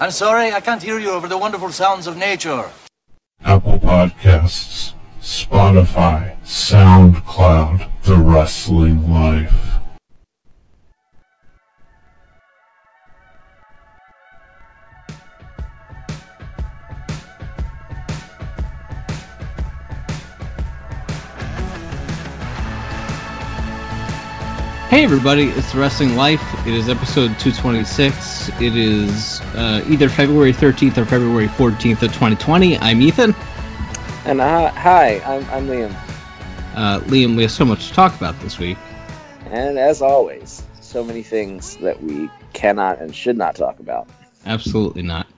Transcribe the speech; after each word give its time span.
I'm 0.00 0.12
sorry, 0.12 0.52
I 0.52 0.60
can't 0.60 0.80
hear 0.80 1.00
you 1.00 1.10
over 1.10 1.26
the 1.26 1.36
wonderful 1.36 1.72
sounds 1.72 2.06
of 2.06 2.16
nature. 2.16 2.70
Apple 3.44 3.80
Podcasts, 3.80 4.94
Spotify, 5.20 6.40
SoundCloud, 6.42 7.90
The 8.04 8.16
Wrestling 8.16 9.12
Life. 9.12 9.77
Hey 24.98 25.04
everybody, 25.04 25.44
it's 25.50 25.70
the 25.70 25.78
Wrestling 25.78 26.16
Life. 26.16 26.42
It 26.66 26.74
is 26.74 26.88
episode 26.88 27.38
226. 27.38 28.48
It 28.60 28.74
is 28.74 29.40
uh, 29.54 29.84
either 29.88 30.08
February 30.08 30.52
13th 30.52 30.98
or 30.98 31.04
February 31.04 31.46
14th 31.46 32.02
of 32.02 32.12
2020. 32.12 32.76
I'm 32.78 33.00
Ethan. 33.00 33.32
And 34.24 34.40
uh, 34.40 34.72
hi, 34.72 35.20
I'm, 35.20 35.44
I'm 35.50 35.68
Liam. 35.68 35.94
Uh, 36.74 36.98
Liam, 37.02 37.36
we 37.36 37.42
have 37.42 37.52
so 37.52 37.64
much 37.64 37.86
to 37.86 37.94
talk 37.94 38.16
about 38.16 38.36
this 38.40 38.58
week. 38.58 38.76
And 39.52 39.78
as 39.78 40.02
always, 40.02 40.64
so 40.80 41.04
many 41.04 41.22
things 41.22 41.76
that 41.76 42.02
we 42.02 42.28
cannot 42.52 43.00
and 43.00 43.14
should 43.14 43.38
not 43.38 43.54
talk 43.54 43.78
about. 43.78 44.08
Absolutely 44.46 45.02
not. 45.02 45.28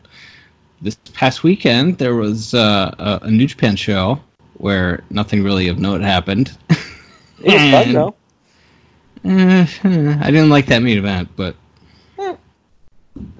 This 0.80 0.96
past 1.12 1.42
weekend, 1.42 1.98
there 1.98 2.14
was 2.14 2.54
uh, 2.54 2.94
a, 2.98 3.26
a 3.26 3.30
New 3.30 3.46
Japan 3.46 3.76
show 3.76 4.20
where 4.54 5.04
nothing 5.10 5.44
really 5.44 5.68
of 5.68 5.78
note 5.78 6.00
happened. 6.00 6.56
It 6.70 7.52
was 7.52 7.84
fun, 7.84 7.92
though. 7.92 8.16
Uh, 9.24 9.66
I 9.84 10.30
didn't 10.30 10.50
like 10.50 10.66
that 10.66 10.82
main 10.82 10.98
event, 10.98 11.28
but 11.36 11.54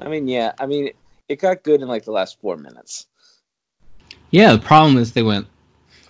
I 0.01 0.09
mean, 0.09 0.29
yeah, 0.29 0.53
I 0.59 0.67
mean, 0.67 0.91
it 1.29 1.37
got 1.41 1.63
good 1.63 1.81
in 1.81 1.89
like 1.89 2.05
the 2.05 2.13
last 2.13 2.41
four 2.41 2.57
minutes. 2.57 3.07
yeah, 4.31 4.53
the 4.53 4.59
problem 4.59 4.99
is 4.99 5.13
they 5.13 5.23
went 5.23 5.47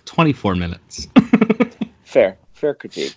24 0.05 0.55
minutes. 0.55 1.07
Fair, 2.03 2.37
fair 2.53 2.73
critique. 2.73 3.15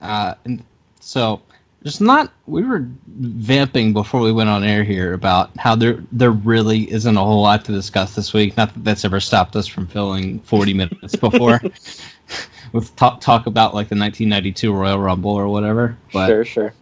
Uh, 0.00 0.34
and 0.46 0.64
so 1.00 1.42
there's 1.82 2.00
not. 2.00 2.32
We 2.46 2.62
were 2.64 2.88
vamping 3.06 3.92
before 3.92 4.22
we 4.22 4.32
went 4.32 4.48
on 4.48 4.64
air 4.64 4.84
here 4.84 5.12
about 5.12 5.50
how 5.58 5.76
there 5.76 6.02
there 6.10 6.30
really 6.30 6.90
isn't 6.90 7.14
a 7.14 7.22
whole 7.22 7.42
lot 7.42 7.66
to 7.66 7.72
discuss 7.72 8.14
this 8.14 8.32
week. 8.32 8.56
Not 8.56 8.72
that 8.72 8.84
that's 8.84 9.04
ever 9.04 9.20
stopped 9.20 9.54
us 9.54 9.66
from 9.66 9.86
filling 9.86 10.40
40 10.40 10.72
minutes 10.72 11.14
before 11.14 11.60
with 12.72 12.94
talk 12.96 13.20
talk 13.20 13.46
about 13.46 13.74
like 13.74 13.88
the 13.88 13.96
1992 13.96 14.72
Royal 14.72 14.98
Rumble 14.98 15.32
or 15.32 15.48
whatever. 15.48 15.96
But 16.12 16.28
sure, 16.28 16.44
sure. 16.44 16.74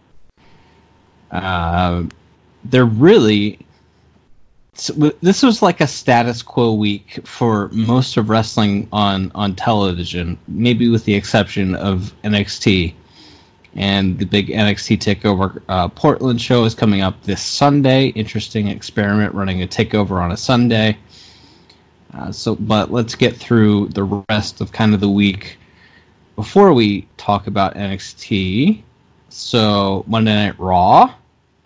uh, 1.31 2.03
they're 2.63 2.85
really. 2.85 3.59
so 4.73 4.93
This 5.21 5.43
was 5.43 5.61
like 5.61 5.81
a 5.81 5.87
status 5.87 6.41
quo 6.41 6.73
week 6.73 7.19
for 7.25 7.69
most 7.69 8.17
of 8.17 8.29
wrestling 8.29 8.87
on 8.91 9.31
on 9.35 9.55
television, 9.55 10.37
maybe 10.47 10.89
with 10.89 11.05
the 11.05 11.13
exception 11.13 11.75
of 11.75 12.13
NXT. 12.23 12.93
And 13.77 14.17
the 14.17 14.25
big 14.25 14.47
NXT 14.47 14.99
Takeover 14.99 15.61
uh, 15.67 15.89
Portland 15.89 16.39
show 16.39 16.63
is 16.63 16.73
coming 16.73 17.01
up 17.01 17.21
this 17.23 17.41
Sunday. 17.41 18.07
Interesting 18.07 18.69
experiment 18.69 19.33
running 19.33 19.63
a 19.63 19.67
takeover 19.67 20.21
on 20.21 20.31
a 20.31 20.37
Sunday. 20.37 20.97
Uh, 22.15 22.31
so, 22.31 22.55
but 22.55 22.91
let's 22.91 23.15
get 23.15 23.35
through 23.35 23.89
the 23.89 24.03
rest 24.29 24.61
of 24.61 24.71
kind 24.71 24.93
of 24.93 24.99
the 25.01 25.09
week 25.09 25.57
before 26.35 26.73
we 26.73 27.07
talk 27.17 27.47
about 27.47 27.75
NXT. 27.75 28.81
So 29.29 30.05
Monday 30.07 30.33
Night 30.33 30.57
Raw, 30.59 31.13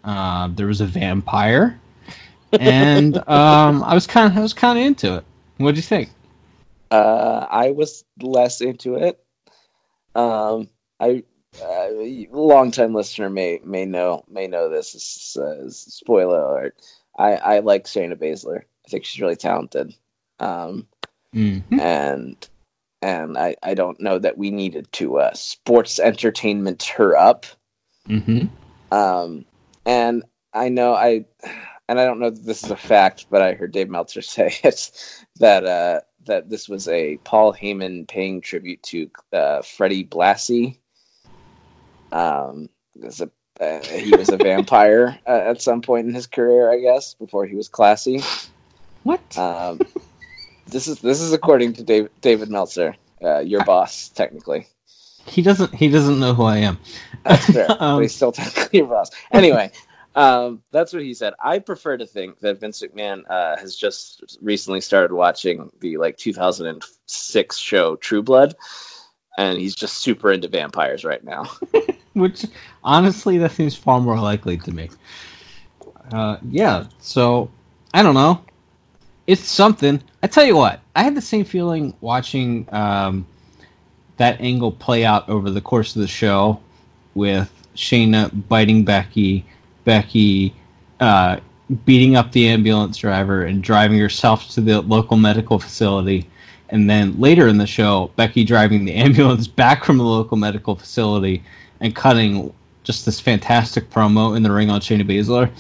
uh, 0.04 0.48
there 0.56 0.68
was 0.68 0.82
a 0.82 0.86
vampire, 0.86 1.80
and 2.60 3.18
um, 3.30 3.84
I 3.84 3.94
was 3.94 4.08
kind 4.08 4.32
of 4.32 4.38
I 4.38 4.42
was 4.42 4.54
kind 4.54 4.80
of 4.80 4.86
into 4.86 5.18
it. 5.18 5.26
What 5.58 5.76
do 5.76 5.78
you 5.78 5.84
think? 5.84 6.10
Uh, 6.90 7.46
I 7.50 7.72
was 7.72 8.04
less 8.22 8.62
into 8.62 8.96
it. 8.96 9.24
Um, 10.16 10.68
I 11.00 11.24
uh, 11.62 11.90
longtime 12.32 12.96
listener 12.96 13.30
may 13.30 13.60
may 13.64 13.86
know 13.86 14.24
may 14.28 14.48
know 14.48 14.70
this. 14.70 14.94
This 14.94 15.36
is, 15.36 15.38
uh, 15.38 15.70
spoiler 15.70 16.42
alert. 16.42 16.76
I 17.18 17.36
I 17.36 17.60
like 17.60 17.86
Shayna 17.86 18.16
Baszler. 18.16 18.62
I 18.62 18.90
think 18.90 19.06
she's 19.06 19.22
really 19.22 19.36
talented. 19.36 19.94
Um, 20.40 20.88
Mhm. 21.36 21.80
and 21.80 22.50
and 23.02 23.38
I, 23.38 23.56
I 23.64 23.76
don't 23.76 24.00
know 24.02 24.20
that 24.20 24.38
we 24.38 24.52
needed 24.52 24.92
to 24.94 25.20
uh, 25.20 25.34
sports 25.34 26.00
entertainment 26.00 26.84
her 26.98 27.16
up. 27.16 27.46
Mhm. 28.08 28.50
Um, 28.92 29.46
and 29.86 30.24
I 30.54 30.70
know 30.70 30.94
I 30.94 31.26
and 31.88 32.00
I 32.00 32.06
don't 32.06 32.20
know 32.20 32.30
that 32.30 32.46
this 32.46 32.64
is 32.64 32.72
a 32.72 32.76
fact, 32.76 33.28
but 33.30 33.42
I 33.42 33.54
heard 33.54 33.72
Dave 33.72 33.90
Meltzer 33.90 34.22
say 34.22 34.54
it 34.64 34.92
that 35.40 35.66
uh, 35.66 36.02
that 36.26 36.50
this 36.50 36.68
was 36.68 36.88
a 36.88 37.18
Paul 37.24 37.54
Heyman 37.54 38.08
paying 38.08 38.42
tribute 38.42 38.84
to 38.84 39.10
uh, 39.32 39.62
Freddie 39.62 40.06
Blassie. 40.06 40.78
Um, 42.12 42.70
a, 43.02 43.30
uh, 43.62 43.86
he 43.86 44.16
was 44.16 44.30
a 44.30 44.38
vampire 44.50 45.20
uh, 45.28 45.42
at 45.46 45.62
some 45.62 45.82
point 45.82 46.08
in 46.08 46.14
his 46.14 46.28
career, 46.28 46.72
I 46.72 46.80
guess, 46.80 47.14
before 47.14 47.46
he 47.46 47.56
was 47.56 47.70
classy. 47.70 48.22
What? 49.04 49.38
Um, 49.38 49.80
this 50.72 50.88
is 50.88 51.00
this 51.02 51.22
is 51.22 51.34
according 51.34 51.74
to 51.74 51.84
Dave, 51.84 52.10
David 52.22 52.50
Meltzer, 52.50 52.96
uh, 53.24 53.40
your 53.40 53.64
boss, 53.66 54.10
technically. 54.10 54.68
he 55.26 55.42
doesn't 55.42 55.74
he 55.74 55.90
doesn't 55.90 56.20
know 56.20 56.34
who 56.34 56.44
I 56.44 56.58
am. 56.58 56.78
That's 57.26 57.46
fair, 57.48 57.68
but 57.68 57.82
Um, 57.82 58.02
he's 58.02 58.16
still 58.16 58.32
technically 58.42 58.80
your 58.80 58.88
boss. 58.88 59.12
Anyway, 59.32 59.72
um, 60.16 60.62
that's 60.72 60.94
what 60.94 61.04
he 61.04 61.14
said. 61.14 61.34
I 61.44 61.60
prefer 61.60 61.98
to 61.98 62.06
think 62.06 62.40
that 62.40 62.60
Vince 62.60 62.82
McMahon 62.82 63.24
uh, 63.30 63.58
has 63.58 63.76
just 63.76 64.38
recently 64.42 64.82
started 64.82 65.14
watching 65.14 65.70
the 65.82 65.98
like 65.98 66.18
2006 66.18 67.58
show 67.58 67.96
True 67.98 68.22
Blood, 68.24 68.56
and 69.38 69.60
he's 69.60 69.76
just 69.76 69.98
super 70.00 70.32
into 70.32 70.48
vampires 70.48 71.04
right 71.06 71.24
now. 71.24 71.46
Which 72.14 72.46
honestly, 72.84 73.38
that 73.38 73.52
seems 73.52 73.76
far 73.76 74.02
more 74.02 74.20
likely 74.20 74.58
to 74.58 74.72
me. 74.72 74.90
Uh, 76.12 76.38
yeah. 76.50 76.86
So 77.00 77.50
I 77.94 78.02
don't 78.02 78.16
know. 78.16 78.44
It's 79.30 79.48
something. 79.48 80.02
I 80.24 80.28
tell 80.28 80.44
you 80.44 80.56
what. 80.56 80.80
I 80.96 81.04
had 81.04 81.14
the 81.14 81.22
same 81.22 81.46
feeling 81.46 81.94
watching 82.02 82.68
um, 82.74 83.28
that 84.18 84.42
angle 84.42 84.72
play 84.72 85.06
out 85.06 85.30
over 85.30 85.52
the 85.52 85.62
course 85.62 85.96
of 85.96 86.02
the 86.02 86.08
show 86.08 86.60
with 87.14 87.52
Shayna 87.76 88.32
biting 88.50 88.84
Becky, 88.84 89.46
Becky 89.86 90.56
uh, 91.00 91.42
beating 91.86 92.16
up 92.16 92.32
the 92.32 92.48
ambulance 92.48 92.98
driver 92.98 93.44
and 93.44 93.62
driving 93.62 94.00
herself 94.00 94.50
to 94.50 94.62
the 94.62 94.82
local 94.82 95.16
medical 95.16 95.60
facility. 95.60 96.28
And 96.70 96.90
then 96.90 97.16
later 97.20 97.48
in 97.48 97.60
the 97.60 97.68
show, 97.68 98.10
Becky 98.16 98.44
driving 98.44 98.84
the 98.84 98.96
ambulance 99.06 99.48
back 99.48 99.84
from 99.84 100.00
the 100.00 100.06
local 100.06 100.38
medical 100.38 100.76
facility 100.76 101.44
and 101.82 101.96
cutting 101.96 102.52
just 102.82 103.06
this 103.06 103.20
fantastic 103.20 103.92
promo 103.92 104.36
in 104.36 104.42
the 104.42 104.52
ring 104.52 104.72
on 104.72 104.82
Shayna 104.82 105.08
Baszler. 105.08 105.52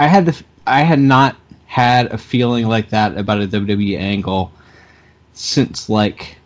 I 0.00 0.06
had 0.06 0.26
the 0.26 0.44
I 0.66 0.82
had 0.82 0.98
not 0.98 1.36
had 1.66 2.06
a 2.12 2.18
feeling 2.18 2.66
like 2.68 2.90
that 2.90 3.16
about 3.18 3.42
a 3.42 3.46
WWE 3.46 3.98
angle 3.98 4.52
since 5.32 5.88
like 5.88 6.36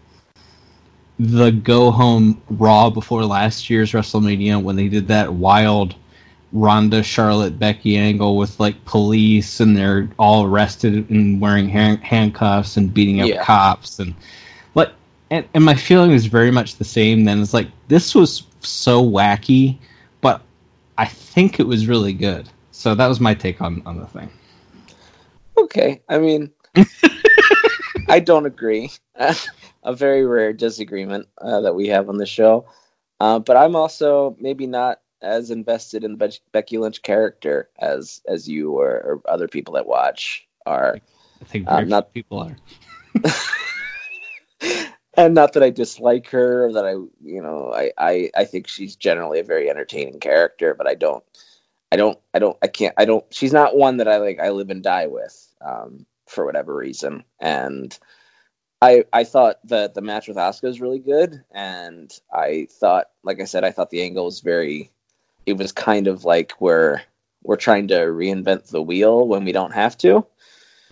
the 1.19 1.50
go 1.50 1.91
home 1.91 2.41
Raw 2.48 2.88
before 2.91 3.25
last 3.25 3.69
year's 3.69 3.92
WrestleMania 3.92 4.62
when 4.62 4.76
they 4.76 4.88
did 4.88 5.06
that 5.08 5.32
wild 5.32 5.94
Ronda 6.53 7.03
Charlotte 7.03 7.58
Becky 7.58 7.97
angle 7.97 8.36
with 8.36 8.58
like 8.58 8.82
police 8.86 9.60
and 9.60 9.76
they're 9.76 10.08
all 10.19 10.44
arrested 10.44 11.08
and 11.10 11.41
wearing 11.41 11.69
hand- 11.69 12.02
handcuffs 12.02 12.76
and 12.76 12.92
beating 12.92 13.20
up 13.20 13.28
Yeah. 13.28 13.44
cops 13.44 13.98
and 13.98 14.14
like 14.75 14.91
and, 15.31 15.47
and 15.54 15.62
my 15.64 15.75
feeling 15.75 16.10
was 16.10 16.26
very 16.26 16.50
much 16.50 16.76
the 16.76 16.84
same 16.84 17.25
then. 17.25 17.41
It's 17.41 17.54
like 17.54 17.69
this 17.88 18.14
was 18.14 18.44
so 18.60 19.04
wacky 19.04 19.76
but 20.22 20.42
I 20.98 21.06
think 21.06 21.60
it 21.60 21.66
was 21.66 21.87
really 21.87 22.12
good. 22.12 22.48
So 22.72 22.94
that 22.94 23.06
was 23.06 23.20
my 23.20 23.34
take 23.34 23.60
on 23.60 23.82
on 23.87 23.98
the 23.98 24.06
thing 24.06 24.31
Okay, 25.60 26.02
I 26.08 26.19
mean, 26.19 26.50
I 28.08 28.20
don't 28.20 28.46
agree. 28.46 28.90
a 29.82 29.94
very 29.94 30.26
rare 30.26 30.52
disagreement 30.52 31.26
uh, 31.38 31.61
that 31.61 31.75
we 31.75 31.88
have 31.88 32.08
on 32.08 32.17
the 32.19 32.26
show, 32.26 32.67
uh, 33.20 33.38
but 33.38 33.56
I'm 33.56 33.76
also 33.76 34.37
maybe 34.40 34.67
not 34.67 35.00
as 35.23 35.50
invested 35.50 36.02
in 36.05 36.12
the 36.17 36.29
Be- 36.29 36.40
Becky 36.52 36.79
Lynch 36.79 37.02
character 37.02 37.69
as 37.79 38.23
as 38.26 38.49
you 38.49 38.73
or, 38.73 38.90
or 38.90 39.23
other 39.29 39.49
people 39.49 39.75
that 39.75 39.87
watch 39.87 40.46
are. 40.67 40.99
I 41.40 41.44
think 41.44 41.69
few 41.69 41.85
not- 41.87 42.12
people 42.12 42.38
are 42.38 42.56
and 45.14 45.35
not 45.35 45.52
that 45.52 45.62
I 45.62 45.70
dislike 45.70 46.29
her 46.29 46.67
or 46.67 46.73
that 46.73 46.87
I, 46.87 46.93
you 46.93 47.43
know, 47.43 47.73
I, 47.75 47.93
I, 47.99 48.31
I 48.37 48.44
think 48.44 48.67
she's 48.67 48.96
generally 48.96 49.40
a 49.40 49.44
very 49.44 49.69
entertaining 49.69 50.20
character, 50.20 50.75
but 50.75 50.87
I 50.87 50.94
don't, 50.94 51.25
I 51.93 51.96
don't, 51.96 52.19
I 52.35 52.38
don't, 52.38 52.56
I 52.62 52.69
can't, 52.69 52.94
I 52.96 53.05
don't, 53.05 53.25
she's 53.31 53.52
not 53.52 53.76
one 53.76 53.96
that 53.99 54.08
I 54.08 54.19
like, 54.19 54.38
I 54.40 54.50
live 54.50 54.70
and 54.70 54.82
die 54.82 55.06
with, 55.06 55.50
um, 55.65 56.07
for 56.27 56.45
whatever 56.45 56.75
reason. 56.75 57.25
And 57.41 57.97
I, 58.83 59.05
I 59.12 59.25
thought 59.25 59.57
that 59.65 59.95
the 59.95 60.01
match 60.01 60.29
with 60.29 60.37
Asuka 60.37 60.65
was 60.65 60.81
really 60.81 61.01
good. 61.01 61.43
And 61.51 62.12
I 62.33 62.69
thought, 62.71 63.07
like 63.23 63.41
I 63.41 63.45
said, 63.45 63.65
I 63.65 63.71
thought 63.71 63.91
the 63.91 64.03
angle 64.03 64.25
was 64.25 64.41
very, 64.41 64.91
it 65.47 65.57
was 65.57 65.73
kind 65.73 66.07
of 66.07 66.25
like 66.25 66.53
where 66.53 67.03
we're 67.43 67.57
trying 67.57 67.89
to 67.89 67.97
reinvent 67.97 68.69
the 68.69 68.83
wheel 68.83 69.27
when 69.27 69.45
we 69.45 69.53
don't 69.53 69.73
have 69.73 69.97
to. 69.99 70.27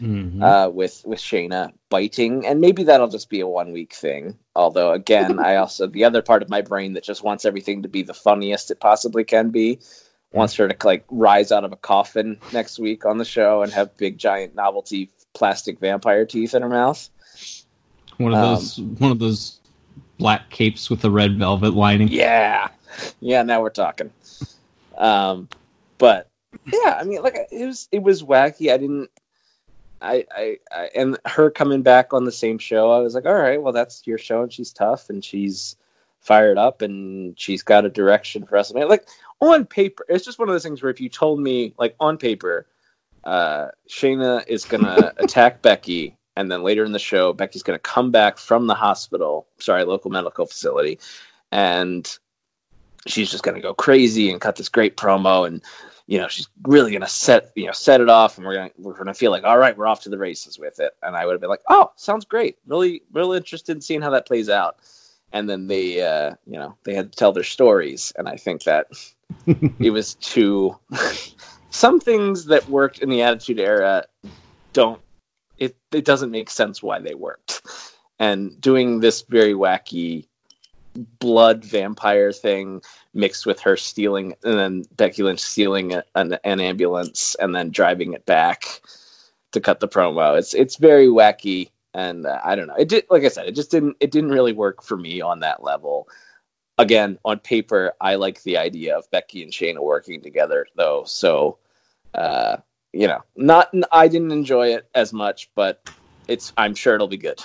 Mhm. 0.01 0.43
uh, 0.43 0.71
with 0.71 1.03
with 1.05 1.19
Shayna 1.19 1.73
biting, 1.89 2.47
and 2.47 2.61
maybe 2.61 2.85
that'll 2.85 3.09
just 3.09 3.29
be 3.29 3.41
a 3.41 3.49
one 3.49 3.73
week 3.73 3.93
thing. 3.93 4.39
Although, 4.55 4.93
again, 4.93 5.41
I 5.41 5.57
also 5.57 5.89
the 5.89 6.05
other 6.05 6.23
part 6.23 6.43
of 6.43 6.49
my 6.49 6.63
brain 6.63 6.93
that 6.93 7.03
just 7.03 7.25
wants 7.25 7.45
everything 7.45 7.83
to 7.83 7.89
be 7.89 8.03
the 8.03 8.15
funniest 8.15 8.71
it 8.71 8.79
possibly 8.79 9.25
can 9.25 9.51
be 9.51 9.81
wants 10.33 10.55
her 10.55 10.69
to 10.69 10.87
like 10.87 11.05
rise 11.11 11.53
out 11.53 11.65
of 11.65 11.73
a 11.73 11.77
coffin 11.77 12.39
next 12.53 12.79
week 12.79 13.07
on 13.07 13.19
the 13.19 13.25
show 13.25 13.63
and 13.63 13.73
have 13.73 13.97
big 13.97 14.19
giant 14.19 14.55
novelty 14.55 15.11
plastic 15.35 15.79
vampire 15.79 16.27
teeth 16.27 16.55
in 16.55 16.63
her 16.63 16.69
mouth. 16.69 17.09
one 18.19 18.35
of 18.35 18.39
um, 18.39 18.55
those 18.55 18.81
one 18.81 19.11
of 19.11 19.19
those 19.19 19.61
black 20.19 20.51
capes 20.51 20.91
with 20.91 21.01
the 21.01 21.11
red 21.11 21.39
velvet 21.39 21.75
lining. 21.75 22.09
Yeah, 22.09 22.69
yeah. 23.21 23.43
Now 23.43 23.63
we're 23.63 23.71
talking. 23.71 24.11
Um, 24.97 25.49
but 25.99 26.29
yeah, 26.67 26.99
I 27.01 27.05
mean, 27.05 27.23
like 27.23 27.37
it 27.51 27.67
was 27.67 27.89
it 27.93 28.03
was 28.03 28.23
wacky. 28.23 28.73
I 28.73 28.77
didn't. 28.77 29.11
I, 30.01 30.25
I, 30.31 30.59
I 30.71 30.91
and 30.95 31.19
her 31.25 31.51
coming 31.51 31.83
back 31.83 32.13
on 32.13 32.25
the 32.25 32.31
same 32.31 32.59
show, 32.59 32.93
I 32.93 33.01
was 33.01 33.17
like, 33.17 33.27
all 33.27 33.35
right, 33.35 33.61
well, 33.61 33.73
that's 33.73 34.07
your 34.07 34.19
show, 34.19 34.43
and 34.43 34.53
she's 34.53 34.73
tough, 34.73 35.11
and 35.11 35.25
she's 35.25 35.75
fired 36.29 36.59
up, 36.59 36.83
and 36.83 37.37
she's 37.41 37.63
got 37.63 37.87
a 37.87 37.89
direction 37.89 38.45
for 38.45 38.59
us. 38.59 38.71
I 38.71 38.75
mean, 38.75 38.87
like 38.87 39.09
on 39.41 39.65
paper, 39.65 40.05
it's 40.11 40.27
just 40.27 40.39
one 40.39 40.47
of 40.49 40.55
those 40.55 40.63
things 40.63 40.83
where 40.83 40.91
if 40.91 41.01
you 41.01 41.09
told 41.09 41.41
me, 41.41 41.73
like 41.79 41.97
on 42.01 42.19
paper, 42.19 42.67
uh, 43.25 43.69
Shayna 43.89 44.47
is 44.47 44.67
gonna 44.67 45.15
attack 45.17 45.63
Becky, 45.63 46.17
and 46.37 46.53
then 46.53 46.63
later 46.63 46.85
in 46.85 46.93
the 46.93 46.99
show, 46.99 47.33
Becky's 47.33 47.63
gonna 47.63 47.79
come 47.79 48.11
back 48.11 48.37
from 48.37 48.67
the 48.67 48.75
hospital, 48.75 49.47
sorry, 49.59 49.85
local 49.85 50.11
medical 50.11 50.45
facility, 50.45 50.99
and 51.51 52.19
she's 53.07 53.31
just 53.31 53.43
gonna 53.43 53.63
go 53.63 53.73
crazy 53.73 54.31
and 54.31 54.39
cut 54.39 54.57
this 54.57 54.69
great 54.69 54.99
promo, 54.99 55.47
and 55.47 55.63
you 56.09 56.19
know 56.19 56.29
she's 56.29 56.49
really 56.65 56.93
gonna 56.93 57.09
set 57.09 57.53
you 57.57 57.65
know 57.65 57.73
set 57.73 58.03
it 58.03 58.11
off, 58.11 58.37
and 58.37 58.47
we're 58.47 58.55
gonna 58.55 58.71
we're 58.77 58.99
gonna 58.99 59.15
feel 59.15 59.31
like 59.31 59.45
all 59.45 59.57
right, 59.57 59.79
we're 59.79 59.87
off 59.87 60.03
to 60.03 60.11
the 60.11 60.19
races 60.19 60.59
with 60.59 60.79
it, 60.79 60.93
and 61.03 61.17
I 61.17 61.25
would 61.25 61.33
have 61.33 61.41
been 61.41 61.49
like, 61.49 61.65
oh, 61.71 61.91
sounds 61.97 62.27
great, 62.27 62.59
really 62.67 63.01
really 63.15 63.39
interested 63.39 63.75
in 63.75 63.81
seeing 63.81 64.03
how 64.03 64.11
that 64.11 64.27
plays 64.27 64.51
out. 64.51 64.77
And 65.33 65.49
then 65.49 65.67
they, 65.67 66.03
uh, 66.03 66.35
you 66.47 66.59
know, 66.59 66.77
they 66.85 66.95
had 66.95 67.13
to 67.13 67.19
tell 67.19 67.33
their 67.33 67.45
stories, 67.45 68.13
and 68.17 68.29
I 68.29 68.37
think 68.37 68.65
that 68.65 68.87
it 69.79 69.91
was 69.91 70.15
too. 70.15 70.77
some 71.71 72.01
things 72.01 72.47
that 72.47 72.69
worked 72.69 73.01
in 73.01 73.11
the 73.11 73.23
Attitude 73.23 73.61
Era 73.61 74.05
don't. 74.73 75.01
It 75.59 75.77
it 75.93 76.05
doesn't 76.05 76.31
make 76.31 76.51
sense 76.51 76.83
why 76.83 77.01
they 77.01 77.15
worked, 77.15 77.63
and 78.19 78.59
doing 78.61 79.01
this 79.01 79.23
very 79.23 79.55
wacky 79.55 80.29
blood 81.19 81.65
vampire 81.65 82.33
thing 82.33 82.83
mixed 83.15 83.47
with 83.47 83.61
her 83.61 83.77
stealing 83.77 84.35
and 84.45 84.59
then 84.59 84.85
Becky 84.97 85.23
Lynch 85.23 85.41
stealing 85.41 85.95
a, 85.95 86.03
an, 86.15 86.37
an 86.45 86.61
ambulance 86.61 87.37
and 87.37 87.55
then 87.55 87.71
driving 87.71 88.15
it 88.15 88.27
back 88.27 88.81
to 89.53 89.61
cut 89.61 89.81
the 89.81 89.89
promo. 89.89 90.37
It's 90.37 90.55
it's 90.55 90.77
very 90.77 91.07
wacky 91.07 91.71
and 91.95 92.27
uh, 92.27 92.41
I 92.45 92.55
don't 92.55 92.67
know. 92.67 92.77
It 92.79 92.89
did 92.89 93.05
like 93.11 93.25
I 93.25 93.29
said, 93.29 93.47
it 93.47 93.55
just 93.55 93.71
didn't 93.71 93.97
it 94.01 94.11
didn't 94.11 94.31
really 94.31 94.53
work 94.53 94.83
for 94.83 94.97
me 94.97 95.21
on 95.21 95.41
that 95.41 95.63
level. 95.63 96.09
Again, 96.79 97.19
on 97.25 97.41
paper, 97.41 97.93
I 98.01 98.15
like 98.15 98.43
the 98.45 98.57
idea 98.57 98.97
of 98.97 99.11
Becky 99.11 99.43
and 99.43 99.53
Shayna 99.53 99.83
working 99.83 100.23
together 100.23 100.67
though. 100.77 101.05
So 101.07 101.59
uh 102.15 102.59
you 102.93 103.07
know, 103.07 103.23
not 103.37 103.73
I 103.93 104.09
didn't 104.09 104.33
enjoy 104.33 104.75
it 104.75 104.89
as 104.95 105.13
much, 105.13 105.51
but 105.55 105.89
it's 106.27 106.53
I'm 106.57 106.75
sure 106.75 106.95
it'll 106.95 107.09
be 107.09 107.17
good. 107.17 107.41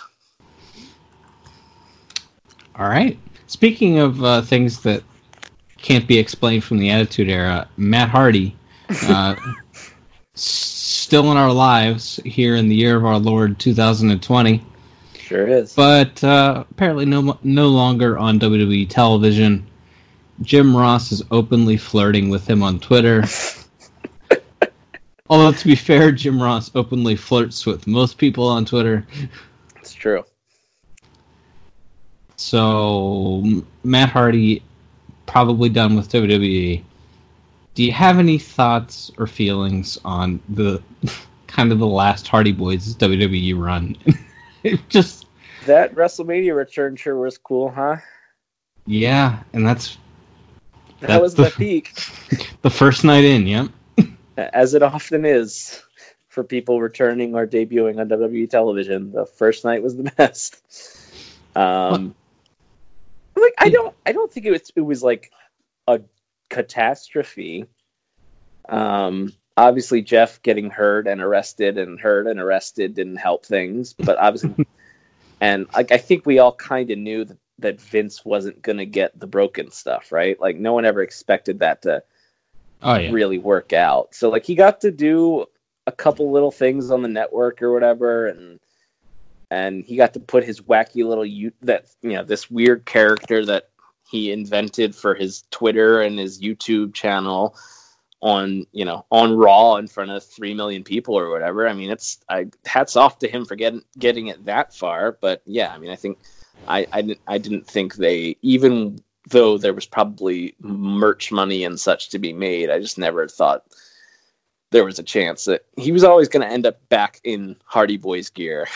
All 2.75 2.87
right. 2.87 3.19
Speaking 3.47 3.99
of 3.99 4.23
uh, 4.23 4.41
things 4.41 4.81
that 4.81 5.03
can't 5.77 6.07
be 6.07 6.17
explained 6.17 6.63
from 6.63 6.79
the 6.79 6.89
Attitude 6.89 7.29
Era, 7.29 7.67
Matt 7.77 8.09
Hardy, 8.09 8.55
uh, 9.03 9.35
still 10.35 11.31
in 11.31 11.37
our 11.37 11.51
lives 11.51 12.19
here 12.25 12.55
in 12.55 12.67
the 12.67 12.75
year 12.75 12.97
of 12.97 13.05
our 13.05 13.17
Lord 13.19 13.59
2020, 13.59 14.63
Sure 15.15 15.47
is. 15.47 15.73
but 15.73 16.23
uh, 16.23 16.63
apparently 16.71 17.05
no 17.05 17.37
no 17.43 17.67
longer 17.69 18.17
on 18.17 18.39
WWE 18.39 18.89
television. 18.89 19.65
Jim 20.41 20.75
Ross 20.75 21.11
is 21.11 21.21
openly 21.31 21.77
flirting 21.77 22.29
with 22.29 22.49
him 22.49 22.63
on 22.63 22.79
Twitter. 22.79 23.23
Although 25.29 25.51
to 25.51 25.65
be 25.65 25.75
fair, 25.75 26.11
Jim 26.11 26.41
Ross 26.41 26.71
openly 26.75 27.15
flirts 27.15 27.65
with 27.65 27.85
most 27.87 28.17
people 28.17 28.47
on 28.47 28.65
Twitter. 28.65 29.05
it's 29.77 29.93
true. 29.93 30.25
So 32.35 33.61
Matt 33.83 34.09
Hardy 34.09 34.63
probably 35.25 35.69
done 35.69 35.95
with 35.95 36.11
WWE. 36.11 36.83
Do 37.75 37.83
you 37.83 37.91
have 37.91 38.19
any 38.19 38.37
thoughts 38.37 39.11
or 39.17 39.25
feelings 39.27 39.97
on 40.05 40.39
the 40.49 40.81
kind 41.47 41.71
of 41.71 41.79
the 41.79 41.87
last 41.87 42.27
Hardy 42.27 42.51
Boys 42.51 42.95
WWE 42.95 43.59
run? 43.59 43.95
it 44.63 44.79
just 44.89 45.25
That 45.65 45.95
WrestleMania 45.95 46.55
return 46.55 46.95
sure 46.95 47.17
was 47.17 47.37
cool, 47.37 47.69
huh? 47.69 47.97
yeah, 48.85 49.41
and 49.53 49.65
that's 49.65 49.97
That 50.99 51.07
That's 51.07 51.21
was 51.21 51.35
the- 51.35 51.45
the 51.45 51.51
peak, 51.51 51.93
the 52.61 52.69
first 52.69 53.03
night 53.03 53.23
in. 53.23 53.47
Yep. 53.47 53.69
as 54.37 54.73
it 54.73 54.83
often 54.83 55.25
is 55.25 55.81
for 56.27 56.43
people 56.43 56.81
returning 56.81 57.35
or 57.35 57.45
debuting 57.47 57.99
on 57.99 58.09
WWE 58.09 58.49
television. 58.49 59.11
The 59.11 59.25
first 59.25 59.63
night 59.63 59.81
was 59.83 59.95
the 59.95 60.03
best. 60.17 60.61
Um, 61.55 62.15
like 63.35 63.53
I 63.59 63.69
don't, 63.69 63.95
I 64.07 64.11
don't 64.11 64.31
think 64.31 64.45
it 64.47 64.51
was. 64.51 64.71
It 64.75 64.81
was 64.81 65.03
like 65.03 65.31
catastrophe. 66.53 67.65
Um, 68.69 69.33
obviously, 69.57 70.01
Jeff 70.01 70.41
getting 70.41 70.69
hurt 70.69 71.07
and 71.07 71.21
arrested 71.21 71.77
and 71.77 71.99
hurt 71.99 72.27
and 72.27 72.39
arrested 72.39 72.93
didn't 72.93 73.17
help 73.17 73.45
things, 73.45 73.93
but 73.93 74.17
obviously, 74.17 74.67
and 75.41 75.67
like 75.73 75.91
I 75.91 75.97
think 75.97 76.25
we 76.25 76.39
all 76.39 76.53
kind 76.53 76.91
of 76.91 76.97
knew 76.97 77.25
that, 77.25 77.37
that 77.59 77.81
Vince 77.81 78.23
wasn't 78.23 78.61
going 78.61 78.77
to 78.77 78.85
get 78.85 79.19
the 79.19 79.27
broken 79.27 79.71
stuff 79.71 80.11
right. 80.11 80.39
Like 80.39 80.57
no 80.57 80.73
one 80.73 80.85
ever 80.85 81.01
expected 81.01 81.59
that 81.59 81.81
to 81.83 82.03
Oh 82.83 82.97
yeah. 82.97 83.11
really 83.11 83.37
work 83.37 83.71
out. 83.71 84.13
So 84.13 84.29
like 84.29 84.45
he 84.45 84.55
got 84.55 84.81
to 84.81 84.91
do 84.91 85.45
a 85.87 85.91
couple 85.91 86.31
little 86.31 86.51
things 86.51 86.91
on 86.91 87.01
the 87.01 87.07
network 87.07 87.61
or 87.61 87.71
whatever, 87.71 88.27
and 88.27 88.59
and 89.49 89.85
he 89.85 89.95
got 89.95 90.13
to 90.13 90.19
put 90.19 90.43
his 90.43 90.61
wacky 90.61 91.05
little 91.05 91.25
you 91.25 91.53
that 91.61 91.85
you 92.01 92.11
know 92.11 92.23
this 92.23 92.51
weird 92.51 92.85
character 92.85 93.45
that 93.45 93.69
he 94.13 94.31
invented 94.31 94.93
for 94.93 95.15
his 95.15 95.43
Twitter 95.49 96.03
and 96.03 96.19
his 96.19 96.39
YouTube 96.39 96.93
channel 96.93 97.57
on 98.21 98.63
you 98.71 98.85
know 98.85 99.07
on 99.09 99.35
Raw 99.35 99.77
in 99.77 99.87
front 99.87 100.11
of 100.11 100.23
three 100.23 100.53
million 100.53 100.83
people 100.83 101.17
or 101.17 101.31
whatever. 101.31 101.67
I 101.67 101.73
mean, 101.73 101.89
it's 101.89 102.19
I 102.29 102.45
hats 102.63 102.95
off 102.95 103.17
to 103.19 103.27
him 103.27 103.43
for 103.43 103.55
getting 103.55 103.81
getting 103.97 104.27
it 104.27 104.45
that 104.45 104.71
far. 104.71 105.17
But 105.19 105.41
yeah, 105.45 105.73
I 105.73 105.79
mean, 105.79 105.89
I 105.89 105.95
think 105.95 106.19
I 106.67 106.85
I 106.93 107.01
didn't 107.01 107.21
I 107.27 107.39
didn't 107.39 107.65
think 107.65 107.95
they 107.95 108.37
even 108.43 109.01
though 109.31 109.57
there 109.57 109.73
was 109.73 109.87
probably 109.87 110.53
merch 110.59 111.31
money 111.31 111.63
and 111.63 111.79
such 111.79 112.09
to 112.09 112.19
be 112.19 112.33
made, 112.33 112.69
I 112.69 112.79
just 112.79 112.99
never 112.99 113.27
thought 113.27 113.65
there 114.69 114.85
was 114.85 114.99
a 114.99 115.03
chance 115.03 115.45
that 115.45 115.65
he 115.75 115.91
was 115.91 116.03
always 116.03 116.29
going 116.29 116.45
to 116.47 116.53
end 116.53 116.67
up 116.67 116.87
back 116.89 117.19
in 117.23 117.55
Hardy 117.65 117.97
Boys 117.97 118.29
gear 118.29 118.67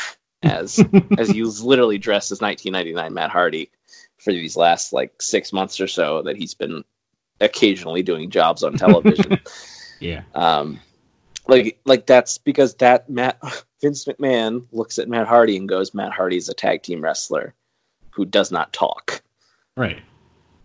as 0.41 0.83
as 1.19 1.29
he 1.29 1.43
was 1.43 1.61
literally 1.61 1.99
dressed 1.99 2.31
as 2.31 2.41
1999 2.41 3.13
Matt 3.13 3.29
Hardy 3.29 3.69
for 4.27 4.33
these 4.33 4.57
last 4.57 4.91
like 4.91 5.21
six 5.21 5.53
months 5.53 5.79
or 5.79 5.87
so 5.87 6.21
that 6.23 6.35
he's 6.35 6.53
been 6.53 6.83
occasionally 7.39 8.03
doing 8.03 8.29
jobs 8.29 8.61
on 8.63 8.77
television. 8.77 9.39
Yeah. 9.99 10.21
um, 10.35 10.79
like 11.47 11.79
like 11.85 12.05
that's 12.05 12.37
because 12.37 12.75
that 12.75 13.09
Matt 13.09 13.39
Vince 13.81 14.05
McMahon 14.05 14.65
looks 14.71 14.99
at 14.99 15.07
Matt 15.09 15.27
Hardy 15.27 15.57
and 15.57 15.67
goes, 15.67 15.93
Matt 15.93 16.11
Hardy's 16.11 16.49
a 16.49 16.53
tag 16.53 16.83
team 16.83 17.01
wrestler 17.01 17.55
who 18.11 18.23
does 18.25 18.51
not 18.51 18.73
talk 18.73 19.23
Right. 19.75 19.99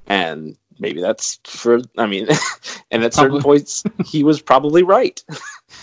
and 0.07 0.57
maybe 0.81 1.01
that's 1.01 1.39
for 1.45 1.81
i 1.99 2.07
mean 2.07 2.27
and 2.91 3.05
at 3.05 3.15
certain 3.15 3.41
points 3.41 3.85
he 4.05 4.25
was 4.25 4.43
probably 4.43 4.83
right 4.83 5.23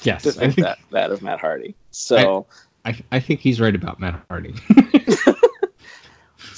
Yes. 0.03 0.23
to 0.23 0.29
I 0.29 0.31
think 0.33 0.55
think 0.55 0.65
that 0.65 0.77
that 0.91 1.11
of 1.11 1.21
matt 1.21 1.39
hardy 1.39 1.75
so 1.91 2.45
I, 2.85 2.97
I 3.11 3.19
think 3.19 3.39
he's 3.39 3.59
right 3.61 3.75
about 3.75 3.99
Matt 3.99 4.19
Hardy. 4.29 4.53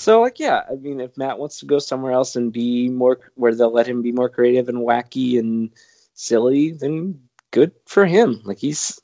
So 0.02 0.22
like 0.22 0.40
yeah 0.40 0.62
i 0.72 0.76
mean 0.76 1.00
if 1.00 1.16
matt 1.18 1.38
wants 1.38 1.60
to 1.60 1.66
go 1.66 1.78
somewhere 1.78 2.12
else 2.12 2.36
and 2.36 2.52
be 2.52 2.90
more 2.90 3.20
where 3.36 3.54
they'll 3.54 3.72
let 3.72 3.88
him 3.88 4.02
be 4.02 4.12
more 4.12 4.30
creative 4.30 4.68
and 4.68 4.80
wacky 4.80 5.38
and 5.38 5.70
silly 6.16 6.72
then 6.72 7.20
good 7.52 7.72
for 7.86 8.06
him 8.06 8.42
like 8.44 8.58
he's 8.58 9.00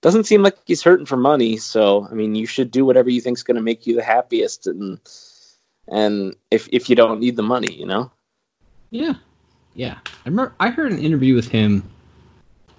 doesn't 0.00 0.24
seem 0.24 0.42
like 0.42 0.56
he's 0.64 0.82
hurting 0.82 1.06
for 1.06 1.16
money 1.16 1.56
so 1.56 2.06
i 2.10 2.14
mean 2.14 2.34
you 2.34 2.46
should 2.46 2.70
do 2.70 2.84
whatever 2.84 3.10
you 3.10 3.20
think's 3.20 3.42
going 3.42 3.56
to 3.56 3.62
make 3.62 3.86
you 3.86 3.94
the 3.94 4.02
happiest 4.02 4.66
and 4.66 4.98
and 5.88 6.34
if 6.50 6.68
if 6.72 6.88
you 6.88 6.96
don't 6.96 7.20
need 7.20 7.36
the 7.36 7.42
money 7.42 7.72
you 7.72 7.86
know 7.86 8.10
Yeah, 8.90 9.14
yeah. 9.74 9.98
I 10.24 10.28
remember 10.28 10.54
I 10.60 10.70
heard 10.70 10.92
an 10.92 10.98
interview 10.98 11.34
with 11.34 11.48
him. 11.48 11.82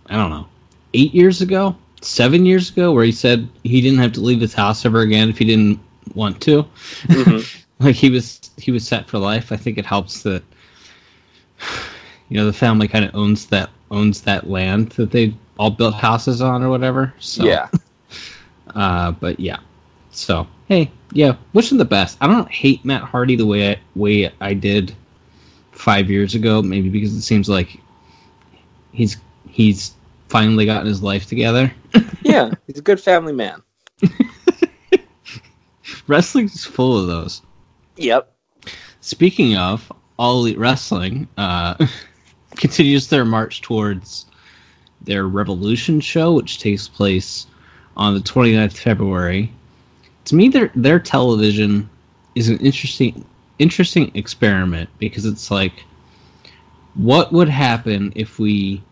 I 0.08 0.16
don't 0.16 0.30
know, 0.30 0.48
eight 0.94 1.14
years 1.14 1.42
ago, 1.42 1.76
seven 2.02 2.46
years 2.46 2.70
ago, 2.70 2.94
where 2.94 3.04
he 3.04 3.12
said 3.12 3.48
he 3.64 3.82
didn't 3.82 4.00
have 4.00 4.14
to 4.14 4.22
leave 4.22 4.40
his 4.40 4.54
house 4.54 4.86
ever 4.86 5.02
again 5.02 5.30
if 5.30 5.38
he 5.38 5.46
didn't 5.46 5.80
want 6.16 6.42
to. 6.42 6.66
Mhm. 7.08 7.64
like 7.80 7.96
he 7.96 8.10
was 8.10 8.52
he 8.58 8.72
was 8.72 8.88
set 8.88 9.08
for 9.08 9.18
life. 9.18 9.52
I 9.52 9.58
think 9.58 9.78
it 9.78 9.86
helps 9.86 10.24
that 10.24 10.44
You 12.30 12.36
know, 12.36 12.46
the 12.46 12.54
family 12.54 12.90
kind 12.90 13.06
of 13.06 13.16
owns 13.16 13.46
that 13.48 13.70
owns 13.90 14.22
that 14.22 14.50
land 14.50 14.90
that 14.92 15.12
they 15.12 15.34
all 15.58 15.72
built 15.72 15.96
houses 15.96 16.42
on 16.42 16.62
or 16.62 16.70
whatever. 16.70 17.14
So 17.20 17.44
Yeah. 17.44 17.68
Uh, 18.76 19.12
but 19.12 19.40
yeah. 19.40 19.60
So 20.12 20.46
hey, 20.68 20.92
yeah, 21.14 21.38
wish 21.54 21.72
him 21.72 21.78
the 21.78 21.86
best. 21.86 22.18
I 22.20 22.28
don't 22.28 22.52
hate 22.52 22.84
Matt 22.84 23.02
Hardy 23.02 23.38
the 23.38 23.46
way 23.46 23.72
I, 23.72 23.80
way 23.96 24.32
I 24.42 24.54
did 24.54 24.94
five 25.72 26.10
years 26.10 26.36
ago. 26.36 26.62
Maybe 26.62 26.90
because 26.90 27.14
it 27.16 27.22
seems 27.22 27.48
like 27.48 27.80
he's 28.92 29.18
he's 29.48 29.96
finally 30.28 30.66
gotten 30.66 30.86
his 30.86 31.02
life 31.02 31.28
together. 31.28 31.74
Yeah. 32.22 32.52
He's 32.68 32.78
a 32.78 32.82
good 32.82 33.00
family 33.00 33.32
man. 33.32 33.64
Wrestling's 36.08 36.66
full 36.66 37.00
of 37.00 37.08
those. 37.08 37.42
Yep. 37.98 38.34
Speaking 39.02 39.56
of 39.56 39.92
All 40.18 40.40
Elite 40.40 40.58
Wrestling, 40.58 41.28
uh, 41.38 41.76
continues 42.58 43.08
their 43.08 43.26
march 43.26 43.62
towards 43.62 44.26
their 45.02 45.28
Revolution 45.28 46.00
show, 46.00 46.34
which 46.34 46.60
takes 46.60 46.88
place 46.88 47.48
on 47.96 48.14
the 48.14 48.20
29th 48.20 48.66
of 48.66 48.74
February. 48.74 49.52
To 50.26 50.36
me, 50.36 50.50
their 50.50 50.72
their 50.76 51.00
television 51.00 51.90
is 52.36 52.50
an 52.50 52.58
interesting 52.58 53.26
interesting 53.60 54.12
experiment 54.14 54.90
because 55.00 55.26
it's 55.26 55.50
like, 55.50 55.84
what 56.96 57.32
would 57.32 57.50
happen 57.50 58.14
if 58.16 58.40
we 58.40 58.84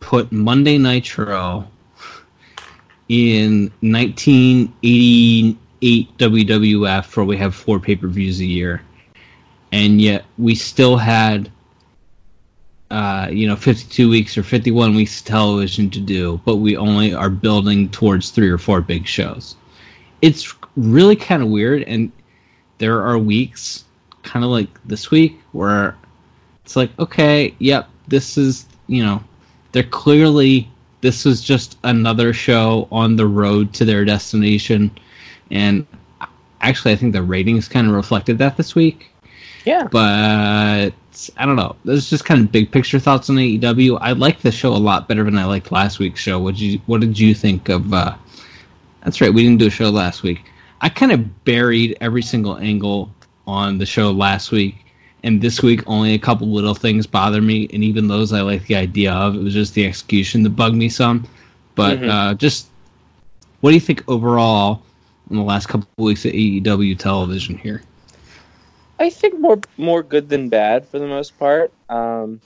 put 0.00 0.32
Monday 0.32 0.78
Nitro 0.78 1.68
in 3.08 3.70
1988 5.82 6.18
WWF, 6.18 7.16
where 7.16 7.26
we 7.26 7.36
have 7.36 7.54
four 7.54 7.80
pay 7.80 7.96
per 7.96 8.06
views 8.06 8.40
a 8.40 8.44
year, 8.44 8.82
and 9.72 10.00
yet 10.00 10.24
we 10.38 10.54
still 10.54 10.96
had, 10.96 11.50
uh, 12.90 13.28
you 13.30 13.46
know, 13.46 13.56
52 13.56 14.08
weeks 14.08 14.36
or 14.36 14.42
51 14.42 14.94
weeks 14.94 15.20
of 15.20 15.26
television 15.26 15.90
to 15.90 16.00
do, 16.00 16.40
but 16.44 16.56
we 16.56 16.76
only 16.76 17.14
are 17.14 17.30
building 17.30 17.88
towards 17.90 18.30
three 18.30 18.48
or 18.48 18.58
four 18.58 18.80
big 18.80 19.06
shows. 19.06 19.56
It's 20.22 20.54
really 20.76 21.16
kind 21.16 21.42
of 21.42 21.48
weird, 21.48 21.82
and 21.84 22.12
there 22.78 23.02
are 23.02 23.18
weeks, 23.18 23.84
kind 24.22 24.44
of 24.44 24.50
like 24.50 24.68
this 24.84 25.10
week, 25.10 25.40
where 25.52 25.96
it's 26.64 26.76
like, 26.76 26.90
okay, 26.98 27.54
yep, 27.58 27.88
this 28.08 28.36
is, 28.36 28.66
you 28.86 29.02
know, 29.02 29.22
they're 29.72 29.82
clearly 29.82 30.68
this 31.00 31.24
was 31.24 31.40
just 31.40 31.78
another 31.84 32.34
show 32.34 32.86
on 32.92 33.16
the 33.16 33.26
road 33.26 33.72
to 33.72 33.86
their 33.86 34.04
destination 34.04 34.90
and 35.50 35.86
actually 36.60 36.92
i 36.92 36.96
think 36.96 37.12
the 37.12 37.22
ratings 37.22 37.68
kind 37.68 37.86
of 37.88 37.94
reflected 37.94 38.38
that 38.38 38.56
this 38.56 38.74
week. 38.74 39.10
Yeah. 39.66 39.88
but 39.90 40.92
i 41.36 41.44
don't 41.44 41.56
know. 41.56 41.76
There's 41.84 42.08
just 42.08 42.24
kind 42.24 42.40
of 42.40 42.50
big 42.50 42.70
picture 42.72 42.98
thoughts 42.98 43.28
on 43.28 43.36
aew 43.36 43.98
i 44.00 44.12
like 44.12 44.40
the 44.40 44.50
show 44.52 44.72
a 44.72 44.78
lot 44.78 45.06
better 45.08 45.24
than 45.24 45.36
i 45.38 45.44
liked 45.44 45.70
last 45.72 45.98
week's 45.98 46.20
show. 46.20 46.38
What 46.38 46.54
did 46.54 46.62
you 46.62 46.80
what 46.86 47.00
did 47.00 47.18
you 47.18 47.34
think 47.34 47.68
of 47.68 47.92
uh 47.92 48.14
that's 49.04 49.20
right 49.20 49.32
we 49.32 49.42
didn't 49.42 49.58
do 49.58 49.66
a 49.66 49.70
show 49.70 49.90
last 49.90 50.22
week. 50.22 50.40
I 50.82 50.88
kind 50.88 51.12
of 51.12 51.44
buried 51.44 51.96
every 52.00 52.22
single 52.22 52.56
angle 52.58 53.10
on 53.46 53.76
the 53.78 53.86
show 53.86 54.10
last 54.10 54.50
week 54.50 54.76
and 55.24 55.42
this 55.42 55.62
week 55.62 55.82
only 55.86 56.14
a 56.14 56.18
couple 56.18 56.48
little 56.48 56.74
things 56.74 57.06
bother 57.06 57.42
me 57.42 57.68
and 57.74 57.84
even 57.84 58.08
those 58.08 58.32
i 58.32 58.40
like 58.40 58.66
the 58.66 58.76
idea 58.76 59.12
of. 59.12 59.34
It 59.34 59.42
was 59.42 59.52
just 59.54 59.74
the 59.74 59.84
execution 59.86 60.42
that 60.44 60.50
bugged 60.50 60.76
me 60.76 60.88
some. 60.88 61.26
But 61.74 61.98
Mhm. 62.00 62.08
uh 62.08 62.34
just 62.34 62.68
what 63.60 63.70
do 63.70 63.74
you 63.74 63.80
think 63.80 64.02
overall 64.08 64.82
in 65.30 65.36
the 65.36 65.42
last 65.42 65.66
couple 65.66 65.88
of 65.98 66.04
weeks 66.04 66.24
of 66.24 66.32
aew 66.32 66.98
television 66.98 67.56
here 67.56 67.82
I 69.00 69.08
think 69.08 69.40
more 69.40 69.58
more 69.78 70.02
good 70.02 70.28
than 70.28 70.50
bad 70.50 70.86
for 70.86 70.98
the 70.98 71.06
most 71.06 71.38
part. 71.38 71.72
Um, 71.88 72.38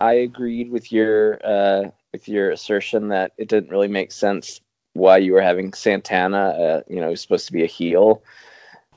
I 0.00 0.14
agreed 0.14 0.70
with 0.70 0.90
your 0.90 1.40
uh, 1.44 1.90
with 2.12 2.28
your 2.28 2.50
assertion 2.50 3.08
that 3.08 3.32
it 3.38 3.48
didn't 3.48 3.70
really 3.70 3.86
make 3.86 4.10
sense 4.10 4.60
why 4.94 5.18
you 5.18 5.32
were 5.32 5.40
having 5.40 5.72
Santana. 5.72 6.48
Uh, 6.48 6.82
you 6.88 7.00
know, 7.00 7.10
who's 7.10 7.22
supposed 7.22 7.46
to 7.46 7.52
be 7.52 7.62
a 7.62 7.68
heel, 7.68 8.20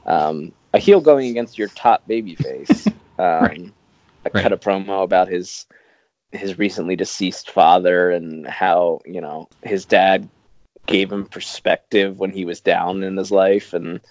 um, 0.08 0.52
a 0.74 0.80
heel 0.80 1.00
going 1.00 1.30
against 1.30 1.58
your 1.58 1.70
top 1.70 2.08
babyface. 2.10 2.92
Um, 3.20 3.42
Right. 3.42 3.74
I 4.26 4.30
Right. 4.34 4.44
cut 4.44 4.54
a 4.54 4.58
promo 4.58 5.04
about 5.04 5.28
his 5.28 5.66
his 6.32 6.58
recently 6.58 6.96
deceased 6.96 7.52
father 7.52 8.12
and 8.12 8.48
how 8.48 9.02
you 9.06 9.20
know 9.20 9.50
his 9.62 9.86
dad 9.86 10.30
gave 10.90 11.12
him 11.12 11.26
perspective 11.26 12.20
when 12.20 12.32
he 12.32 12.46
was 12.46 12.60
down 12.60 13.04
in 13.04 13.16
his 13.16 13.32
life 13.32 13.74
and 13.74 14.02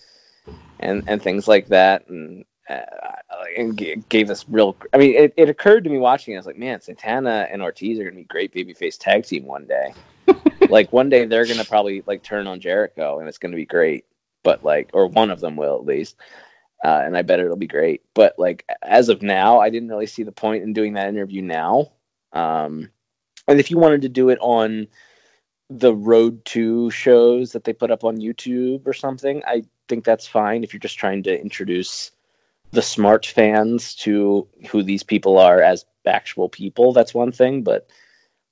and 0.80 1.02
and 1.06 1.22
things 1.22 1.48
like 1.48 1.68
that. 1.68 2.08
And 2.08 2.44
uh, 2.70 2.74
gave 4.08 4.28
us 4.28 4.44
real 4.48 4.76
i 4.92 4.98
mean 4.98 5.14
it, 5.14 5.32
it 5.36 5.48
occurred 5.48 5.84
to 5.84 5.90
me 5.90 5.98
watching 5.98 6.34
it, 6.34 6.36
i 6.36 6.38
was 6.38 6.46
like 6.46 6.58
man 6.58 6.80
santana 6.80 7.48
and 7.50 7.62
ortiz 7.62 7.98
are 7.98 8.02
going 8.02 8.14
to 8.14 8.20
be 8.20 8.24
great 8.24 8.52
babyface 8.54 8.98
tag 8.98 9.24
team 9.24 9.44
one 9.44 9.66
day. 9.66 9.94
Like 10.68 10.92
one 10.92 11.08
day 11.08 11.24
they're 11.24 11.46
going 11.46 11.58
to 11.58 11.64
probably 11.64 12.02
like 12.06 12.22
turn 12.22 12.46
on 12.46 12.60
jericho 12.60 13.20
and 13.20 13.28
it's 13.28 13.38
going 13.38 13.52
to 13.52 13.56
be 13.56 13.64
great 13.64 14.04
but 14.42 14.62
like 14.62 14.90
or 14.92 15.06
one 15.06 15.30
of 15.30 15.40
them 15.40 15.56
will 15.56 15.76
at 15.76 15.86
least 15.86 16.16
uh, 16.84 17.00
and 17.04 17.16
i 17.16 17.22
bet 17.22 17.40
it'll 17.40 17.56
be 17.56 17.66
great. 17.66 18.02
But 18.12 18.38
like 18.38 18.66
as 18.82 19.08
of 19.08 19.22
now 19.22 19.60
i 19.60 19.70
didn't 19.70 19.88
really 19.88 20.06
see 20.06 20.24
the 20.24 20.32
point 20.32 20.64
in 20.64 20.74
doing 20.74 20.92
that 20.94 21.08
interview 21.08 21.40
now. 21.40 21.92
Um 22.34 22.90
and 23.46 23.58
if 23.58 23.70
you 23.70 23.78
wanted 23.78 24.02
to 24.02 24.10
do 24.10 24.28
it 24.28 24.38
on 24.42 24.88
the 25.70 25.94
road 25.94 26.44
to 26.46 26.90
shows 26.90 27.52
that 27.52 27.64
they 27.64 27.72
put 27.72 27.90
up 27.90 28.04
on 28.04 28.16
youtube 28.18 28.86
or 28.86 28.92
something 28.92 29.42
i 29.46 29.62
think 29.88 30.04
that's 30.04 30.26
fine 30.26 30.64
if 30.64 30.72
you're 30.72 30.80
just 30.80 30.98
trying 30.98 31.22
to 31.22 31.40
introduce 31.40 32.10
the 32.72 32.82
smart 32.82 33.26
fans 33.26 33.94
to 33.94 34.46
who 34.70 34.82
these 34.82 35.02
people 35.02 35.38
are 35.38 35.60
as 35.60 35.84
actual 36.06 36.48
people 36.48 36.92
that's 36.92 37.12
one 37.14 37.32
thing 37.32 37.62
but 37.62 37.88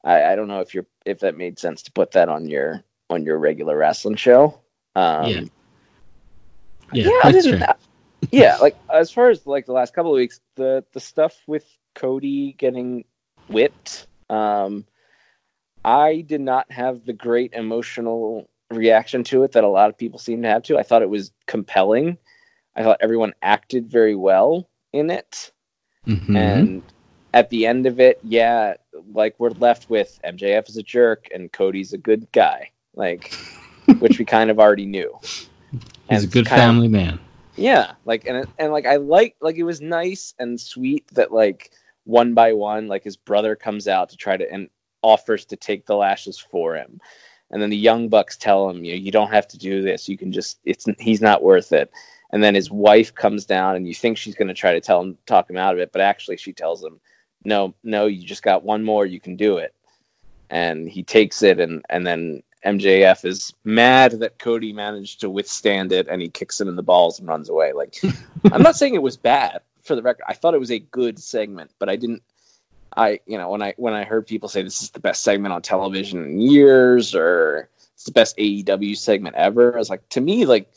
I, 0.04 0.32
I 0.32 0.36
don't 0.36 0.48
know 0.48 0.60
if 0.60 0.74
you're 0.74 0.86
if 1.04 1.20
that 1.20 1.36
made 1.36 1.58
sense 1.58 1.82
to 1.84 1.92
put 1.92 2.12
that 2.12 2.28
on 2.28 2.46
your 2.48 2.82
on 3.10 3.24
your 3.24 3.38
regular 3.38 3.76
wrestling 3.76 4.16
show 4.16 4.60
um 4.94 5.28
Yeah. 5.30 5.40
yeah, 6.92 7.08
yeah, 7.08 7.30
that's 7.30 7.46
true. 7.46 7.58
that- 7.58 7.80
yeah 8.30 8.56
like 8.58 8.76
as 8.92 9.10
far 9.10 9.30
as 9.30 9.46
like 9.46 9.66
the 9.66 9.72
last 9.72 9.94
couple 9.94 10.12
of 10.12 10.16
weeks 10.16 10.40
the 10.56 10.84
the 10.92 11.00
stuff 11.00 11.34
with 11.46 11.64
cody 11.94 12.52
getting 12.58 13.04
whipped 13.48 14.06
um 14.28 14.84
i 15.86 16.20
did 16.22 16.40
not 16.42 16.70
have 16.70 17.04
the 17.06 17.12
great 17.14 17.52
emotional 17.54 18.50
reaction 18.70 19.22
to 19.24 19.42
it 19.44 19.52
that 19.52 19.64
a 19.64 19.68
lot 19.68 19.88
of 19.88 19.96
people 19.96 20.18
seem 20.18 20.42
to 20.42 20.48
have 20.48 20.62
to. 20.64 20.76
I 20.76 20.82
thought 20.82 21.00
it 21.02 21.08
was 21.08 21.30
compelling. 21.46 22.18
I 22.74 22.82
thought 22.82 22.96
everyone 23.00 23.32
acted 23.40 23.88
very 23.88 24.16
well 24.16 24.68
in 24.92 25.08
it. 25.08 25.52
Mhm. 26.06 26.36
and 26.36 26.82
at 27.34 27.50
the 27.50 27.66
end 27.66 27.86
of 27.86 27.98
it 28.00 28.18
yeah 28.22 28.74
like 29.12 29.34
we're 29.38 29.50
left 29.50 29.90
with 29.90 30.20
mjf 30.24 30.68
is 30.68 30.76
a 30.76 30.82
jerk 30.82 31.28
and 31.34 31.50
cody's 31.52 31.92
a 31.92 31.98
good 31.98 32.26
guy 32.32 32.70
like 32.94 33.32
which 33.98 34.18
we 34.18 34.24
kind 34.24 34.48
of 34.50 34.58
already 34.60 34.86
knew. 34.86 35.16
He's 36.08 36.22
a 36.24 36.26
good 36.28 36.46
kind 36.46 36.60
of- 36.60 36.66
family 36.66 36.88
man. 36.88 37.18
Yeah 37.56 37.92
like 38.04 38.26
and 38.26 38.46
and 38.58 38.72
like 38.72 38.86
i 38.86 38.96
like 38.96 39.34
like 39.40 39.56
it 39.56 39.64
was 39.64 39.80
nice 39.80 40.34
and 40.38 40.60
sweet 40.60 41.06
that 41.14 41.32
like 41.32 41.70
one 42.04 42.34
by 42.34 42.52
one 42.52 42.86
like 42.88 43.02
his 43.04 43.16
brother 43.16 43.56
comes 43.56 43.86
out 43.88 44.08
to 44.10 44.16
try 44.16 44.36
to 44.36 44.50
and 44.52 44.68
offers 45.02 45.44
to 45.44 45.56
take 45.56 45.86
the 45.86 45.96
lashes 45.96 46.38
for 46.38 46.74
him 46.74 47.00
and 47.50 47.62
then 47.62 47.70
the 47.70 47.76
young 47.76 48.08
bucks 48.08 48.36
tell 48.36 48.68
him 48.68 48.84
you 48.84 48.92
know, 48.92 48.98
you 48.98 49.10
don't 49.10 49.32
have 49.32 49.46
to 49.48 49.58
do 49.58 49.82
this 49.82 50.08
you 50.08 50.18
can 50.18 50.32
just 50.32 50.58
it's 50.64 50.86
he's 50.98 51.20
not 51.20 51.42
worth 51.42 51.72
it 51.72 51.90
and 52.30 52.42
then 52.42 52.54
his 52.54 52.70
wife 52.70 53.14
comes 53.14 53.44
down 53.44 53.76
and 53.76 53.86
you 53.86 53.94
think 53.94 54.16
she's 54.16 54.34
going 54.34 54.48
to 54.48 54.54
try 54.54 54.72
to 54.72 54.80
tell 54.80 55.00
him 55.00 55.16
talk 55.26 55.48
him 55.48 55.56
out 55.56 55.74
of 55.74 55.80
it 55.80 55.92
but 55.92 56.00
actually 56.00 56.36
she 56.36 56.52
tells 56.52 56.82
him 56.82 57.00
no 57.44 57.74
no 57.84 58.06
you 58.06 58.24
just 58.24 58.42
got 58.42 58.64
one 58.64 58.84
more 58.84 59.06
you 59.06 59.20
can 59.20 59.36
do 59.36 59.58
it 59.58 59.74
and 60.50 60.88
he 60.88 61.02
takes 61.02 61.42
it 61.42 61.60
and 61.60 61.84
and 61.88 62.06
then 62.06 62.42
MJF 62.64 63.24
is 63.24 63.54
mad 63.62 64.12
that 64.18 64.40
Cody 64.40 64.72
managed 64.72 65.20
to 65.20 65.30
withstand 65.30 65.92
it 65.92 66.08
and 66.08 66.20
he 66.20 66.28
kicks 66.28 66.60
him 66.60 66.68
in 66.68 66.74
the 66.74 66.82
balls 66.82 67.20
and 67.20 67.28
runs 67.28 67.48
away. 67.48 67.72
Like 67.72 68.00
I'm 68.52 68.62
not 68.62 68.74
saying 68.74 68.94
it 68.94 69.02
was 69.02 69.16
bad 69.16 69.60
for 69.82 69.94
the 69.94 70.02
record. 70.02 70.24
I 70.26 70.34
thought 70.34 70.54
it 70.54 70.60
was 70.60 70.72
a 70.72 70.80
good 70.80 71.18
segment, 71.18 71.70
but 71.78 71.88
I 71.88 71.94
didn't 71.94 72.22
I 72.96 73.20
you 73.26 73.38
know 73.38 73.50
when 73.50 73.62
I 73.62 73.74
when 73.76 73.94
I 73.94 74.04
heard 74.04 74.26
people 74.26 74.48
say 74.48 74.62
this 74.62 74.82
is 74.82 74.90
the 74.90 75.00
best 75.00 75.22
segment 75.22 75.52
on 75.52 75.62
television 75.62 76.24
in 76.24 76.40
years 76.40 77.14
or 77.14 77.68
it's 77.94 78.04
the 78.04 78.12
best 78.12 78.36
AEW 78.36 78.96
segment 78.96 79.36
ever, 79.36 79.74
I 79.74 79.78
was 79.78 79.90
like 79.90 80.08
to 80.10 80.20
me 80.20 80.46
like 80.46 80.70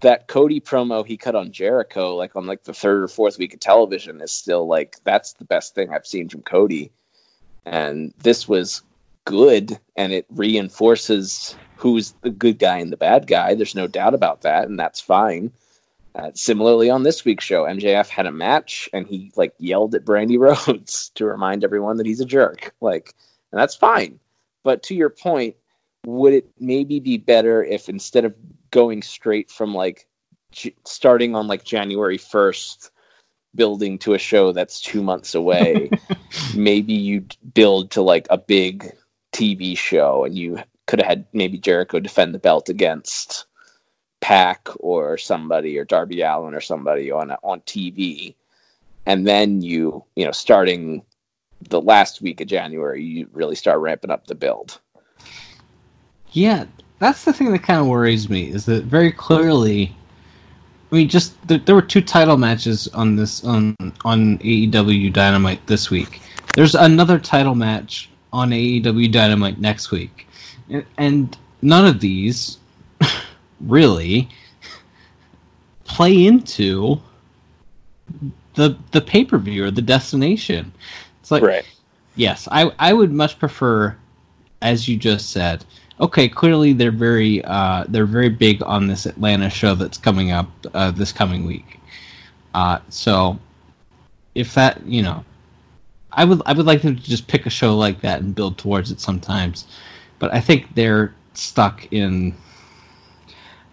that 0.00 0.28
Cody 0.28 0.60
promo 0.60 1.06
he 1.06 1.16
cut 1.16 1.34
on 1.34 1.52
Jericho 1.52 2.14
like 2.14 2.36
on 2.36 2.46
like 2.46 2.64
the 2.64 2.74
third 2.74 3.02
or 3.02 3.08
fourth 3.08 3.38
week 3.38 3.54
of 3.54 3.60
television 3.60 4.20
is 4.20 4.32
still 4.32 4.66
like 4.66 4.96
that's 5.04 5.32
the 5.34 5.44
best 5.44 5.74
thing 5.74 5.92
I've 5.92 6.06
seen 6.06 6.28
from 6.28 6.42
Cody. 6.42 6.92
And 7.66 8.12
this 8.18 8.46
was 8.46 8.82
good 9.24 9.78
and 9.96 10.12
it 10.12 10.26
reinforces 10.28 11.56
who's 11.76 12.12
the 12.22 12.30
good 12.30 12.58
guy 12.58 12.78
and 12.78 12.92
the 12.92 12.96
bad 12.96 13.26
guy. 13.26 13.54
There's 13.54 13.74
no 13.74 13.86
doubt 13.86 14.14
about 14.14 14.42
that, 14.42 14.68
and 14.68 14.78
that's 14.78 15.00
fine. 15.00 15.52
Uh, 16.14 16.30
similarly, 16.34 16.90
on 16.90 17.02
this 17.02 17.24
week's 17.24 17.44
show, 17.44 17.64
MJF 17.64 18.08
had 18.08 18.26
a 18.26 18.32
match 18.32 18.88
and 18.92 19.06
he 19.06 19.32
like 19.36 19.52
yelled 19.58 19.94
at 19.94 20.04
Brandi 20.04 20.38
Rhodes 20.68 21.10
to 21.16 21.24
remind 21.24 21.64
everyone 21.64 21.96
that 21.96 22.06
he's 22.06 22.20
a 22.20 22.26
jerk. 22.26 22.74
Like, 22.80 23.14
and 23.52 23.60
that's 23.60 23.74
fine. 23.74 24.20
But 24.62 24.82
to 24.84 24.94
your 24.94 25.10
point, 25.10 25.56
would 26.06 26.32
it 26.32 26.50
maybe 26.60 27.00
be 27.00 27.18
better 27.18 27.64
if 27.64 27.88
instead 27.88 28.24
of 28.24 28.34
going 28.70 29.02
straight 29.02 29.50
from 29.50 29.74
like 29.74 30.06
j- 30.52 30.74
starting 30.84 31.34
on 31.34 31.48
like 31.48 31.64
January 31.64 32.18
1st, 32.18 32.90
building 33.54 33.98
to 33.98 34.14
a 34.14 34.18
show 34.18 34.52
that's 34.52 34.80
two 34.80 35.02
months 35.02 35.34
away, 35.34 35.90
maybe 36.54 36.92
you 36.92 37.24
build 37.54 37.90
to 37.92 38.02
like 38.02 38.26
a 38.30 38.38
big 38.38 38.92
TV 39.32 39.76
show, 39.76 40.24
and 40.24 40.36
you 40.36 40.58
could 40.86 41.00
have 41.00 41.08
had 41.08 41.26
maybe 41.32 41.58
Jericho 41.58 41.98
defend 41.98 42.34
the 42.34 42.38
belt 42.38 42.68
against 42.68 43.46
Pac 44.24 44.70
or 44.80 45.18
somebody 45.18 45.76
or 45.78 45.84
Darby 45.84 46.22
Allin 46.22 46.54
or 46.54 46.60
somebody 46.62 47.10
on 47.10 47.32
on 47.42 47.60
TV, 47.60 48.34
and 49.04 49.26
then 49.26 49.60
you 49.60 50.02
you 50.16 50.24
know 50.24 50.32
starting 50.32 51.02
the 51.68 51.78
last 51.78 52.22
week 52.22 52.40
of 52.40 52.46
January, 52.46 53.04
you 53.04 53.28
really 53.34 53.54
start 53.54 53.80
ramping 53.80 54.10
up 54.10 54.26
the 54.26 54.34
build. 54.34 54.80
Yeah, 56.32 56.64
that's 57.00 57.24
the 57.26 57.34
thing 57.34 57.52
that 57.52 57.64
kind 57.64 57.80
of 57.80 57.86
worries 57.86 58.30
me 58.30 58.48
is 58.50 58.64
that 58.64 58.84
very 58.84 59.12
clearly. 59.12 59.94
I 60.90 60.94
mean, 60.94 61.08
just 61.10 61.36
there, 61.46 61.58
there 61.58 61.74
were 61.74 61.82
two 61.82 62.00
title 62.00 62.38
matches 62.38 62.88
on 62.94 63.16
this 63.16 63.44
on 63.44 63.76
on 64.06 64.38
AEW 64.38 65.12
Dynamite 65.12 65.66
this 65.66 65.90
week. 65.90 66.22
There's 66.54 66.74
another 66.74 67.18
title 67.18 67.54
match 67.54 68.08
on 68.32 68.52
AEW 68.52 69.12
Dynamite 69.12 69.60
next 69.60 69.90
week, 69.90 70.26
and, 70.70 70.86
and 70.96 71.36
none 71.60 71.84
of 71.84 72.00
these 72.00 72.56
really 73.60 74.28
play 75.84 76.26
into 76.26 77.00
the 78.54 78.76
the 78.92 79.00
pay 79.00 79.24
per 79.24 79.38
view 79.38 79.64
or 79.64 79.70
the 79.70 79.82
destination. 79.82 80.72
It's 81.20 81.30
like 81.30 81.44
Right. 81.44 81.64
yes, 82.14 82.48
I 82.50 82.72
I 82.78 82.92
would 82.92 83.12
much 83.12 83.38
prefer, 83.38 83.96
as 84.62 84.88
you 84.88 84.96
just 84.96 85.30
said. 85.30 85.64
Okay, 86.00 86.28
clearly 86.28 86.72
they're 86.72 86.90
very 86.92 87.44
uh, 87.44 87.84
they're 87.88 88.06
very 88.06 88.28
big 88.28 88.62
on 88.64 88.86
this 88.86 89.06
Atlanta 89.06 89.50
show 89.50 89.74
that's 89.74 89.98
coming 89.98 90.30
up 90.32 90.48
uh, 90.74 90.90
this 90.90 91.12
coming 91.12 91.44
week. 91.46 91.80
Uh, 92.54 92.78
so 92.88 93.38
if 94.34 94.54
that 94.54 94.84
you 94.86 95.02
know, 95.02 95.24
I 96.12 96.24
would 96.24 96.42
I 96.46 96.52
would 96.52 96.66
like 96.66 96.82
them 96.82 96.96
to 96.96 97.02
just 97.02 97.28
pick 97.28 97.46
a 97.46 97.50
show 97.50 97.76
like 97.76 98.00
that 98.02 98.20
and 98.22 98.34
build 98.34 98.58
towards 98.58 98.90
it 98.90 99.00
sometimes. 99.00 99.66
But 100.18 100.32
I 100.34 100.40
think 100.40 100.74
they're 100.74 101.14
stuck 101.34 101.86
in. 101.92 102.34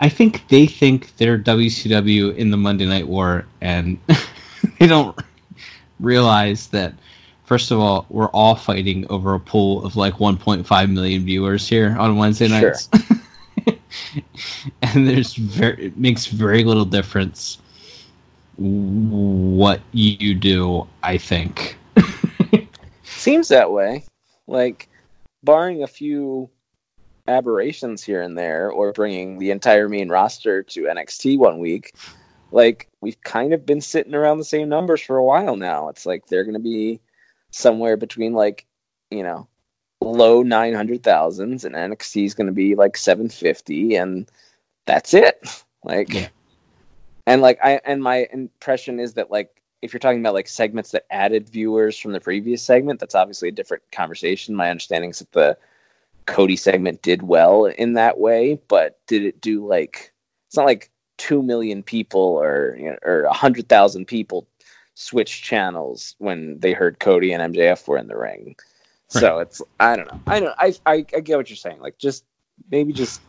I 0.02 0.10
think 0.10 0.48
they 0.48 0.66
think 0.66 1.16
they're 1.18 1.38
WCW 1.38 2.36
in 2.36 2.50
the 2.50 2.58
Monday 2.58 2.88
Night 2.88 3.08
War, 3.08 3.46
and 3.62 4.00
they 4.80 4.88
don't 4.88 5.18
realize 6.00 6.68
that 6.70 6.94
first 7.46 7.70
of 7.70 7.80
all, 7.80 8.08
we're 8.10 8.30
all 8.30 8.56
fighting 8.56 9.06
over 9.12 9.36
a 9.36 9.40
pool 9.40 9.86
of 9.86 9.96
like 9.96 10.16
1.5 10.16 10.92
million 10.92 11.24
viewers 11.24 11.68
here 11.70 11.96
on 12.00 12.18
Wednesday 12.18 12.48
Sure. 12.48 12.62
nights. 12.62 12.90
and 14.82 15.08
there's 15.08 15.36
very 15.36 15.86
it 15.86 15.98
makes 15.98 16.26
very 16.26 16.64
little 16.64 16.86
difference 16.86 17.60
what 18.58 19.82
you 19.92 20.34
do, 20.34 20.88
I 21.04 21.18
think. 21.18 21.78
Seems 23.04 23.50
that 23.50 23.72
way. 23.72 24.06
Like, 24.48 24.90
barring 25.44 25.84
a 25.84 25.88
few 25.88 26.50
aberrations 27.28 28.04
here 28.04 28.22
and 28.22 28.38
there, 28.38 28.70
or 28.72 28.92
bringing 28.94 29.38
the 29.40 29.52
entire 29.52 29.88
main 29.90 30.10
roster 30.10 30.64
to 30.64 30.84
NXT 30.84 31.38
one 31.38 31.60
week, 31.60 31.94
like 32.52 32.90
we've 33.02 33.22
kind 33.24 33.54
of 33.54 33.66
been 33.66 33.82
sitting 33.82 34.14
around 34.14 34.38
the 34.38 34.44
same 34.44 34.70
numbers 34.70 35.02
for 35.02 35.18
a 35.18 35.24
while 35.24 35.56
now. 35.56 35.90
It's 35.90 36.06
like 36.06 36.28
they're 36.28 36.44
going 36.44 36.54
to 36.54 36.60
be 36.60 37.00
somewhere 37.52 37.98
between 37.98 38.34
like 38.34 38.66
you 39.10 39.24
know 39.24 39.48
low 40.02 40.42
nine 40.44 40.74
hundred 40.74 41.04
thousands, 41.04 41.64
and 41.66 41.76
NXT 41.76 42.26
is 42.26 42.34
going 42.34 42.48
to 42.48 42.54
be 42.54 42.76
like 42.76 42.98
seven 42.98 43.30
fifty, 43.30 43.96
and 43.96 44.30
that's 44.86 45.14
it. 45.14 45.42
Like, 45.84 46.14
Yeah. 46.14 46.28
and 47.26 47.42
like 47.42 47.58
I 47.64 47.82
and 47.86 48.04
my 48.04 48.28
impression 48.32 49.00
is 49.00 49.16
that 49.16 49.32
like 49.32 49.62
if 49.82 49.92
you're 49.92 50.00
talking 50.00 50.20
about 50.20 50.36
like 50.36 50.48
segments 50.48 50.92
that 50.92 51.08
added 51.10 51.50
viewers 51.50 51.98
from 51.98 52.12
the 52.12 52.20
previous 52.20 52.62
segment, 52.62 53.00
that's 53.00 53.16
obviously 53.16 53.50
a 53.50 53.52
different 53.52 53.82
conversation. 53.92 54.54
My 54.56 54.70
understanding 54.70 55.10
is 55.10 55.18
that 55.18 55.32
the 55.32 55.58
Cody 56.26 56.56
segment 56.56 57.02
did 57.02 57.24
well 57.24 57.66
in 57.66 57.94
that 57.94 58.20
way, 58.20 58.60
but 58.68 59.00
did 59.08 59.24
it 59.24 59.42
do 59.42 59.66
like 59.66 60.14
it's 60.48 60.58
not 60.58 60.66
like 60.66 60.90
two 61.18 61.42
million 61.42 61.84
people 61.84 62.22
or 62.22 62.76
you 62.80 62.90
know, 62.90 62.98
or 63.04 63.24
a 63.24 63.34
hundred 63.34 63.70
thousand 63.70 64.06
people 64.06 64.48
switched 64.94 65.44
channels 65.44 66.16
when 66.20 66.60
they 66.60 66.74
heard 66.74 67.00
Cody 67.00 67.32
and 67.32 67.54
MJF 67.54 67.88
were 67.88 67.98
in 67.98 68.08
the 68.08 68.18
ring. 68.18 68.56
So 69.10 69.40
it's 69.40 69.62
I 69.80 69.96
don't 69.96 70.08
know. 70.08 70.20
I 70.28 70.40
don't 70.40 70.56
I, 70.58 70.74
I 70.86 71.06
I 71.16 71.20
get 71.20 71.38
what 71.38 71.50
you're 71.50 71.58
saying. 71.58 71.82
Like 71.82 71.98
just 71.98 72.24
maybe 72.70 72.94
just 72.94 73.22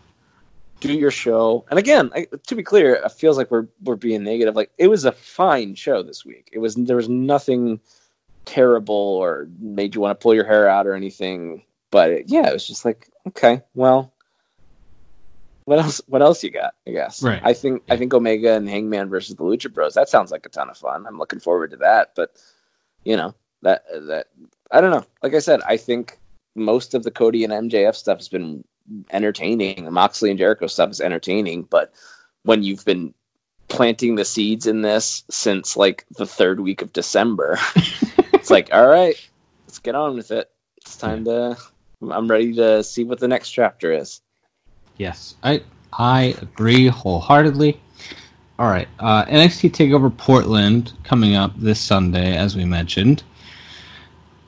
do 0.81 0.93
your 0.93 1.11
show. 1.11 1.65
And 1.71 1.79
again, 1.79 2.11
I, 2.15 2.27
to 2.47 2.55
be 2.55 2.63
clear, 2.63 2.95
it 2.95 3.13
feels 3.13 3.37
like 3.37 3.51
we're 3.51 3.67
we're 3.83 3.97
being 3.97 4.25
negative. 4.25 4.55
Like 4.55 4.71
it 4.79 4.89
was 4.89 5.05
a 5.05 5.13
fine 5.13 5.75
show 5.75 6.03
this 6.03 6.25
week. 6.25 6.49
It 6.53 6.59
was 6.59 6.75
there 6.75 6.97
was 6.97 7.09
nothing 7.09 7.81
terrible 8.45 8.95
or 8.95 9.49
made 9.61 9.95
you 9.95 10.01
want 10.01 10.19
to 10.19 10.23
pull 10.23 10.35
your 10.35 10.45
hair 10.45 10.69
out 10.69 10.87
or 10.87 10.95
anything. 10.95 11.63
But 11.93 12.11
it, 12.11 12.25
yeah, 12.27 12.49
it 12.49 12.53
was 12.53 12.67
just 12.67 12.85
like 12.85 13.09
okay, 13.29 13.63
well, 13.75 14.13
what 15.67 15.79
else? 15.79 16.01
What 16.09 16.23
else 16.23 16.43
you 16.43 16.51
got? 16.51 16.75
I 16.89 16.91
guess. 16.91 17.23
Right. 17.23 17.41
I 17.45 17.53
think 17.53 17.83
I 17.89 17.97
think 17.97 18.13
Omega 18.13 18.55
and 18.55 18.69
Hangman 18.69 19.09
versus 19.09 19.37
the 19.37 19.45
Lucha 19.45 19.73
Bros. 19.73 19.95
That 19.95 20.09
sounds 20.09 20.33
like 20.33 20.45
a 20.45 20.49
ton 20.49 20.71
of 20.71 20.77
fun. 20.77 21.07
I'm 21.07 21.19
looking 21.19 21.39
forward 21.39 21.71
to 21.71 21.77
that. 21.77 22.15
But 22.17 22.43
you 23.05 23.17
know 23.17 23.35
that 23.61 23.85
that 24.09 24.27
I 24.73 24.81
don't 24.81 24.91
know. 24.91 25.05
Like 25.23 25.35
I 25.35 25.39
said, 25.39 25.61
I 25.67 25.77
think 25.77 26.19
most 26.55 26.95
of 26.95 27.05
the 27.05 27.11
Cody 27.11 27.45
and 27.45 27.71
MJF 27.71 27.95
stuff 27.95 28.19
has 28.19 28.29
been 28.29 28.65
entertaining. 29.11 29.85
The 29.85 29.91
Moxley 29.91 30.31
and 30.31 30.39
Jericho 30.39 30.67
stuff 30.67 30.91
is 30.91 31.01
entertaining, 31.01 31.63
but 31.65 31.93
when 32.43 32.63
you've 32.63 32.85
been 32.85 33.15
planting 33.69 34.17
the 34.17 34.25
seeds 34.25 34.67
in 34.67 34.83
this 34.83 35.25
since 35.31 35.77
like 35.77 36.05
the 36.17 36.27
third 36.27 36.61
week 36.61 36.83
of 36.83 36.93
December, 36.93 37.59
it's 38.33 38.51
like, 38.51 38.73
all 38.73 38.89
right, 38.89 39.17
let's 39.67 39.79
get 39.79 39.95
on 39.95 40.17
with 40.17 40.31
it. 40.31 40.51
It's 40.79 40.97
time 40.97 41.25
to. 41.27 41.57
I'm 42.11 42.29
ready 42.29 42.53
to 42.55 42.83
see 42.83 43.05
what 43.05 43.21
the 43.21 43.29
next 43.29 43.51
chapter 43.51 43.93
is. 43.93 44.21
Yes, 44.97 45.37
I 45.43 45.63
I 45.93 46.35
agree 46.41 46.89
wholeheartedly. 46.89 47.81
All 48.59 48.71
right, 48.71 48.89
uh, 48.99 49.25
NXT 49.25 49.71
Takeover 49.71 50.15
Portland 50.17 50.93
coming 51.05 51.35
up 51.35 51.53
this 51.57 51.81
Sunday, 51.81 52.37
as 52.37 52.57
we 52.57 52.65
mentioned. 52.65 53.23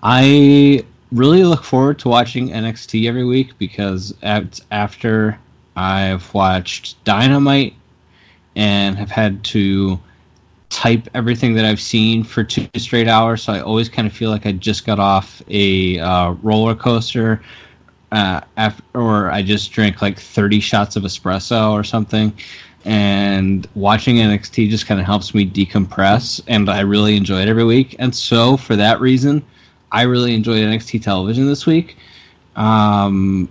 I 0.03 0.85
really 1.11 1.45
look 1.45 1.65
forward 1.65 1.99
to 2.01 2.09
watching 2.09 2.51
NXT 2.51 3.09
every 3.09 3.25
week 3.25 3.57
because 3.59 4.15
after 4.23 5.39
I've 5.77 6.33
watched 6.35 7.03
Dynamite 7.05 7.75
and 8.57 8.97
have 8.97 9.11
had 9.11 9.43
to 9.45 9.99
type 10.71 11.09
everything 11.15 11.55
that 11.55 11.65
I've 11.65 11.81
seen 11.81 12.25
for 12.25 12.43
two 12.43 12.67
straight 12.77 13.09
hours. 13.09 13.43
So 13.43 13.53
I 13.53 13.61
always 13.61 13.89
kind 13.89 14.07
of 14.07 14.13
feel 14.13 14.31
like 14.31 14.47
I 14.47 14.53
just 14.53 14.85
got 14.87 14.99
off 14.99 15.43
a 15.49 15.99
uh, 15.99 16.33
roller 16.43 16.75
coaster 16.75 17.43
uh, 18.13 18.41
after, 18.57 18.83
or 18.95 19.31
I 19.31 19.43
just 19.43 19.73
drank 19.73 20.03
like 20.03 20.19
30 20.19 20.61
shots 20.61 20.97
of 20.97 21.03
espresso 21.03 21.73
or 21.73 21.85
something. 21.85 22.33
And 22.85 23.67
watching 23.75 24.17
NXT 24.17 24.69
just 24.69 24.87
kind 24.87 25.01
of 25.01 25.07
helps 25.07 25.35
me 25.35 25.49
decompress, 25.49 26.43
and 26.49 26.69
I 26.69 26.81
really 26.81 27.17
enjoy 27.17 27.41
it 27.41 27.49
every 27.49 27.65
week. 27.65 27.97
And 27.99 28.15
so, 28.15 28.59
for 28.59 28.77
that 28.77 29.01
reason, 29.01 29.43
I 29.91 30.03
really 30.03 30.35
enjoyed 30.35 30.59
NXT 30.59 31.03
television 31.03 31.47
this 31.47 31.65
week. 31.65 31.97
Um, 32.57 33.49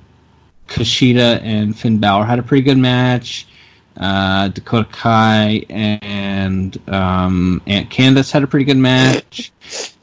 Kushida 0.67 1.41
and 1.41 1.77
Finn 1.77 1.97
Balor 1.99 2.25
had 2.25 2.37
a 2.37 2.43
pretty 2.43 2.63
good 2.63 2.77
match. 2.77 3.47
Uh, 3.97 4.47
Dakota 4.49 4.89
Kai 4.91 5.65
and 5.69 6.77
um, 6.89 7.61
Aunt 7.67 7.89
Candice 7.89 8.31
had 8.31 8.43
a 8.43 8.47
pretty 8.47 8.65
good 8.65 8.77
match. 8.77 9.51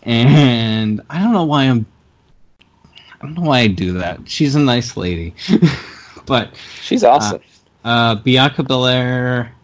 And 0.02 1.00
I 1.10 1.18
don't 1.18 1.32
know 1.32 1.44
why 1.44 1.64
I'm 1.64 1.86
I 3.20 3.26
don't 3.26 3.34
know 3.34 3.42
why 3.42 3.60
I 3.60 3.66
do 3.66 3.92
that. 3.94 4.20
She's 4.24 4.54
a 4.54 4.60
nice 4.60 4.96
lady. 4.96 5.34
but 6.26 6.54
She's 6.80 7.04
awesome. 7.04 7.42
uh, 7.84 8.14
Bianca 8.16 8.62
Belair 8.62 9.54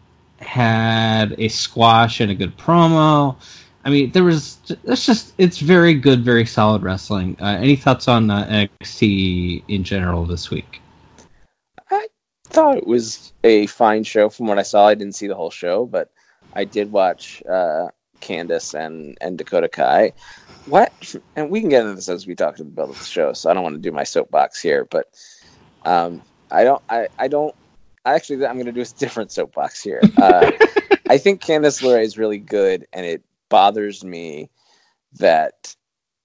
had 0.40 1.34
a 1.38 1.48
squash 1.48 2.20
and 2.20 2.30
a 2.30 2.34
good 2.34 2.56
promo. 2.58 3.36
I 3.84 3.90
mean, 3.90 4.10
there 4.10 4.24
was. 4.24 4.58
It's 4.84 5.06
just. 5.06 5.32
It's 5.38 5.58
very 5.58 5.94
good, 5.94 6.22
very 6.24 6.44
solid 6.44 6.82
wrestling. 6.82 7.36
Uh, 7.40 7.56
any 7.60 7.76
thoughts 7.76 8.08
on 8.08 8.30
uh, 8.30 8.44
NXT 8.82 9.62
in 9.68 9.84
general 9.84 10.26
this 10.26 10.50
week? 10.50 10.80
Thought 12.56 12.78
it 12.78 12.86
was 12.86 13.34
a 13.44 13.66
fine 13.66 14.02
show 14.02 14.30
from 14.30 14.46
what 14.46 14.58
I 14.58 14.62
saw. 14.62 14.86
I 14.86 14.94
didn't 14.94 15.14
see 15.14 15.26
the 15.26 15.34
whole 15.34 15.50
show, 15.50 15.84
but 15.84 16.10
I 16.54 16.64
did 16.64 16.90
watch 16.90 17.42
uh, 17.46 17.88
Candice 18.22 18.72
and 18.72 19.18
and 19.20 19.36
Dakota 19.36 19.68
Kai. 19.68 20.14
What? 20.64 21.14
And 21.36 21.50
we 21.50 21.60
can 21.60 21.68
get 21.68 21.82
into 21.82 21.96
this 21.96 22.08
as 22.08 22.26
we 22.26 22.34
talk 22.34 22.56
to 22.56 22.64
the 22.64 22.70
build 22.70 22.88
of 22.88 22.98
the 22.98 23.04
show. 23.04 23.34
So 23.34 23.50
I 23.50 23.52
don't 23.52 23.62
want 23.62 23.74
to 23.74 23.82
do 23.82 23.92
my 23.92 24.04
soapbox 24.04 24.62
here, 24.62 24.86
but 24.86 25.10
um, 25.84 26.22
I 26.50 26.64
don't. 26.64 26.80
I 26.88 27.08
I 27.18 27.28
don't. 27.28 27.54
Actually, 28.06 28.46
I'm 28.46 28.54
going 28.54 28.64
to 28.64 28.72
do 28.72 28.80
a 28.80 28.98
different 28.98 29.32
soapbox 29.32 29.82
here. 29.82 30.00
Uh, 30.16 30.50
I 31.10 31.18
think 31.18 31.42
Candice 31.42 31.82
LeRae 31.82 32.04
is 32.04 32.16
really 32.16 32.38
good, 32.38 32.86
and 32.94 33.04
it 33.04 33.22
bothers 33.50 34.02
me 34.02 34.48
that 35.18 35.76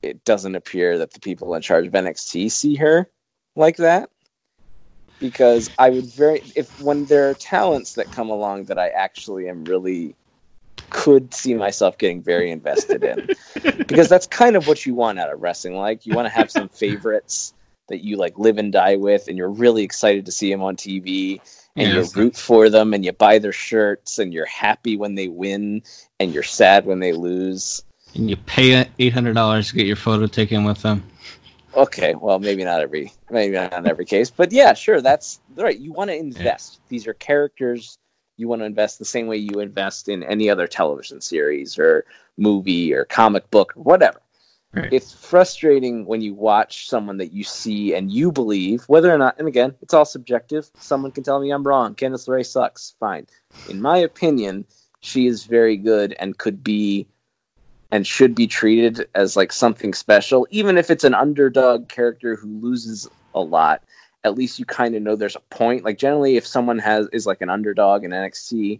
it 0.01 0.23
doesn't 0.23 0.55
appear 0.55 0.97
that 0.97 1.11
the 1.11 1.19
people 1.19 1.53
in 1.55 1.61
charge 1.61 1.87
of 1.87 1.91
NXT 1.91 2.49
see 2.51 2.75
her 2.75 3.09
like 3.57 3.75
that 3.75 4.09
because 5.21 5.69
I 5.77 5.89
would 5.91 6.07
very 6.07 6.41
if 6.55 6.81
when 6.81 7.05
there 7.05 7.29
are 7.29 7.33
talents 7.35 7.93
that 7.93 8.11
come 8.11 8.29
along 8.29 8.65
that 8.65 8.77
I 8.77 8.89
actually 8.89 9.47
am 9.47 9.63
really 9.63 10.15
could 10.89 11.33
see 11.33 11.53
myself 11.53 11.97
getting 11.97 12.21
very 12.21 12.51
invested 12.51 13.03
in 13.03 13.29
because 13.77 14.09
that's 14.09 14.27
kind 14.27 14.57
of 14.57 14.67
what 14.67 14.85
you 14.85 14.93
want 14.93 15.19
out 15.19 15.31
of 15.31 15.41
wrestling. 15.41 15.75
Like 15.75 16.05
you 16.05 16.13
want 16.13 16.25
to 16.25 16.33
have 16.33 16.51
some 16.51 16.67
favorites 16.83 17.53
that 17.87 18.03
you 18.03 18.17
like 18.17 18.37
live 18.37 18.57
and 18.57 18.73
die 18.73 18.95
with, 18.95 19.27
and 19.27 19.37
you're 19.37 19.49
really 19.49 19.83
excited 19.83 20.25
to 20.25 20.31
see 20.31 20.49
them 20.49 20.63
on 20.63 20.75
TV, 20.75 21.39
and 21.75 21.93
you 21.93 22.05
root 22.15 22.35
for 22.35 22.69
them, 22.69 22.93
and 22.93 23.05
you 23.05 23.11
buy 23.11 23.37
their 23.37 23.51
shirts, 23.51 24.17
and 24.17 24.33
you're 24.33 24.45
happy 24.45 24.97
when 24.97 25.15
they 25.15 25.27
win, 25.27 25.83
and 26.19 26.33
you're 26.33 26.43
sad 26.43 26.85
when 26.85 26.99
they 26.99 27.13
lose. 27.13 27.83
And 28.15 28.29
you 28.29 28.37
pay 28.37 28.87
eight 28.99 29.13
hundred 29.13 29.35
dollars 29.35 29.69
to 29.69 29.75
get 29.75 29.85
your 29.85 29.95
photo 29.97 30.25
taken 30.25 30.63
with 30.63 30.81
them. 30.81 31.03
Okay, 31.75 32.15
well, 32.15 32.39
maybe 32.39 32.63
not 32.65 32.81
every, 32.81 33.13
maybe 33.29 33.55
not 33.55 33.73
in 33.73 33.87
every 33.87 34.05
case, 34.05 34.29
but 34.29 34.51
yeah, 34.51 34.73
sure, 34.73 35.01
that's 35.01 35.39
right. 35.55 35.79
You 35.79 35.93
want 35.93 36.09
to 36.09 36.15
invest. 36.15 36.81
These 36.89 37.07
are 37.07 37.13
characters 37.13 37.97
you 38.37 38.47
want 38.47 38.61
to 38.61 38.65
invest 38.65 38.99
the 38.99 39.05
same 39.05 39.27
way 39.27 39.37
you 39.37 39.59
invest 39.59 40.09
in 40.09 40.23
any 40.23 40.49
other 40.49 40.67
television 40.67 41.21
series 41.21 41.77
or 41.77 42.05
movie 42.37 42.93
or 42.93 43.05
comic 43.05 43.49
book 43.51 43.73
or 43.77 43.83
whatever. 43.83 44.19
Right. 44.73 44.91
It's 44.91 45.13
frustrating 45.13 46.05
when 46.05 46.21
you 46.21 46.33
watch 46.33 46.87
someone 46.87 47.17
that 47.17 47.33
you 47.33 47.43
see 47.43 47.93
and 47.93 48.11
you 48.11 48.31
believe, 48.31 48.83
whether 48.87 49.13
or 49.13 49.17
not, 49.17 49.37
and 49.37 49.47
again, 49.47 49.75
it's 49.81 49.93
all 49.93 50.05
subjective. 50.05 50.71
Someone 50.79 51.11
can 51.11 51.23
tell 51.23 51.41
me 51.41 51.51
I'm 51.51 51.67
wrong. 51.67 51.93
Candice 51.93 52.27
LeRae 52.27 52.45
sucks. 52.45 52.95
Fine. 52.99 53.27
In 53.69 53.81
my 53.81 53.97
opinion, 53.97 54.65
she 55.01 55.27
is 55.27 55.43
very 55.43 55.75
good 55.75 56.15
and 56.19 56.37
could 56.37 56.63
be 56.63 57.05
and 57.91 58.07
should 58.07 58.33
be 58.33 58.47
treated 58.47 59.07
as 59.15 59.35
like 59.35 59.51
something 59.51 59.93
special, 59.93 60.47
even 60.49 60.77
if 60.77 60.89
it's 60.89 61.03
an 61.03 61.13
underdog 61.13 61.89
character 61.89 62.35
who 62.35 62.47
loses 62.59 63.07
a 63.35 63.41
lot. 63.41 63.83
At 64.23 64.35
least 64.35 64.59
you 64.59 64.65
kind 64.65 64.95
of 64.95 65.01
know 65.01 65.15
there's 65.15 65.35
a 65.35 65.41
point. 65.49 65.83
Like 65.83 65.97
generally, 65.97 66.37
if 66.37 66.47
someone 66.47 66.79
has 66.79 67.07
is 67.11 67.25
like 67.25 67.41
an 67.41 67.49
underdog 67.49 68.03
in 68.03 68.11
NXT, 68.11 68.79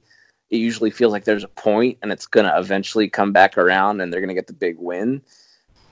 it 0.50 0.58
usually 0.58 0.92
feels 0.92 1.12
like 1.12 1.26
there's 1.26 1.44
a 1.44 1.50
point 1.50 1.98
and 2.02 2.12
it's 2.12 2.28
gonna 2.28 2.54
eventually 2.58 3.10
come 3.10 3.32
back 3.34 3.58
around 3.58 4.02
and 4.02 4.14
they're 4.14 4.22
gonna 4.22 4.34
get 4.34 4.48
the 4.48 4.54
big 4.54 4.78
win. 4.78 5.22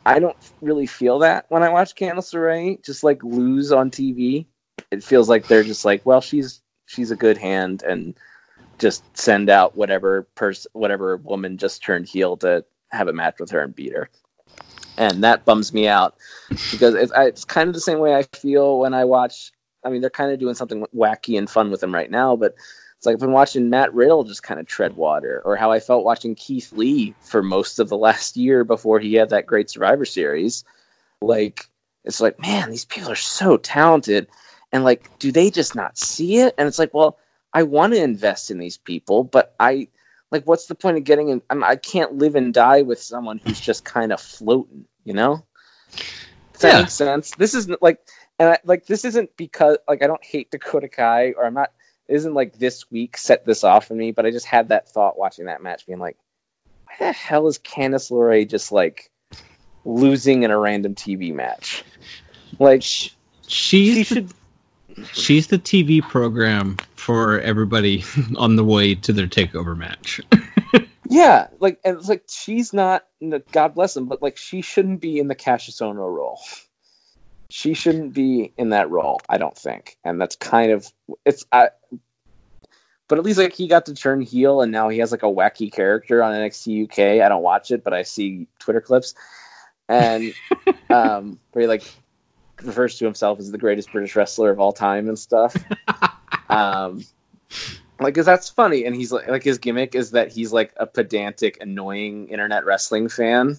I 0.06 0.20
don't 0.20 0.38
really 0.62 0.86
feel 0.86 1.20
that 1.20 1.46
when 1.50 1.64
I 1.64 1.70
watch 1.70 1.96
Candice 1.96 2.34
LeRae 2.34 2.84
just 2.84 3.04
like 3.04 3.24
lose 3.24 3.72
on 3.72 3.92
TV. 3.92 4.46
It 4.92 5.04
feels 5.04 5.30
like 5.30 5.48
they're 5.48 5.64
just 5.64 5.84
like, 5.84 6.06
well, 6.06 6.22
she's 6.22 6.62
she's 6.86 7.12
a 7.12 7.16
good 7.16 7.38
hand 7.38 7.84
and 7.84 8.16
just 8.80 9.04
send 9.18 9.50
out 9.50 9.76
whatever 9.76 10.24
person, 10.36 10.72
whatever 10.74 11.18
woman 11.18 11.58
just 11.58 11.84
turned 11.84 12.08
heel 12.08 12.38
to 12.38 12.64
have 12.92 13.08
a 13.08 13.14
match 13.14 13.40
with 13.40 13.52
her 13.52 13.62
and 13.62 13.76
beat 13.76 13.94
her. 13.94 14.10
And 14.98 15.24
that 15.24 15.46
bums 15.46 15.74
me 15.74 15.88
out 15.88 16.16
because 16.72 16.94
it's, 16.94 17.12
it's 17.16 17.46
kind 17.46 17.70
of 17.70 17.74
the 17.74 17.80
same 17.80 18.00
way 18.00 18.16
I 18.16 18.24
feel 18.24 18.80
when 18.80 18.94
I 18.94 19.06
watch. 19.06 19.52
I 19.86 19.90
mean, 19.90 20.02
they're 20.02 20.10
kind 20.10 20.32
of 20.32 20.40
doing 20.40 20.56
something 20.56 20.86
wacky 20.96 21.38
and 21.38 21.50
fun 21.50 21.72
with 21.72 21.82
him 21.82 21.94
right 21.94 22.12
now, 22.12 22.36
but 22.36 22.56
it's 22.98 23.06
like 23.06 23.14
I've 23.14 23.22
been 23.22 23.32
watching 23.32 23.70
Matt 23.70 23.94
Riddle 23.94 24.26
just 24.26 24.44
kind 24.44 24.60
of 24.60 24.68
tread 24.68 24.98
water, 24.98 25.42
or 25.46 25.56
how 25.56 25.72
I 25.72 25.80
felt 25.80 26.04
watching 26.04 26.36
Keith 26.36 26.74
Lee 26.74 27.16
for 27.22 27.42
most 27.42 27.80
of 27.80 27.88
the 27.88 27.96
last 27.96 28.36
year 28.36 28.66
before 28.66 29.00
he 29.00 29.14
had 29.14 29.30
that 29.30 29.46
great 29.46 29.70
Survivor 29.70 30.04
Series. 30.04 30.66
Like, 31.22 31.70
it's 32.04 32.20
like, 32.20 32.38
man, 32.42 32.70
these 32.70 32.84
people 32.84 33.10
are 33.10 33.16
so 33.16 33.56
talented, 33.56 34.28
and 34.74 34.84
like, 34.84 35.18
do 35.18 35.32
they 35.32 35.50
just 35.50 35.76
not 35.76 35.98
see 35.98 36.40
it? 36.40 36.54
And 36.58 36.68
it's 36.68 36.78
like, 36.78 36.94
well, 36.94 37.18
I 37.54 37.64
want 37.64 37.94
to 37.94 38.04
invest 38.04 38.52
in 38.52 38.58
these 38.58 38.78
people, 38.78 39.24
but 39.24 39.56
I 39.62 39.88
like, 40.32 40.46
what's 40.46 40.68
the 40.68 40.76
point 40.76 40.98
of 40.98 41.04
getting 41.04 41.30
in? 41.30 41.42
I'm, 41.50 41.64
I 41.64 41.76
can't 41.76 42.16
live 42.16 42.36
and 42.36 42.54
die 42.54 42.82
with 42.82 43.02
someone 43.02 43.40
who's 43.40 43.60
just 43.60 43.84
kind 43.86 44.12
of 44.12 44.22
floating, 44.22 44.86
you 45.04 45.14
know? 45.14 45.46
Does 46.54 46.62
that 46.62 46.74
Yeah. 46.74 46.82
make 46.82 46.90
sense? 46.90 47.32
This 47.32 47.54
is 47.54 47.70
like, 47.82 48.00
and 48.38 48.50
I, 48.50 48.58
like, 48.64 48.86
this 48.86 49.06
isn't 49.06 49.36
because 49.38 49.78
like 49.88 50.04
I 50.04 50.08
don't 50.08 50.24
hate 50.24 50.52
Dakota 50.52 50.88
Kai, 50.88 51.34
or 51.38 51.46
I'm 51.46 51.54
not. 51.54 51.72
Isn't 52.08 52.34
like 52.34 52.58
this 52.58 52.90
week 52.90 53.18
set 53.18 53.46
this 53.46 53.64
off 53.64 53.88
for 53.88 53.94
me, 53.94 54.12
but 54.12 54.26
I 54.26 54.32
just 54.32 54.48
had 54.48 54.70
that 54.70 54.90
thought 54.90 55.18
watching 55.18 55.46
that 55.46 55.62
match, 55.62 55.86
being 55.86 56.00
like, 56.00 56.18
why 56.86 56.96
the 57.00 57.12
hell 57.12 57.48
is 57.48 57.60
Candice 57.60 58.12
LeRae 58.12 58.50
just 58.50 58.72
like 58.72 59.12
losing 59.86 60.42
in 60.44 60.50
a 60.50 60.58
random 60.58 60.96
TV 60.96 61.34
match? 61.34 61.84
Like, 62.58 62.82
she 62.82 63.94
the, 63.94 64.04
should. 64.04 64.34
She's 65.14 65.48
the 65.48 65.60
TV 65.60 66.02
program 66.02 66.78
for 66.96 67.40
everybody 67.42 68.04
on 68.38 68.56
the 68.56 68.64
way 68.64 68.96
to 68.96 69.14
their 69.14 69.28
takeover 69.28 69.78
match. 69.78 70.22
Yeah, 71.10 71.48
like 71.60 71.80
and 71.84 71.98
it's 71.98 72.08
like 72.08 72.24
she's 72.30 72.72
not. 72.72 73.08
God 73.52 73.74
bless 73.74 73.98
him, 73.98 74.06
but 74.06 74.22
like 74.22 74.38
she 74.38 74.62
shouldn't 74.62 75.02
be 75.02 75.18
in 75.18 75.28
the 75.28 75.36
Kassius 75.36 75.82
Ohno 75.82 76.16
role. 76.16 76.40
She 77.50 77.74
shouldn't 77.74 78.14
be 78.14 78.54
in 78.58 78.70
that 78.70 78.92
role. 78.92 79.20
I 79.28 79.40
don't 79.40 79.58
think, 79.58 79.98
and 80.04 80.22
that's 80.22 80.36
kind 80.36 80.72
of 80.72 80.94
it's. 81.26 81.44
I, 81.52 81.70
but 83.08 83.18
at 83.18 83.24
least 83.24 83.40
like 83.40 83.54
he 83.54 83.68
got 83.68 83.88
to 83.88 83.96
turn 83.96 84.22
heel, 84.22 84.62
and 84.62 84.72
now 84.72 84.88
he 84.88 85.00
has 85.00 85.12
like 85.12 85.24
a 85.24 85.26
wacky 85.26 85.72
character 85.74 86.22
on 86.22 86.36
NXT 86.36 86.84
UK. 86.84 87.26
I 87.26 87.28
don't 87.28 87.42
watch 87.42 87.72
it, 87.72 87.84
but 87.84 87.92
I 87.92 88.04
see 88.04 88.48
Twitter 88.60 88.82
clips, 88.82 89.16
and 89.88 90.32
um, 90.92 91.40
where 91.54 91.64
he 91.64 91.68
like 91.68 91.92
refers 92.64 92.98
to 92.98 93.06
himself 93.06 93.40
as 93.40 93.52
the 93.52 93.58
greatest 93.58 93.92
British 93.92 94.16
wrestler 94.16 94.52
of 94.52 94.60
all 94.60 94.72
time 94.74 95.08
and 95.08 95.18
stuff. 95.18 95.56
um, 96.50 97.04
like, 98.00 98.16
cause 98.16 98.26
that's 98.26 98.50
funny, 98.50 98.86
and 98.86 98.96
he's 98.96 99.12
like, 99.12 99.28
like 99.28 99.44
his 99.44 99.58
gimmick 99.58 99.94
is 99.96 100.12
that 100.12 100.32
he's 100.32 100.54
like 100.54 100.74
a 100.78 100.86
pedantic, 100.88 101.58
annoying 101.62 102.28
internet 102.30 102.66
wrestling 102.66 103.10
fan. 103.10 103.58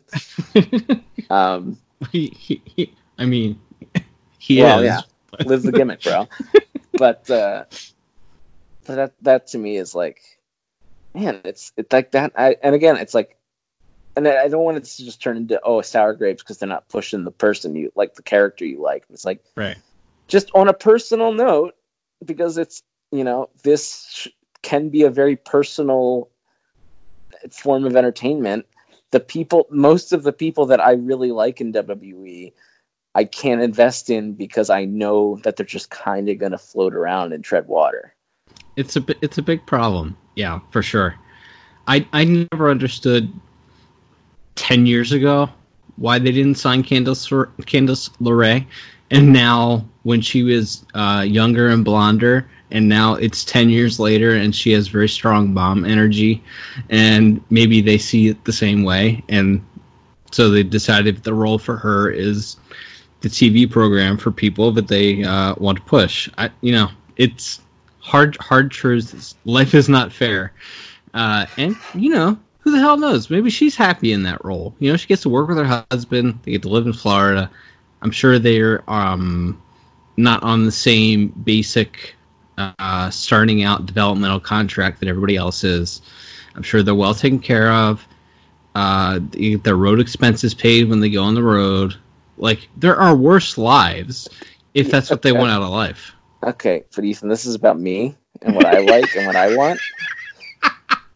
Um, 1.31 1.79
he, 2.11 2.27
he, 2.37 2.61
he, 2.65 2.93
I 3.17 3.25
mean, 3.25 3.61
he 4.39 4.61
Well, 4.61 4.81
is. 4.81 4.87
yeah. 4.87 5.01
lives 5.47 5.63
the 5.63 5.71
gimmick, 5.71 6.03
bro. 6.03 6.27
but 6.95 7.31
uh, 7.31 7.65
but 8.85 8.95
that 8.97 9.13
that 9.23 9.47
to 9.49 9.59
me 9.59 9.77
is 9.77 9.95
like, 9.95 10.21
man, 11.15 11.41
it's 11.45 11.73
it's 11.77 11.93
like 11.93 12.11
that. 12.13 12.33
I, 12.37 12.57
and 12.65 12.75
again, 12.75 12.97
it's 12.97 13.15
like, 13.15 13.37
and 14.17 14.27
I 14.27 14.49
don't 14.49 14.65
want 14.65 14.77
it 14.77 14.85
to 14.85 15.05
just 15.05 15.23
turn 15.23 15.37
into 15.37 15.61
oh 15.65 15.81
sour 15.83 16.15
grapes 16.15 16.43
because 16.43 16.59
they're 16.59 16.69
not 16.69 16.89
pushing 16.89 17.25
the 17.25 17.31
person 17.31 17.77
you 17.77 17.93
like, 17.95 18.15
the 18.15 18.23
character 18.23 18.65
you 18.65 18.81
like. 18.83 19.05
It's 19.11 19.25
like 19.25 19.43
Right. 19.57 19.77
just 20.29 20.51
on 20.55 20.69
a 20.69 20.73
personal 20.75 21.33
note 21.33 21.75
because 22.25 22.59
it's 22.59 22.83
you 23.13 23.25
know 23.25 23.49
this 23.63 24.07
sh- 24.11 24.29
can 24.63 24.89
be 24.89 25.03
a 25.03 25.11
very 25.11 25.37
personal 25.37 26.29
form 27.51 27.85
of 27.85 27.97
entertainment 27.97 28.67
the 29.11 29.21
people 29.21 29.67
most 29.71 30.13
of 30.13 30.23
the 30.23 30.33
people 30.33 30.67
that 30.67 30.81
i 30.81 30.93
really 30.93 31.31
like 31.31 31.61
in 31.61 31.73
wwe 31.73 32.53
i 33.15 33.25
can't 33.25 33.63
invest 33.63 34.11
in 34.11 34.35
because 34.35 34.69
i 34.69 34.85
know 34.85 35.37
that 35.43 35.57
they're 35.57 35.65
just 35.65 35.91
kind 35.91 36.29
of 36.29 36.39
going 36.39 36.53
to 36.53 36.59
float 36.59 36.95
around 36.95 37.33
and 37.33 37.43
tread 37.43 37.67
water 37.67 38.15
It's 38.77 38.97
a 38.97 39.05
it's 39.23 39.39
a 39.39 39.43
big 39.43 39.65
problem. 39.67 40.17
Yeah, 40.37 40.61
for 40.71 40.83
sure. 40.83 41.15
I 41.87 42.07
I 42.13 42.25
never 42.53 42.71
understood 42.71 43.33
ten 44.55 44.87
years 44.87 45.13
ago 45.13 45.51
why 46.01 46.19
they 46.19 46.33
didn't 46.33 46.55
sign 46.55 46.83
Candice 46.83 47.29
Candice 47.63 48.11
LeRae, 48.21 48.67
and 49.11 49.33
now 49.33 49.85
when 50.03 50.21
she 50.21 50.43
was 50.43 50.87
uh, 50.95 51.25
younger 51.27 51.69
and 51.69 51.85
blonder, 51.85 52.49
and 52.71 52.89
now 52.89 53.15
it's 53.15 53.45
ten 53.45 53.69
years 53.69 54.01
later, 54.01 54.35
and 54.35 54.55
she 54.55 54.73
has 54.73 54.89
very 54.89 55.09
strong 55.09 55.53
bomb 55.53 55.85
energy, 55.85 56.43
and 56.89 57.43
maybe 57.51 57.81
they 57.83 57.99
see 57.99 58.29
it 58.29 58.45
the 58.45 58.53
same 58.53 58.83
way, 58.83 59.23
and 59.29 59.65
so 60.33 60.49
they 60.49 60.63
decided 60.63 61.23
the 61.23 61.35
role 61.35 61.59
for 61.59 61.77
her 61.77 62.11
is 62.11 62.57
the 63.21 63.29
TV 63.29 63.71
program 63.71 64.17
for 64.17 64.31
people 64.31 64.73
that 64.73 64.89
they 64.89 65.23
uh, 65.23 65.55
want 65.59 65.77
to 65.77 65.85
push. 65.85 66.31
I, 66.39 66.51
you 66.63 66.73
know, 66.73 66.89
it's 67.17 67.61
hard, 67.99 68.37
hard 68.37 68.71
truths. 68.71 69.35
Life 69.45 69.75
is 69.75 69.89
not 69.89 70.13
fair, 70.13 70.55
uh, 71.13 71.45
and 71.59 71.77
you 71.95 72.09
know, 72.09 72.39
who 72.61 72.71
the 72.71 72.79
hell 72.79 72.97
knows? 72.97 73.31
Maybe 73.31 73.51
she's 73.51 73.77
happy 73.77 74.13
in 74.13 74.23
that 74.25 74.45
role. 74.45 74.75
You 74.79 74.91
know, 74.91 74.97
she 74.97 75.07
gets 75.09 75.23
to 75.23 75.29
work 75.29 75.49
with 75.49 75.59
her 75.59 75.85
husband. 75.91 76.39
They 76.43 76.53
get 76.53 76.63
to 76.63 76.69
live 76.69 76.87
in 76.87 76.93
Florida. 76.93 77.51
I'm 78.03 78.11
sure 78.11 78.39
they're 78.39 78.89
um, 78.91 79.61
not 80.17 80.43
on 80.43 80.65
the 80.65 80.73
same 80.73 81.29
basic 81.45 82.15
uh, 82.59 83.11
starting 83.11 83.63
out 83.63 83.87
developmental 83.87 84.41
contract 84.41 85.01
that 85.01 85.09
everybody 85.09 85.37
else 85.37 85.65
is. 85.65 86.03
I'm 86.55 86.63
sure 86.63 86.83
they're 86.83 86.95
well 86.95 87.15
taken 87.15 87.39
care 87.39 87.73
of. 87.73 88.07
Uh, 88.75 89.21
their 89.63 89.77
road 89.77 90.01
expenses 90.01 90.55
paid 90.55 90.89
when 90.89 91.01
they 91.01 91.11
go 91.11 91.23
on 91.23 91.35
the 91.35 91.43
road. 91.43 91.95
Like 92.37 92.69
there 92.77 92.97
are 92.97 93.15
worse 93.17 93.59
lives 93.59 94.29
if 94.75 94.91
that's 94.91 95.11
what 95.11 95.23
they 95.23 95.33
want 95.33 95.51
out 95.51 95.63
of 95.63 95.71
life. 95.71 96.15
okay 96.45 96.85
but 96.95 97.05
ethan 97.05 97.29
this 97.29 97.45
is 97.45 97.55
about 97.55 97.79
me 97.79 98.17
and 98.43 98.55
what 98.55 98.67
i 98.67 98.79
like 98.79 99.15
and 99.17 99.27
what 99.27 99.37
i 99.37 99.55
want 99.57 99.79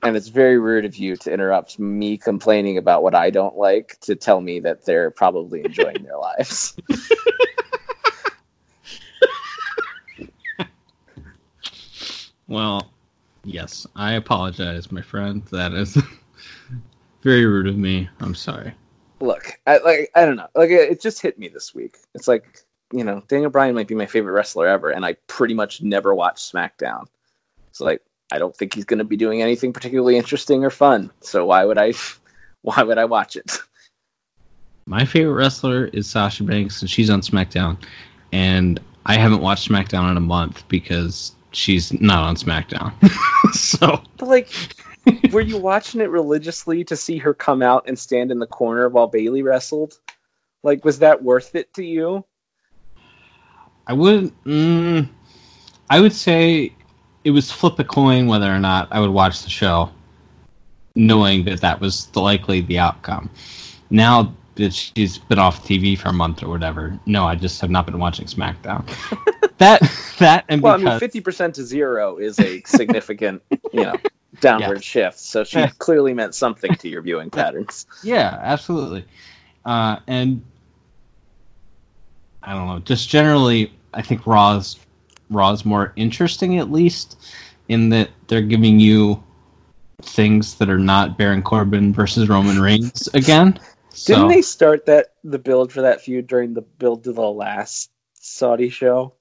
and 0.05 0.17
it's 0.17 0.29
very 0.29 0.59
rude 0.59 0.85
of 0.85 0.97
you 0.97 1.17
to 1.17 1.33
interrupt 1.33 1.79
me 1.79 2.17
complaining 2.17 2.79
about 2.79 3.03
what 3.03 3.15
i 3.15 3.31
don't 3.31 3.57
like 3.57 3.99
to 4.01 4.15
tell 4.15 4.41
me 4.41 4.61
that 4.61 4.85
they're 4.85 5.11
probably 5.11 5.65
enjoying 5.65 6.03
their 6.03 6.19
lives 6.19 6.77
Well, 12.47 12.93
yes, 13.45 13.87
I 13.97 14.13
apologize, 14.13 14.93
my 14.93 15.03
friend. 15.03 15.43
That 15.51 15.73
is 15.73 15.97
very 17.23 17.47
rude 17.47 17.67
of 17.67 17.77
me. 17.77 18.09
I'm 18.21 18.35
sorry. 18.35 18.73
look, 19.21 19.59
I 19.67 19.79
like 19.79 20.11
I 20.15 20.27
don't 20.27 20.37
know. 20.37 20.49
Like 20.55 20.71
it, 20.71 20.91
it 20.91 21.01
just 21.01 21.23
hit 21.23 21.39
me 21.39 21.49
this 21.49 21.75
week. 21.75 21.97
It's 22.15 22.29
like, 22.29 22.61
you 22.93 23.03
know, 23.05 23.23
Daniel 23.29 23.51
Bryan 23.51 23.75
might 23.75 23.89
be 23.89 23.95
my 23.95 24.07
favorite 24.07 24.33
wrestler 24.33 24.67
ever 24.69 24.91
and 24.91 25.05
I 25.05 25.15
pretty 25.27 25.55
much 25.55 25.83
never 25.83 26.15
watch 26.15 26.37
SmackDown. 26.37 27.07
It's 27.71 27.81
like 27.81 28.03
I 28.33 28.39
don't 28.39 28.57
think 28.57 28.75
he's 28.75 28.85
going 28.85 28.99
to 28.99 29.05
be 29.05 29.17
doing 29.17 29.43
anything 29.43 29.73
particularly 29.73 30.17
interesting 30.17 30.65
or 30.65 30.71
fun. 30.71 31.11
So 31.21 31.47
why 31.47 31.65
would 31.65 31.79
I? 31.79 31.93
Why 32.63 32.83
would 32.83 32.97
I 32.97 33.05
watch 33.05 33.37
it? 33.37 33.59
My 34.87 35.05
favorite 35.05 35.35
wrestler 35.35 35.89
is 35.89 36.09
Sasha 36.09 36.45
Banks, 36.45 36.81
and 36.81 36.91
she's 36.91 37.11
on 37.11 37.21
SmackDown. 37.21 37.77
And 38.33 38.81
I 39.05 39.19
haven't 39.19 39.43
watched 39.43 39.69
SmackDown 39.69 40.11
in 40.11 40.17
a 40.17 40.21
month 40.21 40.67
because 40.69 41.33
she's 41.53 41.93
not 42.01 42.25
on 42.25 42.37
SmackDown. 42.37 42.93
so, 43.53 44.03
But 44.17 44.29
like, 44.29 44.51
were 45.31 45.43
you 45.43 45.59
watching 45.59 46.01
it 46.01 46.09
religiously 46.09 46.85
to 46.85 46.97
see 46.97 47.19
her 47.19 47.35
come 47.35 47.63
out 47.63 47.85
and 47.87 47.99
stand 47.99 48.31
in 48.31 48.39
the 48.39 48.47
corner 48.47 48.89
while 48.89 49.07
Bayley 49.09 49.43
wrestled? 49.43 49.99
Like, 50.63 50.85
was 50.85 50.99
that 51.01 51.23
worth 51.23 51.55
it 51.55 51.73
to 51.75 51.85
you? 51.85 52.25
I 53.87 53.93
wouldn't. 53.93 54.45
Mm, 54.45 55.09
I 55.91 56.01
would 56.01 56.15
say 56.15 56.73
it 57.25 57.31
was 57.31 57.51
flip 57.51 57.79
a 57.79 57.85
coin 57.85 58.27
whether 58.27 58.55
or 58.55 58.59
not 58.59 58.89
I 58.91 59.01
would 59.01 59.11
watch 59.11 59.43
the 59.43 59.51
show, 59.51 59.91
knowing 60.95 61.45
that 61.47 61.61
that 61.63 61.81
was 61.81 62.07
the 62.09 62.21
likely 62.21 62.61
the 62.61 62.79
outcome. 62.79 63.31
Now 63.91 64.35
that 64.57 64.73
she's 64.73 65.19
been 65.19 65.39
off 65.39 65.67
TV 65.67 65.99
for 65.99 66.11
a 66.11 66.13
month 66.13 66.43
or 66.43 66.49
whatever, 66.49 66.99
no, 67.07 67.25
I 67.25 67.35
just 67.35 67.61
have 67.61 67.71
not 67.71 67.87
been 67.87 67.99
watching 67.99 68.27
SmackDown. 68.27 68.87
that 69.59 69.81
that 70.19 70.45
and 70.49 70.63
Well, 70.63 70.75
I 70.75 70.77
because 70.79 70.93
mean, 70.93 71.01
fifty 71.01 71.21
percent 71.21 71.55
to 71.57 71.65
zero 71.65 72.19
is 72.19 72.39
a 72.39 72.63
significant, 72.63 73.43
you 73.73 73.83
know, 73.83 73.95
downward 74.41 74.85
shift. 74.85 75.19
So 75.19 75.45
she 75.45 75.67
clearly 75.79 76.13
meant 76.13 76.35
something 76.35 76.75
to 76.77 76.89
your 76.89 77.03
viewing 77.03 77.31
patterns. 77.31 77.87
Yeah, 78.03 78.39
absolutely. 78.43 79.05
Uh, 79.65 79.99
and 80.07 80.43
I 82.43 82.53
don't 82.53 82.67
know, 82.67 82.79
just 82.81 83.09
generally, 83.09 83.73
I 83.95 84.03
think 84.03 84.27
Raw's 84.27 84.77
Raw's 85.31 85.65
more 85.65 85.93
interesting, 85.97 86.59
at 86.59 86.71
least, 86.71 87.33
in 87.69 87.89
that 87.91 88.11
they're 88.29 88.43
giving 88.43 88.79
you 88.79 89.23
things 90.03 90.57
that 90.57 90.69
are 90.69 90.79
not 90.79 91.17
Baron 91.17 91.43
Corbin 91.43 91.93
versus 91.93 92.29
Roman 92.29 92.61
Reigns 92.61 93.09
again. 93.15 93.59
So, 93.97 94.13
Didn't 94.13 94.29
they 94.31 94.43
start 94.43 94.87
that 94.87 95.15
the 95.23 95.39
build 95.39 95.73
for 95.73 95.83
that 95.83 96.01
feud 96.01 96.27
during 96.27 96.53
the 96.53 96.63
build 96.63 97.05
to 97.05 97.13
the 97.13 97.23
last 97.23 97.93
Saudi 98.15 98.69
show? 98.69 99.15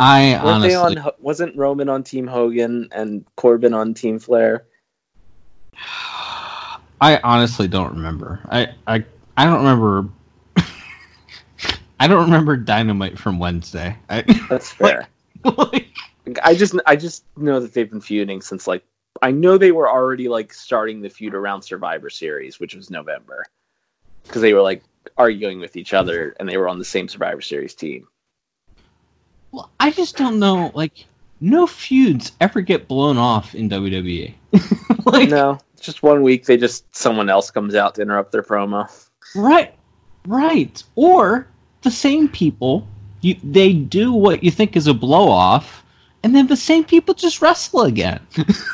I 0.00 0.32
Weren't 0.32 0.44
honestly, 0.44 0.96
on? 0.98 1.12
Wasn't 1.20 1.56
Roman 1.56 1.88
on 1.88 2.02
Team 2.02 2.26
Hogan 2.26 2.88
and 2.90 3.24
Corbin 3.36 3.72
on 3.72 3.94
Team 3.94 4.18
Flair? 4.18 4.66
I 7.00 7.20
honestly 7.22 7.68
don't 7.68 7.94
remember. 7.94 8.40
I 8.48 8.74
I 8.86 9.04
I 9.36 9.44
don't 9.44 9.58
remember. 9.58 10.08
I 12.00 12.06
don't 12.08 12.24
remember 12.24 12.56
Dynamite 12.56 13.18
from 13.18 13.38
Wednesday. 13.38 13.96
I, 14.08 14.22
That's 14.50 14.72
fair. 14.72 15.06
like, 15.44 15.88
I 16.42 16.54
just 16.54 16.74
I 16.86 16.96
just 16.96 17.24
know 17.36 17.60
that 17.60 17.74
they've 17.74 17.88
been 17.90 18.00
feuding 18.00 18.40
since 18.40 18.66
like 18.66 18.84
I 19.22 19.30
know 19.30 19.56
they 19.56 19.72
were 19.72 19.88
already 19.88 20.28
like 20.28 20.52
starting 20.52 21.00
the 21.00 21.08
feud 21.08 21.34
around 21.34 21.62
Survivor 21.62 22.10
Series, 22.10 22.58
which 22.58 22.74
was 22.74 22.90
November, 22.90 23.44
because 24.24 24.42
they 24.42 24.54
were 24.54 24.62
like 24.62 24.82
arguing 25.18 25.60
with 25.60 25.76
each 25.76 25.94
other 25.94 26.34
and 26.40 26.48
they 26.48 26.56
were 26.56 26.68
on 26.68 26.78
the 26.78 26.84
same 26.84 27.08
Survivor 27.08 27.40
Series 27.40 27.74
team. 27.74 28.08
Well, 29.52 29.70
I 29.78 29.90
just 29.92 30.16
don't 30.16 30.40
know. 30.40 30.72
Like, 30.74 31.06
no 31.40 31.66
feuds 31.66 32.32
ever 32.40 32.60
get 32.60 32.88
blown 32.88 33.18
off 33.18 33.54
in 33.54 33.68
WWE. 33.68 34.34
like, 35.04 35.28
No, 35.28 35.58
just 35.80 36.02
one 36.02 36.22
week 36.22 36.46
they 36.46 36.56
just 36.56 36.94
someone 36.96 37.28
else 37.30 37.50
comes 37.52 37.74
out 37.76 37.94
to 37.94 38.02
interrupt 38.02 38.32
their 38.32 38.42
promo. 38.42 38.90
right, 39.36 39.74
right. 40.26 40.82
Or 40.96 41.46
the 41.84 41.90
same 41.90 42.28
people, 42.28 42.86
you, 43.20 43.36
they 43.44 43.72
do 43.72 44.12
what 44.12 44.42
you 44.42 44.50
think 44.50 44.76
is 44.76 44.86
a 44.86 44.94
blow 44.94 45.28
off, 45.28 45.84
and 46.22 46.34
then 46.34 46.46
the 46.46 46.56
same 46.56 46.84
people 46.84 47.14
just 47.14 47.40
wrestle 47.40 47.82
again. 47.82 48.20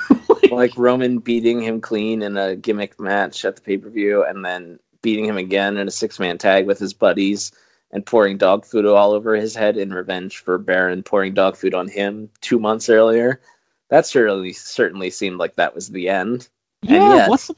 like 0.51 0.73
Roman 0.77 1.19
beating 1.19 1.61
him 1.61 1.81
clean 1.81 2.23
in 2.23 2.37
a 2.37 2.57
gimmick 2.57 2.99
match 2.99 3.45
at 3.45 3.57
the 3.57 3.63
pay 3.63 3.77
per 3.77 3.91
view, 3.91 4.25
and 4.25 4.45
then 4.45 4.79
beating 5.03 5.25
him 5.25 5.37
again 5.37 5.77
in 5.77 5.89
a 5.89 5.91
six 5.91 6.19
man 6.19 6.39
tag 6.39 6.67
with 6.67 6.79
his 6.79 6.93
buddies, 6.95 7.53
and 7.93 8.07
pouring 8.07 8.39
dog 8.39 8.65
food 8.65 8.87
all 8.87 9.13
over 9.13 9.35
his 9.35 9.55
head 9.55 9.77
in 9.77 9.93
revenge 9.93 10.39
for 10.39 10.59
Baron 10.59 11.03
pouring 11.03 11.35
dog 11.35 11.57
food 11.57 11.75
on 11.75 11.89
him 11.89 12.31
two 12.41 12.59
months 12.59 12.89
earlier. 12.89 13.41
That 13.89 14.07
certainly 14.07 14.53
certainly 14.53 15.11
seemed 15.11 15.39
like 15.39 15.57
that 15.57 15.75
was 15.75 15.89
the 15.89 16.09
end. 16.09 16.49
Yeah, 16.83 17.17
yet- 17.17 17.29
what's 17.31 17.51
a, 17.51 17.55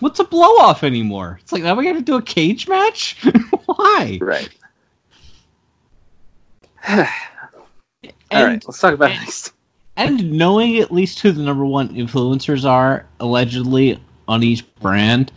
what's 0.00 0.18
a 0.20 0.24
blow 0.24 0.56
off 0.58 0.82
anymore? 0.84 1.38
It's 1.42 1.52
like 1.52 1.62
now 1.62 1.74
we 1.74 1.84
got 1.84 1.92
to 1.92 2.02
do 2.02 2.16
a 2.16 2.22
cage 2.22 2.66
match. 2.68 3.22
Why? 3.66 4.18
Right. 4.20 4.48
And, 6.86 7.08
all 8.32 8.44
right, 8.44 8.64
let's 8.66 8.78
talk 8.80 8.94
about 8.94 9.10
next. 9.10 9.52
and 9.96 10.32
knowing 10.32 10.78
at 10.78 10.92
least 10.92 11.20
who 11.20 11.32
the 11.32 11.42
number 11.42 11.64
one 11.64 11.88
influencers 11.90 12.64
are 12.68 13.06
allegedly 13.20 13.98
on 14.28 14.42
each 14.42 14.64
brand, 14.76 15.32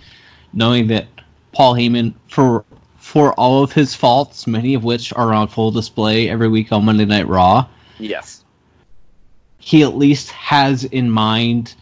knowing 0.53 0.87
that 0.87 1.07
Paul 1.53 1.75
Heyman 1.75 2.13
for 2.29 2.63
for 2.97 3.33
all 3.33 3.63
of 3.63 3.71
his 3.71 3.95
faults, 3.95 4.47
many 4.47 4.73
of 4.73 4.83
which 4.83 5.13
are 5.13 5.33
on 5.33 5.47
full 5.47 5.71
display 5.71 6.29
every 6.29 6.49
week 6.49 6.71
on 6.73 6.83
Monday 6.85 7.05
Night 7.05 7.27
Raw, 7.27 7.65
Yes. 7.99 8.43
he 9.59 9.81
at 9.81 9.95
least 9.95 10.29
has 10.31 10.83
in 10.85 11.09
mind 11.09 11.75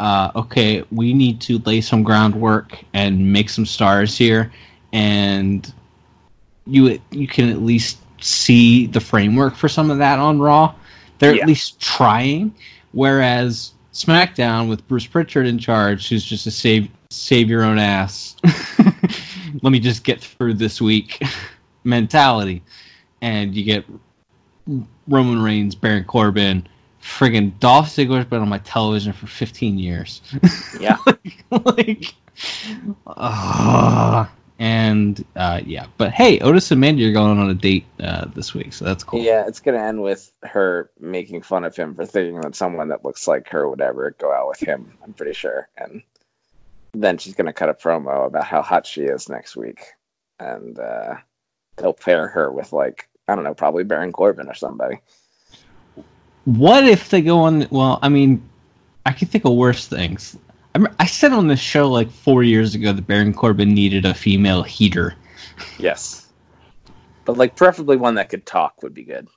uh, 0.00 0.30
okay 0.36 0.82
we 0.90 1.14
need 1.14 1.40
to 1.40 1.58
lay 1.60 1.80
some 1.80 2.02
groundwork 2.02 2.78
and 2.94 3.32
make 3.32 3.48
some 3.48 3.64
stars 3.64 4.18
here 4.18 4.52
and 4.92 5.72
you 6.66 7.00
you 7.10 7.26
can 7.26 7.48
at 7.48 7.62
least 7.62 7.98
see 8.26 8.86
the 8.86 9.00
framework 9.00 9.54
for 9.54 9.68
some 9.68 9.90
of 9.90 9.98
that 9.98 10.18
on 10.18 10.38
raw 10.38 10.74
they're 11.18 11.34
Yeah. 11.34 11.42
at 11.42 11.48
least 11.48 11.80
trying 11.80 12.54
whereas 12.92 13.72
smackdown 13.92 14.68
with 14.68 14.86
bruce 14.88 15.06
pritchard 15.06 15.46
in 15.46 15.58
charge 15.58 16.08
who's 16.08 16.24
just 16.24 16.46
a 16.46 16.50
save 16.50 16.88
save 17.10 17.48
your 17.48 17.62
own 17.62 17.78
ass 17.78 18.36
let 19.62 19.70
me 19.70 19.78
just 19.78 20.04
get 20.04 20.20
through 20.20 20.54
this 20.54 20.80
week 20.80 21.22
mentality 21.84 22.62
and 23.22 23.54
you 23.54 23.64
get 23.64 23.84
Roman 25.08 25.40
Reigns, 25.40 25.74
Baron 25.74 26.04
Corbin, 26.04 26.66
friggin' 27.00 27.58
Dolph 27.60 27.88
Ziggler's 27.88 28.24
been 28.24 28.42
on 28.42 28.48
my 28.48 28.58
television 28.58 29.12
for 29.12 29.26
15 29.26 29.78
years. 29.78 30.22
Yeah. 30.80 30.98
like, 31.50 32.14
ah, 33.06 34.30
and 34.58 35.24
uh, 35.36 35.60
yeah, 35.64 35.86
but 35.98 36.12
hey, 36.12 36.38
Otis 36.40 36.70
and 36.70 36.80
Mandy 36.80 37.06
are 37.08 37.12
going 37.12 37.38
on 37.38 37.50
a 37.50 37.54
date 37.54 37.84
uh, 38.00 38.26
this 38.34 38.54
week, 38.54 38.72
so 38.72 38.84
that's 38.84 39.04
cool. 39.04 39.22
Yeah, 39.22 39.46
it's 39.46 39.60
gonna 39.60 39.82
end 39.82 40.02
with 40.02 40.30
her 40.42 40.90
making 40.98 41.42
fun 41.42 41.64
of 41.64 41.76
him 41.76 41.94
for 41.94 42.06
thinking 42.06 42.40
that 42.40 42.54
someone 42.54 42.88
that 42.88 43.04
looks 43.04 43.28
like 43.28 43.48
her 43.50 43.68
would 43.68 43.80
ever 43.80 44.14
go 44.18 44.32
out 44.32 44.48
with 44.48 44.60
him. 44.60 44.96
I'm 45.04 45.12
pretty 45.12 45.34
sure, 45.34 45.68
and 45.76 46.02
then 46.94 47.18
she's 47.18 47.34
gonna 47.34 47.52
cut 47.52 47.68
a 47.68 47.74
promo 47.74 48.26
about 48.26 48.44
how 48.44 48.62
hot 48.62 48.86
she 48.86 49.02
is 49.02 49.28
next 49.28 49.56
week, 49.56 49.82
and 50.40 50.78
uh, 50.78 51.16
they'll 51.76 51.92
pair 51.92 52.28
her 52.28 52.50
with 52.50 52.72
like 52.72 53.08
I 53.28 53.34
don't 53.34 53.44
know, 53.44 53.54
probably 53.54 53.84
Baron 53.84 54.12
Corbin 54.12 54.48
or 54.48 54.54
somebody. 54.54 55.00
What 56.44 56.84
if 56.84 57.10
they 57.10 57.22
go 57.22 57.40
on? 57.40 57.66
Well, 57.70 57.98
I 58.02 58.08
mean, 58.08 58.48
I 59.04 59.12
can 59.12 59.28
think 59.28 59.44
of 59.44 59.52
worse 59.52 59.86
things. 59.86 60.36
I, 60.98 61.06
said 61.06 61.32
on 61.32 61.48
this 61.48 61.60
show 61.60 61.90
like 61.90 62.10
four 62.10 62.42
years 62.42 62.74
ago 62.74 62.92
that 62.92 63.06
Baron 63.06 63.32
Corbin 63.32 63.72
needed 63.74 64.04
a 64.04 64.14
female 64.14 64.62
heater. 64.62 65.14
Yes, 65.78 66.28
but 67.24 67.36
like 67.36 67.56
preferably 67.56 67.96
one 67.96 68.14
that 68.14 68.28
could 68.28 68.46
talk 68.46 68.82
would 68.82 68.94
be 68.94 69.04
good. 69.04 69.28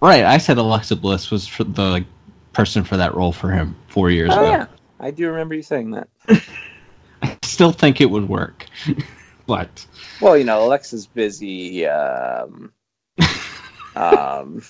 Right, 0.00 0.24
I 0.24 0.38
said 0.38 0.58
Alexa 0.58 0.96
Bliss 0.96 1.30
was 1.30 1.46
for 1.46 1.64
the 1.64 1.82
like, 1.82 2.04
person 2.52 2.84
for 2.84 2.96
that 2.96 3.14
role 3.14 3.32
for 3.32 3.50
him 3.50 3.74
four 3.88 4.10
years 4.10 4.30
Oh 4.32 4.40
ago. 4.40 4.50
yeah, 4.50 4.66
I 5.00 5.10
do 5.10 5.28
remember 5.28 5.54
you 5.54 5.62
saying 5.62 5.90
that. 5.92 6.08
I 7.22 7.36
still 7.42 7.72
think 7.72 8.00
it 8.00 8.10
would 8.10 8.28
work, 8.28 8.66
but 9.46 9.86
Well, 10.20 10.36
you 10.36 10.44
know, 10.44 10.64
Alexa's 10.64 11.06
busy. 11.06 11.86
Um, 11.86 12.72
um, 13.96 14.62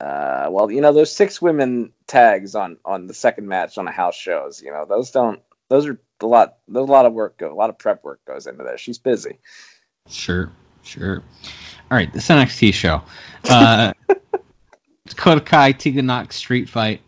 uh, 0.00 0.46
well, 0.50 0.70
you 0.70 0.80
know, 0.80 0.92
those 0.92 1.12
six 1.14 1.42
women 1.42 1.92
tags 2.06 2.54
on 2.54 2.76
on 2.84 3.06
the 3.06 3.14
second 3.14 3.48
match 3.48 3.78
on 3.78 3.84
the 3.84 3.90
house 3.90 4.14
shows. 4.16 4.62
You 4.62 4.70
know, 4.70 4.84
those 4.84 5.10
don't. 5.10 5.40
Those 5.68 5.86
are 5.86 6.00
a 6.20 6.26
lot. 6.26 6.58
There's 6.68 6.88
a 6.88 6.92
lot 6.92 7.06
of 7.06 7.12
work. 7.12 7.38
Go, 7.38 7.52
a 7.52 7.54
lot 7.54 7.70
of 7.70 7.78
prep 7.78 8.02
work 8.04 8.24
goes 8.24 8.46
into 8.46 8.64
there. 8.64 8.78
She's 8.78 8.98
busy. 8.98 9.38
Sure, 10.08 10.50
sure. 10.82 11.22
All 11.90 11.96
right, 11.96 12.12
this 12.12 12.28
NXT 12.28 12.72
show. 12.74 13.02
Uh, 13.48 13.92
Dakota 15.06 15.40
Kai, 15.40 15.72
Tegan 15.72 16.06
Nox 16.06 16.36
street 16.36 16.68
fight. 16.68 17.00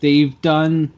They've 0.00 0.40
done 0.42 0.92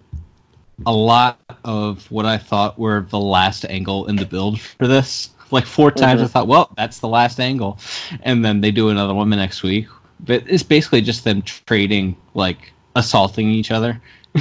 a 0.86 0.92
lot 0.92 1.38
of 1.64 2.10
what 2.10 2.26
I 2.26 2.36
thought 2.38 2.78
were 2.78 3.06
the 3.10 3.18
last 3.18 3.64
angle 3.66 4.06
in 4.06 4.16
the 4.16 4.24
build 4.26 4.60
for 4.60 4.86
this. 4.86 5.30
Like 5.50 5.66
four 5.66 5.90
times, 5.90 6.20
I 6.20 6.24
Mhm. 6.24 6.30
thought, 6.30 6.48
well, 6.48 6.70
that's 6.76 6.98
the 6.98 7.08
last 7.08 7.38
angle, 7.38 7.78
and 8.22 8.44
then 8.44 8.60
they 8.60 8.70
do 8.70 8.88
another 8.88 9.14
one 9.14 9.30
the 9.30 9.36
next 9.36 9.62
week. 9.62 9.86
But 10.24 10.44
it's 10.46 10.62
basically 10.62 11.02
just 11.02 11.24
them 11.24 11.42
trading, 11.42 12.16
like 12.34 12.72
assaulting 12.96 13.50
each 13.50 13.70
other. 13.70 14.00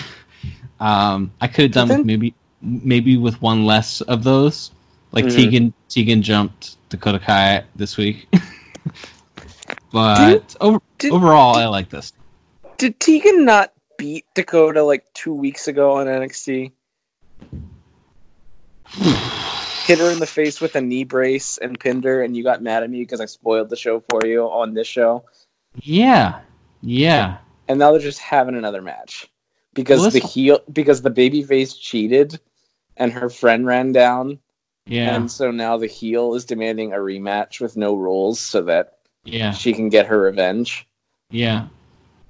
um, 0.79 1.31
I 1.41 1.47
could 1.47 1.63
have 1.63 1.71
done 1.71 1.87
But 1.89 1.97
with 1.99 2.05
maybe 2.05 2.33
maybe 2.61 3.17
with 3.17 3.41
one 3.41 3.65
less 3.65 4.01
of 4.01 4.23
those. 4.23 4.71
Like 5.11 5.25
Mhm. 5.25 5.35
Tegan 5.35 5.73
Tegan 5.89 6.21
jumped 6.21 6.77
Dakota 6.89 7.19
Kai 7.19 7.63
this 7.75 7.97
week. 7.97 8.27
but 9.91 10.55
over, 10.61 10.79
did- 10.97 11.11
overall, 11.11 11.55
I 11.55 11.67
like 11.67 11.89
this. 11.89 12.13
Did 12.77 12.99
Tegan 12.99 13.45
not 13.45 13.73
beat 13.97 14.25
Dakota 14.33 14.83
like 14.83 15.05
two 15.13 15.33
weeks 15.33 15.67
ago 15.67 15.97
on 15.97 16.07
NXT? 16.07 16.71
Hit 19.85 19.99
her 19.99 20.11
in 20.11 20.19
the 20.19 20.25
face 20.25 20.61
with 20.61 20.75
a 20.75 20.81
knee 20.81 21.03
brace 21.03 21.57
and 21.57 21.77
pinned 21.79 22.05
her, 22.05 22.23
and 22.23 22.37
you 22.37 22.43
got 22.43 22.61
mad 22.61 22.83
at 22.83 22.89
me 22.89 23.01
because 23.01 23.19
I 23.19 23.25
spoiled 23.25 23.69
the 23.69 23.75
show 23.75 24.01
for 24.09 24.25
you 24.25 24.43
on 24.43 24.73
this 24.73 24.87
show. 24.87 25.25
Yeah, 25.81 26.39
yeah. 26.81 27.37
And 27.67 27.79
now 27.79 27.91
they're 27.91 27.99
just 28.01 28.19
having 28.19 28.55
another 28.55 28.81
match 28.81 29.27
because 29.73 30.01
Well, 30.01 30.11
the 30.11 30.19
heel 30.19 30.59
because 30.71 31.01
the 31.01 31.11
babyface 31.11 31.79
cheated, 31.79 32.39
and 32.97 33.11
her 33.11 33.29
friend 33.29 33.65
ran 33.65 33.91
down, 33.91 34.39
Yeah, 34.85 35.15
and 35.15 35.31
so 35.31 35.49
now 35.51 35.77
the 35.77 35.87
heel 35.87 36.35
is 36.35 36.45
demanding 36.45 36.93
a 36.93 36.97
rematch 36.97 37.59
with 37.59 37.75
no 37.77 37.95
rules 37.95 38.39
so 38.39 38.61
that 38.63 38.97
yeah, 39.23 39.51
she 39.51 39.73
can 39.73 39.89
get 39.89 40.05
her 40.05 40.19
revenge. 40.21 40.85
yeah, 41.31 41.67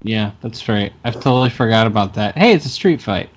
yeah. 0.03 0.31
That's 0.41 0.69
right. 0.69 0.93
I've 1.03 1.15
totally 1.15 1.49
forgot 1.49 1.87
about 1.87 2.13
that. 2.13 2.37
Hey, 2.37 2.53
it's 2.53 2.65
a 2.65 2.69
street 2.69 3.01
fight. 3.01 3.29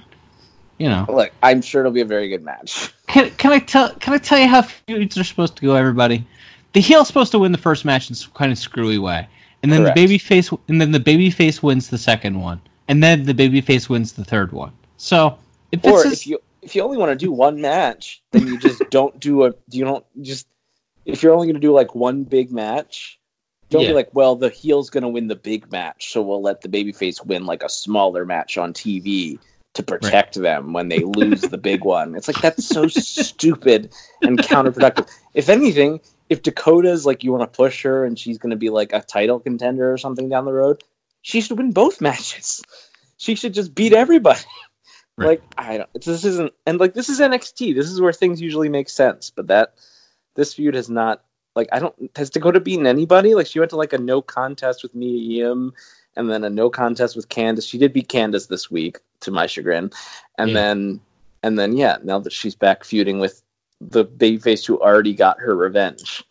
You 0.79 0.91
know. 0.91 1.07
Look, 1.09 1.33
I'm 1.43 1.63
sure 1.63 1.81
it'll 1.81 1.91
be 1.93 2.03
a 2.03 2.05
very 2.05 2.29
good 2.29 2.45
match. 2.45 2.93
Can, 3.07 3.31
can 3.31 3.53
I 3.53 3.61
tell? 3.61 3.95
Can 3.95 4.13
I 4.13 4.19
tell 4.19 4.39
you 4.39 4.47
how 4.47 4.61
feuds 4.61 5.17
are 5.17 5.25
supposed 5.25 5.57
to 5.57 5.63
go? 5.63 5.75
Everybody, 5.75 6.27
the 6.75 6.81
heel's 6.81 7.07
supposed 7.07 7.33
to 7.33 7.39
win 7.39 7.51
the 7.53 7.57
first 7.57 7.85
match 7.87 8.11
in 8.11 8.15
some 8.15 8.31
kind 8.33 8.53
of 8.53 8.59
screwy 8.59 8.99
way, 8.99 9.27
and 9.63 9.73
then 9.73 9.83
Correct. 9.83 9.97
the 9.97 10.01
baby 10.01 10.19
face, 10.19 10.51
and 10.69 10.81
then 10.81 10.93
the 10.93 11.01
baby 11.01 11.31
face 11.31 11.63
wins 11.63 11.89
the 11.89 11.99
second 11.99 12.41
one, 12.41 12.61
and 12.89 13.03
then 13.03 13.25
the 13.25 13.35
baby 13.35 13.61
face 13.61 13.89
wins 13.89 14.13
the 14.13 14.25
third 14.25 14.53
one. 14.53 14.73
So 14.97 15.39
if 15.73 15.85
or 15.85 16.03
this 16.03 16.07
is, 16.07 16.13
if 16.21 16.27
you 16.27 16.39
if 16.63 16.75
you 16.75 16.83
only 16.83 16.97
want 16.99 17.11
to 17.11 17.17
do 17.17 17.33
one 17.33 17.61
match, 17.61 18.23
then 18.33 18.47
you 18.47 18.59
just 18.59 18.89
don't 18.91 19.19
do 19.21 19.45
a 19.45 19.53
you 19.71 19.85
don't 19.85 20.05
just 20.23 20.47
if 21.05 21.23
you're 21.23 21.33
only 21.33 21.47
going 21.47 21.55
to 21.55 21.61
do 21.61 21.73
like 21.73 21.95
one 21.95 22.25
big 22.25 22.51
match, 22.53 23.19
don't 23.71 23.83
Yeah. 23.83 23.89
be 23.89 23.95
like, 23.95 24.11
well, 24.13 24.37
the 24.37 24.49
heel's 24.51 24.91
going 24.91 25.03
to 25.03 25.09
win 25.09 25.29
the 25.29 25.37
big 25.37 25.71
match, 25.71 26.13
so 26.13 26.23
we'll 26.23 26.43
let 26.43 26.61
the 26.63 26.69
babyface 26.69 27.25
win 27.25 27.47
like 27.47 27.63
a 27.63 27.69
smaller 27.69 28.25
match 28.25 28.59
on 28.59 28.73
TV 28.73 29.39
to 29.75 29.83
protect 29.83 30.35
them 30.35 30.73
when 30.73 30.89
they 30.89 31.05
lose 31.05 31.49
the 31.49 31.59
big 31.59 31.85
one. 31.85 32.15
It's 32.15 32.29
like 32.29 32.41
that's 32.41 32.65
so 32.65 32.89
stupid 32.89 33.93
and 34.23 34.41
counterproductive. 34.41 35.09
If 35.35 35.49
anything, 35.49 36.01
if 36.29 36.43
Dakota's 36.43 37.07
like 37.07 37.23
you 37.23 37.33
want 37.33 37.43
to 37.51 37.57
push 37.57 37.83
her 37.83 38.05
and 38.05 38.19
she's 38.19 38.39
going 38.39 38.51
to 38.51 38.57
be 38.57 38.71
like 38.71 38.93
a 38.93 39.01
title 39.01 39.41
contender 39.41 39.93
or 39.93 39.99
something 39.99 40.29
down 40.29 40.45
the 40.45 40.53
road, 40.53 40.83
she 41.23 41.41
should 41.41 41.59
win 41.59 41.73
both 41.73 42.01
matches. 42.09 42.63
She 43.19 43.35
should 43.35 43.55
just 43.55 43.75
beat 43.75 43.93
everybody. 43.93 44.41
Right. 45.19 45.27
Like 45.27 45.43
I 45.57 45.79
don't. 45.79 45.89
This 45.95 46.25
isn't 46.25 46.53
and 46.67 46.79
like 46.79 46.95
this 46.95 47.09
is 47.09 47.21
NXT. 47.21 47.75
This 47.75 47.91
is 47.91 48.01
where 48.01 48.13
things 48.13 48.41
usually 48.41 48.69
make 48.69 48.89
sense. 48.91 49.31
But 49.31 49.47
that 49.47 49.75
this 50.35 50.53
feud 50.53 50.75
has 50.75 50.91
not 50.91 51.25
like 51.55 51.69
I 51.73 51.79
don't. 51.79 51.95
Has 52.17 52.29
Dakota 52.29 52.61
beaten 52.61 52.87
anybody? 52.87 53.35
Like 53.35 53.47
she 53.47 53.59
went 53.59 53.71
to 53.71 53.77
like 53.77 53.95
a 53.95 53.99
no 53.99 54.21
contest 54.21 54.83
with 54.83 54.95
Mia 54.95 55.19
Yim, 55.19 55.73
and 56.17 56.31
then 56.31 56.45
a 56.45 56.51
no 56.51 56.69
contest 56.69 57.17
with 57.17 57.31
Candice. 57.31 57.67
She 57.67 57.79
did 57.79 57.95
beat 57.95 58.09
Candice 58.09 58.49
this 58.49 58.71
week, 58.71 58.99
to 59.21 59.31
my 59.31 59.47
chagrin, 59.47 59.91
and 60.37 60.51
Yeah. 60.51 60.55
then 60.55 61.01
and 61.43 61.59
then 61.59 61.77
yeah, 61.79 61.97
now 62.03 62.19
that 62.19 62.33
she's 62.35 62.55
back 62.55 62.85
feuding 62.85 63.19
with 63.19 63.43
the 63.81 64.05
babyface 64.05 64.67
who 64.67 64.81
already 64.81 65.15
got 65.15 65.39
her 65.41 65.55
revenge. 65.57 66.25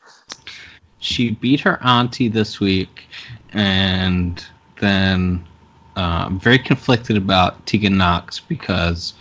she 0.99 1.31
beat 1.31 1.59
her 1.61 1.79
auntie 1.83 2.27
this 2.29 2.59
week, 2.59 3.03
and 3.53 4.43
then 4.79 5.45
uh, 5.95 6.25
I'm 6.27 6.39
very 6.39 6.59
conflicted 6.59 7.17
about 7.17 7.65
Tegan 7.65 7.97
Nox 7.97 8.39
because 8.39 9.13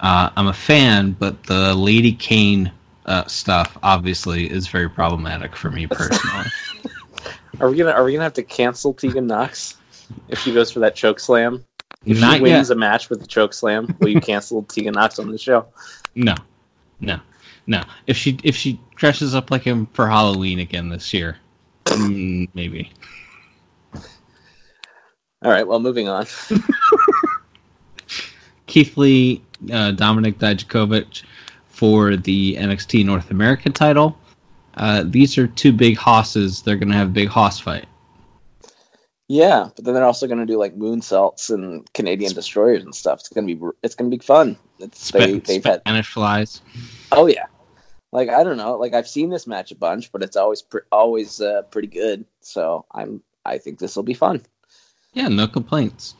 uh, 0.00 0.30
I'm 0.36 0.48
a 0.48 0.52
fan, 0.52 1.12
but 1.12 1.42
the 1.44 1.74
Lady 1.74 2.12
Kane 2.12 2.70
uh, 3.06 3.24
stuff 3.26 3.76
obviously 3.82 4.50
is 4.50 4.68
very 4.68 4.88
problematic 4.88 5.56
for 5.56 5.70
me 5.70 5.86
personally. 5.86 6.46
Are 7.60 7.70
we 7.70 7.76
gonna 7.76 7.90
Are 7.92 8.04
we 8.04 8.12
gonna 8.12 8.24
have 8.24 8.32
to 8.34 8.42
cancel 8.42 8.92
Tegan 8.94 9.26
Nox 9.26 9.76
if 10.28 10.38
she 10.40 10.52
goes 10.52 10.70
for 10.70 10.80
that 10.80 10.94
choke 10.94 11.20
slam? 11.20 11.64
If 12.04 12.20
Not 12.20 12.36
she 12.36 12.40
wins 12.42 12.68
yet. 12.68 12.76
a 12.76 12.78
match 12.78 13.08
with 13.10 13.20
the 13.20 13.26
choke 13.26 13.52
slam, 13.54 13.94
will 14.00 14.08
you 14.08 14.20
cancel 14.20 14.62
Tegan 14.64 14.94
Nox 14.94 15.18
on 15.18 15.30
the 15.30 15.38
show? 15.38 15.66
No, 16.14 16.34
no, 17.00 17.20
no. 17.66 17.82
If 18.06 18.16
she 18.16 18.38
if 18.42 18.56
she 18.56 18.80
dresses 18.96 19.34
up 19.34 19.50
like 19.50 19.62
him 19.62 19.86
for 19.92 20.06
Halloween 20.06 20.58
again 20.58 20.88
this 20.88 21.12
year, 21.12 21.36
mm, 21.86 22.48
maybe. 22.54 22.90
All 25.42 25.50
right. 25.50 25.66
Well, 25.66 25.80
moving 25.80 26.08
on. 26.08 26.26
Keith 28.66 28.96
Lee, 28.96 29.42
uh, 29.64 29.92
Dominik 29.92 30.34
Dijakovic 30.34 31.22
for 31.66 32.16
the 32.16 32.56
NXT 32.56 33.04
North 33.04 33.30
American 33.30 33.72
title. 33.72 34.16
Uh, 34.76 35.04
these 35.04 35.36
are 35.36 35.48
two 35.48 35.72
big 35.72 35.96
hosses. 35.96 36.62
They're 36.62 36.76
going 36.76 36.88
to 36.88 36.94
have 36.94 37.08
a 37.08 37.12
big 37.12 37.28
hoss 37.28 37.60
fight. 37.60 37.86
Yeah, 39.28 39.68
but 39.74 39.84
then 39.84 39.94
they're 39.94 40.04
also 40.04 40.26
going 40.26 40.40
to 40.40 40.46
do 40.46 40.58
like 40.58 40.76
moonsaults 40.76 41.50
and 41.50 41.90
Canadian 41.94 42.34
destroyers 42.34 42.82
and 42.82 42.94
stuff. 42.94 43.20
It's 43.20 43.28
going 43.28 43.46
to 43.46 43.54
be 43.54 43.66
it's 43.82 43.94
going 43.94 44.10
to 44.10 44.16
be 44.16 44.22
fun. 44.22 44.56
It's, 44.78 45.10
they, 45.10 45.38
they've 45.38 45.64
had 45.64 45.80
Spanish 45.80 46.08
flies. 46.08 46.60
oh 47.12 47.26
yeah, 47.26 47.46
like 48.12 48.28
I 48.28 48.44
don't 48.44 48.58
know, 48.58 48.76
like 48.76 48.94
I've 48.94 49.08
seen 49.08 49.30
this 49.30 49.46
match 49.46 49.72
a 49.72 49.76
bunch, 49.76 50.12
but 50.12 50.22
it's 50.22 50.36
always 50.36 50.62
pre- 50.62 50.82
always 50.92 51.40
uh, 51.40 51.62
pretty 51.70 51.88
good. 51.88 52.24
So 52.40 52.84
I'm 52.92 53.22
I 53.44 53.58
think 53.58 53.78
this 53.78 53.96
will 53.96 54.02
be 54.02 54.14
fun. 54.14 54.42
Yeah, 55.14 55.28
no 55.28 55.46
complaints. 55.48 56.14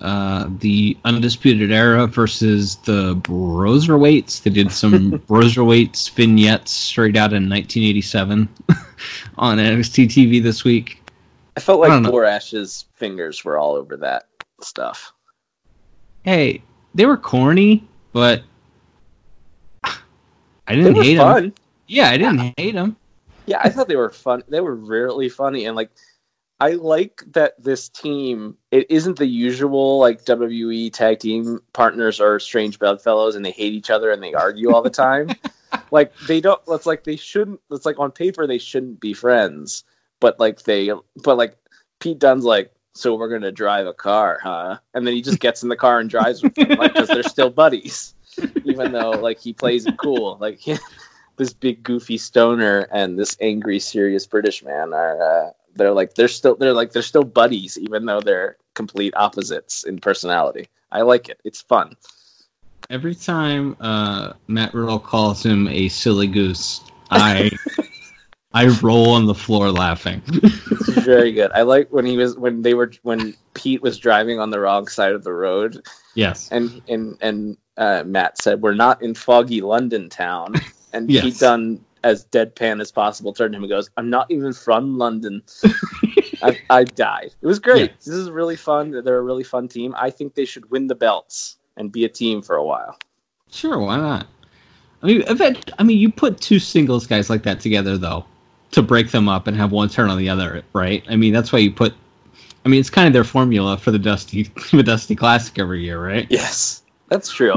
Uh, 0.00 0.50
the 0.58 0.96
Undisputed 1.06 1.72
Era 1.72 2.06
versus 2.06 2.76
the 2.76 3.16
Broserweights. 3.16 4.42
They 4.42 4.50
did 4.50 4.70
some 4.70 5.12
Broserweights 5.28 6.10
vignettes 6.10 6.72
straight 6.72 7.16
out 7.16 7.32
in 7.32 7.48
1987 7.48 8.48
on 9.38 9.56
NXT 9.56 10.06
TV 10.06 10.42
this 10.42 10.64
week. 10.64 11.02
I 11.56 11.60
felt 11.60 11.80
like 11.80 11.88
don't. 11.88 12.02
Borash's 12.04 12.84
fingers 12.94 13.42
were 13.42 13.56
all 13.56 13.74
over 13.74 13.96
that 13.96 14.28
stuff. 14.60 15.14
Hey, 16.24 16.62
they 16.94 17.06
were 17.06 17.16
corny, 17.16 17.88
but 18.12 18.40
I 18.40 18.42
They 20.68 20.76
didn't 20.76 20.96
hate 20.96 21.16
them. 21.16 21.54
Yeah, 21.86 22.10
I 22.10 22.16
didn't 22.16 22.54
hate 22.56 22.74
them. 22.74 22.96
Yeah, 23.46 23.60
I 23.62 23.70
thought 23.70 23.88
they 23.88 23.96
were 23.96 24.10
fun. 24.10 24.42
They 24.48 24.60
were 24.60 24.74
really 24.74 25.28
funny, 25.28 25.66
and 25.66 25.76
like, 25.76 25.90
I 26.58 26.70
like 26.72 27.22
that 27.32 27.62
this 27.62 27.88
team. 27.88 28.56
It 28.70 28.90
isn't 28.90 29.18
the 29.18 29.26
usual 29.26 29.98
like 29.98 30.24
WWE 30.24 30.92
tag 30.92 31.20
team 31.20 31.60
partners 31.72 32.18
are 32.20 32.40
strange 32.40 32.78
bedfellows 32.78 33.36
and 33.36 33.44
they 33.44 33.50
hate 33.50 33.74
each 33.74 33.90
other 33.90 34.10
and 34.10 34.22
they 34.22 34.32
argue 34.32 34.72
all 34.72 34.82
the 34.82 34.90
time. 35.06 35.30
like 35.90 36.16
they 36.26 36.40
don't. 36.40 36.60
It's 36.68 36.86
like 36.86 37.04
they 37.04 37.16
shouldn't. 37.16 37.60
It's 37.70 37.84
like 37.84 37.98
on 37.98 38.10
paper 38.10 38.46
they 38.46 38.58
shouldn't 38.58 39.00
be 39.00 39.12
friends, 39.12 39.84
but 40.18 40.40
like 40.40 40.62
they. 40.62 40.90
But 41.22 41.36
like 41.36 41.56
Pete 42.00 42.18
Dunne's 42.18 42.44
like, 42.44 42.72
so 42.94 43.14
we're 43.14 43.28
gonna 43.28 43.52
drive 43.52 43.86
a 43.86 43.92
car, 43.92 44.40
huh? 44.42 44.78
And 44.94 45.06
then 45.06 45.14
he 45.14 45.20
just 45.20 45.40
gets 45.40 45.62
in 45.62 45.68
the 45.68 45.76
car 45.76 46.00
and 46.00 46.08
drives 46.08 46.42
with 46.42 46.54
them, 46.54 46.70
like 46.70 46.94
because 46.94 47.08
they're 47.08 47.22
still 47.22 47.50
buddies, 47.50 48.14
even 48.64 48.92
though 48.92 49.12
like 49.12 49.40
he 49.40 49.52
plays 49.52 49.86
it 49.86 49.96
cool, 49.96 50.38
like. 50.40 50.60
this 51.38 51.52
big 51.52 51.82
goofy 51.82 52.16
stoner 52.16 52.88
and 52.90 53.18
this 53.18 53.36
angry 53.42 53.78
serious 53.78 54.26
british 54.26 54.64
man 54.64 54.94
are 54.94 55.20
uh, 55.20 55.50
they're 55.74 55.92
like 55.92 56.14
they're 56.14 56.28
still 56.28 56.54
they're 56.54 56.72
like 56.72 56.92
they're 56.92 57.02
still 57.02 57.24
buddies 57.24 57.76
even 57.76 58.06
though 58.06 58.22
they're 58.22 58.56
complete 58.76 59.12
opposites 59.16 59.82
in 59.82 59.98
personality. 59.98 60.68
I 60.92 61.02
like 61.02 61.28
it. 61.28 61.40
It's 61.42 61.60
fun. 61.60 61.96
Every 62.88 63.16
time 63.16 63.76
uh, 63.80 64.34
Matt 64.46 64.72
Riddle 64.72 65.00
calls 65.00 65.44
him 65.44 65.66
a 65.66 65.88
silly 65.88 66.28
goose, 66.28 66.82
I 67.10 67.50
I 68.56 68.68
roll 68.80 69.10
on 69.10 69.26
the 69.26 69.34
floor 69.34 69.70
laughing. 69.70 70.22
it's 70.26 70.88
very 71.04 71.30
good 71.32 71.50
i 71.52 71.60
like 71.62 71.92
when 71.92 72.06
he 72.06 72.16
was 72.16 72.36
when 72.38 72.62
they 72.62 72.72
were 72.74 72.90
when 73.02 73.34
pete 73.54 73.82
was 73.82 73.98
driving 73.98 74.40
on 74.40 74.50
the 74.50 74.58
wrong 74.58 74.88
side 74.88 75.12
of 75.12 75.24
the 75.24 75.32
road 75.32 75.86
yes. 76.14 76.48
and 76.50 76.80
and 76.88 77.18
and 77.20 77.56
uh, 77.76 78.02
matt 78.06 78.38
said 78.38 78.62
we're 78.62 78.74
not 78.74 79.02
in 79.02 79.14
foggy 79.14 79.60
london 79.60 80.08
town 80.08 80.54
and 80.94 81.10
Yes. 81.10 81.24
pete 81.24 81.38
dunne 81.38 81.84
as 82.02 82.24
deadpan 82.26 82.80
as 82.80 82.90
possible 82.90 83.32
turned 83.32 83.52
to 83.52 83.56
him 83.58 83.62
and 83.64 83.70
goes 83.70 83.90
i'm 83.98 84.08
not 84.08 84.30
even 84.30 84.52
from 84.52 84.96
london 84.96 85.42
I, 86.42 86.58
I 86.70 86.84
died. 86.84 87.34
It 87.40 87.46
was 87.46 87.58
great. 87.58 87.90
Yeah. 87.90 87.96
This 87.98 88.14
is 88.14 88.30
really 88.30 88.56
fun. 88.56 88.90
They're 88.90 89.16
a 89.16 89.22
really 89.22 89.42
fun 89.42 89.68
team. 89.68 89.94
I 89.98 90.10
think 90.10 90.34
they 90.34 90.44
should 90.44 90.70
win 90.70 90.86
the 90.86 90.94
belts 90.94 91.56
and 91.76 91.90
be 91.90 92.04
a 92.04 92.08
team 92.08 92.42
for 92.42 92.56
a 92.56 92.64
while. 92.64 92.98
Sure, 93.50 93.78
why 93.78 93.96
not? 93.96 94.26
I 95.02 95.06
mean, 95.06 95.22
event, 95.28 95.70
I 95.78 95.82
mean, 95.82 95.98
you 95.98 96.10
put 96.10 96.40
two 96.40 96.58
singles 96.58 97.06
guys 97.06 97.30
like 97.30 97.42
that 97.44 97.60
together, 97.60 97.96
though, 97.96 98.24
to 98.72 98.82
break 98.82 99.10
them 99.10 99.28
up 99.28 99.46
and 99.46 99.56
have 99.56 99.72
one 99.72 99.88
turn 99.88 100.10
on 100.10 100.18
the 100.18 100.28
other, 100.28 100.62
right? 100.72 101.04
I 101.08 101.16
mean, 101.16 101.32
that's 101.32 101.52
why 101.52 101.60
you 101.60 101.70
put. 101.70 101.94
I 102.64 102.68
mean, 102.68 102.80
it's 102.80 102.90
kind 102.90 103.06
of 103.06 103.12
their 103.12 103.24
formula 103.24 103.76
for 103.76 103.90
the 103.90 103.98
Dusty, 103.98 104.42
the 104.72 104.82
Dusty 104.82 105.14
Classic 105.14 105.58
every 105.58 105.84
year, 105.84 106.04
right? 106.04 106.26
Yes, 106.30 106.82
that's 107.08 107.30
true. 107.30 107.54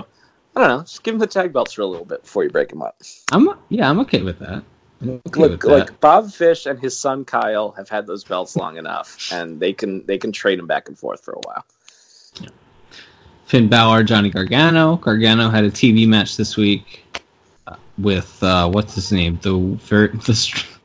I 0.56 0.62
don't 0.62 0.70
know. 0.70 0.82
Just 0.82 1.04
give 1.04 1.14
them 1.14 1.20
the 1.20 1.28
tag 1.28 1.54
belts 1.54 1.74
for 1.74 1.82
a 1.82 1.86
little 1.86 2.06
bit 2.06 2.24
before 2.24 2.44
you 2.44 2.50
break 2.50 2.70
them 2.70 2.82
up. 2.82 3.02
I'm, 3.32 3.50
yeah, 3.70 3.90
I'm 3.90 4.00
okay 4.00 4.22
with 4.22 4.40
that. 4.40 4.64
Okay 5.02 5.40
Look, 5.40 5.52
with 5.52 5.62
that. 5.62 5.68
like 5.68 6.00
Bob 6.02 6.32
Fish 6.32 6.66
and 6.66 6.78
his 6.78 6.98
son 6.98 7.24
Kyle 7.24 7.72
have 7.72 7.88
had 7.88 8.06
those 8.06 8.24
belts 8.24 8.56
long 8.58 8.78
enough, 8.78 9.32
and 9.32 9.60
they 9.60 9.72
can 9.72 10.06
they 10.06 10.18
can 10.18 10.32
trade 10.32 10.60
them 10.60 10.68
back 10.68 10.90
and 10.90 10.98
forth 10.98 11.24
for 11.24 11.34
a 11.34 11.40
while. 11.40 11.66
Finn 13.46 13.68
Balor, 13.68 14.04
Johnny 14.04 14.30
Gargano. 14.30 14.98
Gargano 14.98 15.50
had 15.50 15.64
a 15.64 15.72
TV 15.72 16.08
match 16.08 16.38
this 16.38 16.56
week 16.58 17.24
uh, 17.66 17.76
with 17.98 18.44
uh, 18.44 18.70
what's 18.70 18.94
his 18.94 19.12
name? 19.12 19.40
The 19.42 19.52
the 20.26 20.79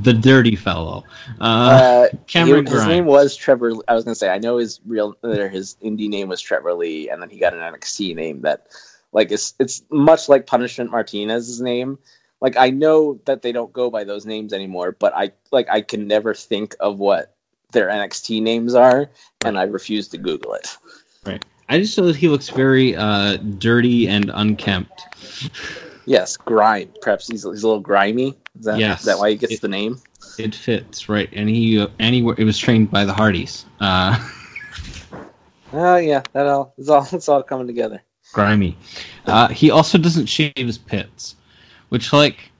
the 0.00 0.12
dirty 0.12 0.56
fellow. 0.56 1.04
Uh, 1.40 1.44
Uh, 1.44 2.08
Cameron 2.26 2.66
he- 2.66 2.72
his 2.72 2.86
name 2.86 3.06
was 3.06 3.36
Trevor. 3.36 3.72
I 3.88 3.94
was 3.94 4.04
gonna 4.04 4.14
say 4.14 4.28
I 4.30 4.38
know 4.38 4.56
his 4.58 4.80
real 4.86 5.14
his 5.22 5.76
indie 5.82 6.08
name 6.08 6.28
was 6.28 6.40
Trevor 6.40 6.74
Lee, 6.74 7.08
and 7.08 7.20
then 7.20 7.30
he 7.30 7.38
got 7.38 7.54
an 7.54 7.60
NXT 7.60 8.14
name 8.14 8.42
that, 8.42 8.66
like, 9.12 9.30
it's 9.32 9.54
it's 9.58 9.82
much 9.90 10.28
like 10.28 10.46
Punishment 10.46 10.90
Martinez's 10.90 11.60
name. 11.60 11.98
Like 12.40 12.56
I 12.56 12.70
know 12.70 13.18
that 13.24 13.42
they 13.42 13.52
don't 13.52 13.72
go 13.72 13.88
by 13.90 14.04
those 14.04 14.26
names 14.26 14.52
anymore, 14.52 14.92
but 14.92 15.12
I 15.16 15.32
like 15.52 15.68
I 15.70 15.80
can 15.80 16.06
never 16.06 16.34
think 16.34 16.76
of 16.80 16.98
what 16.98 17.34
their 17.72 17.88
NXT 17.88 18.42
names 18.42 18.74
are, 18.74 19.10
and 19.44 19.58
I 19.58 19.64
refuse 19.64 20.08
to 20.08 20.18
Google 20.18 20.52
it. 20.54 20.76
Right. 21.24 21.44
I 21.68 21.78
just 21.80 21.98
know 21.98 22.06
that 22.06 22.14
he 22.16 22.28
looks 22.28 22.48
very 22.48 22.94
uh, 22.94 23.38
dirty 23.58 24.06
and 24.06 24.30
unkempt. 24.34 25.02
Yes, 26.04 26.36
grime. 26.36 26.90
Perhaps 27.02 27.26
he's, 27.26 27.42
he's 27.42 27.62
a 27.64 27.68
little 27.68 27.80
grimy. 27.80 28.36
Is 28.58 28.64
that, 28.64 28.78
Yes. 28.78 29.00
is 29.00 29.06
that 29.06 29.18
why 29.18 29.30
he 29.30 29.36
gets 29.36 29.54
It- 29.54 29.60
the 29.60 29.68
name? 29.68 29.98
It 30.38 30.54
fits 30.54 31.08
right, 31.08 31.30
and 31.32 31.48
he 31.48 31.78
uh, 31.80 31.86
and 31.98 32.14
he, 32.14 32.20
it 32.36 32.44
was 32.44 32.58
trained 32.58 32.90
by 32.90 33.04
the 33.06 33.12
Hardys. 33.14 33.64
Uh, 33.80 34.18
Oh 35.72 35.96
yeah, 35.96 36.22
that 36.32 36.46
all 36.46 36.74
it's 36.78 36.88
all 36.88 37.06
it's 37.12 37.28
all 37.28 37.42
coming 37.42 37.66
together. 37.66 38.02
grimy. 38.32 38.76
Uh, 39.26 39.48
he 39.48 39.70
also 39.70 39.98
doesn't 39.98 40.26
shave 40.26 40.52
his 40.56 40.78
pits, 40.78 41.34
which 41.88 42.12
like 42.12 42.50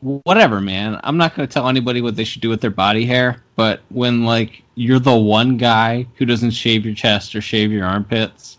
whatever, 0.00 0.60
man. 0.60 0.98
I'm 1.04 1.16
not 1.16 1.34
going 1.36 1.46
to 1.48 1.52
tell 1.52 1.68
anybody 1.68 2.00
what 2.00 2.16
they 2.16 2.24
should 2.24 2.42
do 2.42 2.48
with 2.48 2.60
their 2.60 2.70
body 2.70 3.04
hair, 3.06 3.42
but 3.54 3.80
when 3.90 4.24
like 4.24 4.62
you're 4.74 4.98
the 4.98 5.16
one 5.16 5.56
guy 5.56 6.06
who 6.16 6.24
doesn't 6.26 6.50
shave 6.50 6.84
your 6.84 6.94
chest 6.94 7.34
or 7.36 7.40
shave 7.40 7.70
your 7.70 7.86
armpits, 7.86 8.58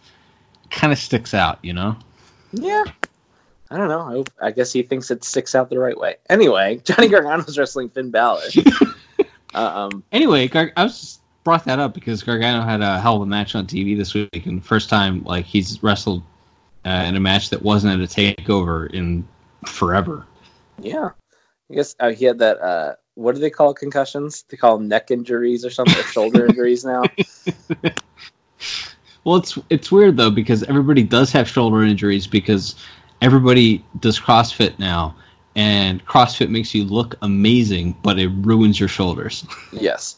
kind 0.70 0.94
of 0.94 1.00
sticks 1.00 1.34
out, 1.34 1.60
you 1.64 1.74
know. 1.74 1.96
Yeah. 2.54 2.86
I 3.72 3.78
don't 3.78 3.88
know. 3.88 4.26
I, 4.42 4.48
I 4.48 4.52
guess 4.52 4.72
he 4.72 4.84
thinks 4.84 5.10
it 5.10 5.24
sticks 5.24 5.56
out 5.56 5.70
the 5.70 5.80
right 5.80 5.98
way. 5.98 6.16
Anyway, 6.30 6.78
Johnny 6.84 7.08
Gargano's 7.08 7.58
wrestling 7.58 7.90
Finn 7.90 8.12
Balor. 8.12 8.42
Um, 9.56 10.04
Anyway, 10.12 10.48
Gar- 10.48 10.72
I 10.76 10.84
was 10.84 11.00
just 11.00 11.22
brought 11.44 11.64
that 11.66 11.78
up 11.78 11.94
because 11.94 12.24
Gargano 12.24 12.64
had 12.64 12.82
a 12.82 13.00
hell 13.00 13.18
of 13.18 13.22
a 13.22 13.26
match 13.28 13.54
on 13.54 13.68
TV 13.68 13.96
this 13.96 14.16
week, 14.16 14.48
and 14.48 14.66
first 14.66 14.90
time 14.90 15.24
like 15.26 15.46
he's 15.46 15.84
wrestled 15.84 16.24
uh, 16.86 17.04
in 17.06 17.16
a 17.16 17.20
match 17.20 17.52
that 17.52 17.62
wasn't 17.62 17.94
at 17.94 18.00
a 18.00 18.12
takeover 18.12 18.92
in 18.92 19.28
forever. 19.68 20.26
yeah. 20.80 21.10
I 21.72 21.76
guess 21.76 21.96
uh, 22.00 22.10
he 22.14 22.26
had 22.26 22.40
that. 22.40 22.60
Uh, 22.62 22.96
what 23.14 23.36
do 23.36 23.42
they 23.42 23.52
call 23.52 23.76
concussions? 23.76 24.44
They 24.50 24.58
call 24.58 24.76
them 24.78 24.88
neck 24.88 25.12
injuries 25.12 25.64
or 25.64 25.70
something, 25.70 25.98
or 26.00 26.04
shoulder 26.04 26.46
injuries 26.50 26.84
now. 26.84 27.04
Well, 29.24 29.38
it's 29.38 29.58
it's 29.70 29.92
weird 29.92 30.18
though 30.18 30.32
because 30.32 30.64
everybody 30.64 31.04
does 31.04 31.32
have 31.32 31.48
shoulder 31.48 31.84
injuries 31.84 32.28
because 32.28 32.76
everybody 33.24 33.84
does 34.02 34.20
CrossFit 34.20 34.78
now, 34.78 35.16
and 35.56 36.06
CrossFit 36.06 36.50
makes 36.50 36.76
you 36.76 36.84
look 36.84 37.16
amazing, 37.22 37.96
but 38.04 38.20
it 38.20 38.30
ruins 38.42 38.80
your 38.80 38.90
shoulders. 38.90 39.46
Yes. 39.72 40.18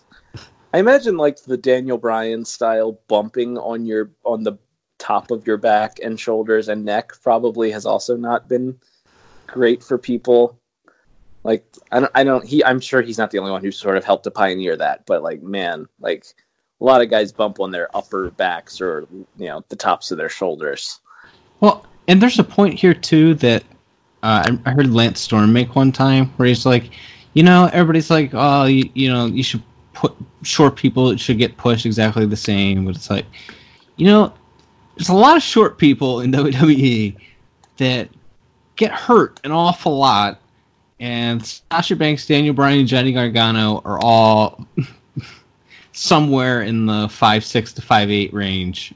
I 0.73 0.79
imagine 0.79 1.15
like 1.15 1.41
the 1.41 1.55
Daniel 1.55 1.97
Bryan 1.97 2.43
style 2.43 2.99
bumping 3.07 3.57
on 3.57 3.85
your 3.85 4.11
on 4.25 4.43
the 4.43 4.57
top 4.97 5.31
of 5.31 5.47
your 5.47 5.55
back 5.55 5.99
and 6.03 6.19
shoulders 6.19 6.67
and 6.67 6.83
neck 6.83 7.13
probably 7.23 7.71
has 7.71 7.85
also 7.85 8.17
not 8.17 8.49
been 8.49 8.77
great 9.47 9.81
for 9.81 9.97
people. 9.97 10.59
Like 11.45 11.65
I 11.93 12.01
don't 12.01 12.11
I 12.13 12.25
don't 12.25 12.45
he 12.45 12.61
I'm 12.65 12.81
sure 12.81 13.01
he's 13.01 13.17
not 13.17 13.31
the 13.31 13.39
only 13.39 13.51
one 13.51 13.63
who 13.63 13.71
sort 13.71 13.95
of 13.95 14.03
helped 14.03 14.25
to 14.25 14.31
pioneer 14.31 14.75
that, 14.75 15.05
but 15.05 15.23
like 15.23 15.41
man, 15.41 15.87
like 16.01 16.25
a 16.81 16.83
lot 16.83 17.01
of 17.01 17.09
guys 17.09 17.31
bump 17.31 17.61
on 17.61 17.71
their 17.71 17.95
upper 17.95 18.31
backs 18.31 18.81
or 18.81 19.07
you 19.37 19.47
know 19.47 19.63
the 19.69 19.77
tops 19.77 20.11
of 20.11 20.17
their 20.17 20.27
shoulders. 20.29 20.99
Well, 21.61 21.85
and 22.07 22.21
there's 22.21 22.39
a 22.39 22.43
point 22.43 22.79
here 22.79 22.93
too 22.93 23.33
that 23.35 23.63
uh, 24.23 24.57
I, 24.65 24.71
heard 24.71 24.91
Lance 24.91 25.19
Storm 25.19 25.53
make 25.53 25.75
one 25.75 25.91
time 25.91 26.27
where 26.37 26.47
he's 26.47 26.65
like, 26.65 26.89
you 27.33 27.43
know, 27.43 27.69
everybody's 27.73 28.09
like, 28.09 28.31
oh, 28.33 28.65
you, 28.65 28.89
you 28.93 29.11
know, 29.11 29.27
you 29.27 29.43
should 29.43 29.61
put 29.93 30.15
short 30.41 30.75
people 30.75 31.15
should 31.17 31.37
get 31.37 31.57
pushed 31.57 31.85
exactly 31.85 32.25
the 32.25 32.35
same, 32.35 32.85
but 32.85 32.95
it's 32.95 33.09
like, 33.09 33.25
you 33.97 34.05
know, 34.07 34.33
there's 34.95 35.09
a 35.09 35.13
lot 35.13 35.37
of 35.37 35.43
short 35.43 35.77
people 35.77 36.21
in 36.21 36.31
WWE 36.31 37.15
that 37.77 38.09
get 38.75 38.91
hurt 38.91 39.39
an 39.43 39.51
awful 39.51 39.97
lot, 39.97 40.41
and 40.99 41.45
Sasha 41.45 41.95
Banks, 41.95 42.25
Daniel 42.25 42.53
Bryan, 42.53 42.79
and 42.79 42.87
Johnny 42.87 43.11
Gargano 43.11 43.81
are 43.85 43.99
all 44.01 44.65
somewhere 45.91 46.61
in 46.61 46.85
the 46.85 47.07
five 47.09 47.43
six 47.43 47.73
to 47.73 47.81
five 47.81 48.09
eight 48.09 48.33
range, 48.33 48.93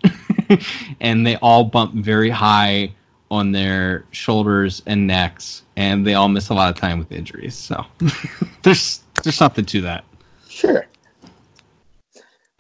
and 1.01 1.27
they 1.27 1.35
all 1.37 1.65
bump 1.65 1.93
very 1.93 2.29
high 2.29 2.91
on 3.31 3.51
their 3.51 4.05
shoulders 4.11 4.81
and 4.85 5.07
necks, 5.07 5.63
and 5.75 6.05
they 6.05 6.13
all 6.13 6.29
miss 6.29 6.49
a 6.49 6.53
lot 6.53 6.69
of 6.69 6.79
time 6.79 6.99
with 6.99 7.11
injuries. 7.11 7.55
So 7.55 7.85
there's 8.63 9.03
there's 9.23 9.35
something 9.35 9.65
to 9.65 9.81
that. 9.81 10.03
Sure. 10.47 10.85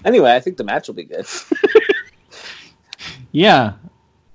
Anyway, 0.05 0.33
I 0.33 0.39
think 0.39 0.57
the 0.57 0.63
match 0.63 0.87
will 0.87 0.95
be 0.95 1.03
good. 1.03 1.25
Yeah, 3.31 3.73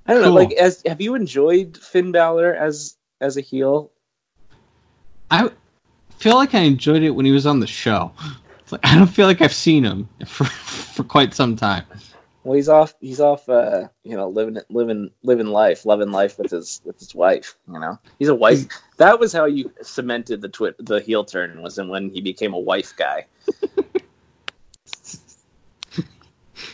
I 0.06 0.14
don't 0.14 0.22
know. 0.22 0.32
Like, 0.32 0.52
as 0.52 0.82
have 0.86 1.00
you 1.00 1.14
enjoyed 1.14 1.76
Finn 1.76 2.12
Balor 2.12 2.54
as 2.54 2.96
as 3.20 3.36
a 3.36 3.40
heel? 3.40 3.90
I 5.30 5.50
feel 6.18 6.36
like 6.36 6.54
I 6.54 6.60
enjoyed 6.60 7.02
it 7.02 7.10
when 7.10 7.26
he 7.26 7.32
was 7.32 7.46
on 7.46 7.60
the 7.60 7.66
show. 7.66 8.12
Like 8.70 8.80
I 8.84 8.94
don't 8.96 9.08
feel 9.08 9.26
like 9.26 9.42
I've 9.42 9.54
seen 9.54 9.84
him 9.84 10.08
for 10.26 10.44
for 10.44 11.04
quite 11.04 11.34
some 11.34 11.56
time. 11.56 11.84
Well, 12.44 12.54
he's 12.54 12.68
off. 12.68 12.94
He's 13.00 13.20
off. 13.20 13.48
Uh, 13.48 13.88
you 14.04 14.16
know, 14.16 14.28
living 14.28 14.58
living 14.68 15.10
living 15.22 15.46
life, 15.46 15.86
loving 15.86 16.12
life 16.12 16.38
with 16.38 16.50
his 16.50 16.82
with 16.84 16.98
his 16.98 17.14
wife. 17.14 17.56
You 17.66 17.80
know, 17.80 17.98
he's 18.18 18.28
a 18.28 18.34
wife. 18.34 18.66
That 18.98 19.18
was 19.18 19.32
how 19.32 19.46
you 19.46 19.72
cemented 19.82 20.42
the 20.42 20.48
twit 20.50 20.76
the 20.78 21.00
heel 21.00 21.24
turn 21.24 21.62
was 21.62 21.78
in 21.78 21.88
when 21.88 22.10
he 22.10 22.20
became 22.20 22.52
a 22.52 22.58
wife 22.58 22.94
guy. 22.96 23.26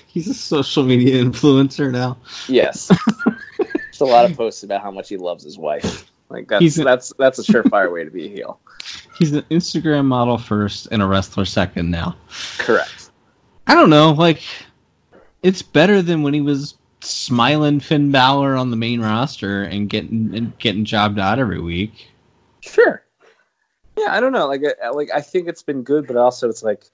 He's 0.07 0.27
a 0.29 0.35
social 0.35 0.83
media 0.83 1.23
influencer 1.25 1.93
now. 1.93 2.19
Yes, 2.49 2.91
there's 3.59 4.01
a 4.01 4.05
lot 4.05 4.29
of 4.29 4.37
posts 4.37 4.65
about 4.65 4.83
how 4.83 4.91
much 4.91 5.09
he 5.09 5.17
loves 5.17 5.45
his 5.45 5.57
wife. 5.57 6.11
Like 6.29 6.49
that's 6.49 6.63
He's 6.63 6.79
a- 6.81 6.85
that's 6.85 7.13
that's 7.17 7.39
a 7.39 7.43
surefire 7.45 7.93
way 7.93 8.03
to 8.05 8.11
be 8.11 8.27
a 8.27 8.29
heel. 8.29 8.59
He's 9.17 9.33
an 9.33 9.43
Instagram 9.51 10.07
model 10.07 10.37
first 10.37 10.89
and 10.91 11.01
a 11.01 11.07
wrestler 11.07 11.45
second 11.45 11.91
now. 11.91 12.17
Correct. 12.59 13.11
I 13.69 13.75
don't 13.75 13.91
know, 13.91 14.11
like 14.11 14.43
it's 15.43 15.63
better 15.63 16.03
than 16.03 16.23
when 16.23 16.35
he 16.35 16.41
was 16.41 16.75
smiling 17.01 17.81
Finn 17.81 18.11
Balor 18.13 18.57
on 18.57 18.71
the 18.71 18.77
main 18.77 19.01
roster 19.01 19.63
and 19.63 19.89
getting 19.89 20.35
and 20.35 20.59
getting 20.59 20.85
jobbed 20.85 21.19
out 21.19 21.39
every 21.39 21.61
week. 21.61 22.11
Sure. 22.61 23.03
Yeah, 23.97 24.15
I 24.15 24.21
don't 24.21 24.33
know. 24.33 24.47
Like, 24.47 24.63
I- 24.83 24.89
like 24.91 25.11
I 25.13 25.21
think 25.21 25.49
it's 25.49 25.63
been 25.63 25.83
good, 25.83 26.07
but 26.07 26.17
also 26.17 26.49
it's 26.49 26.63
like 26.63 26.85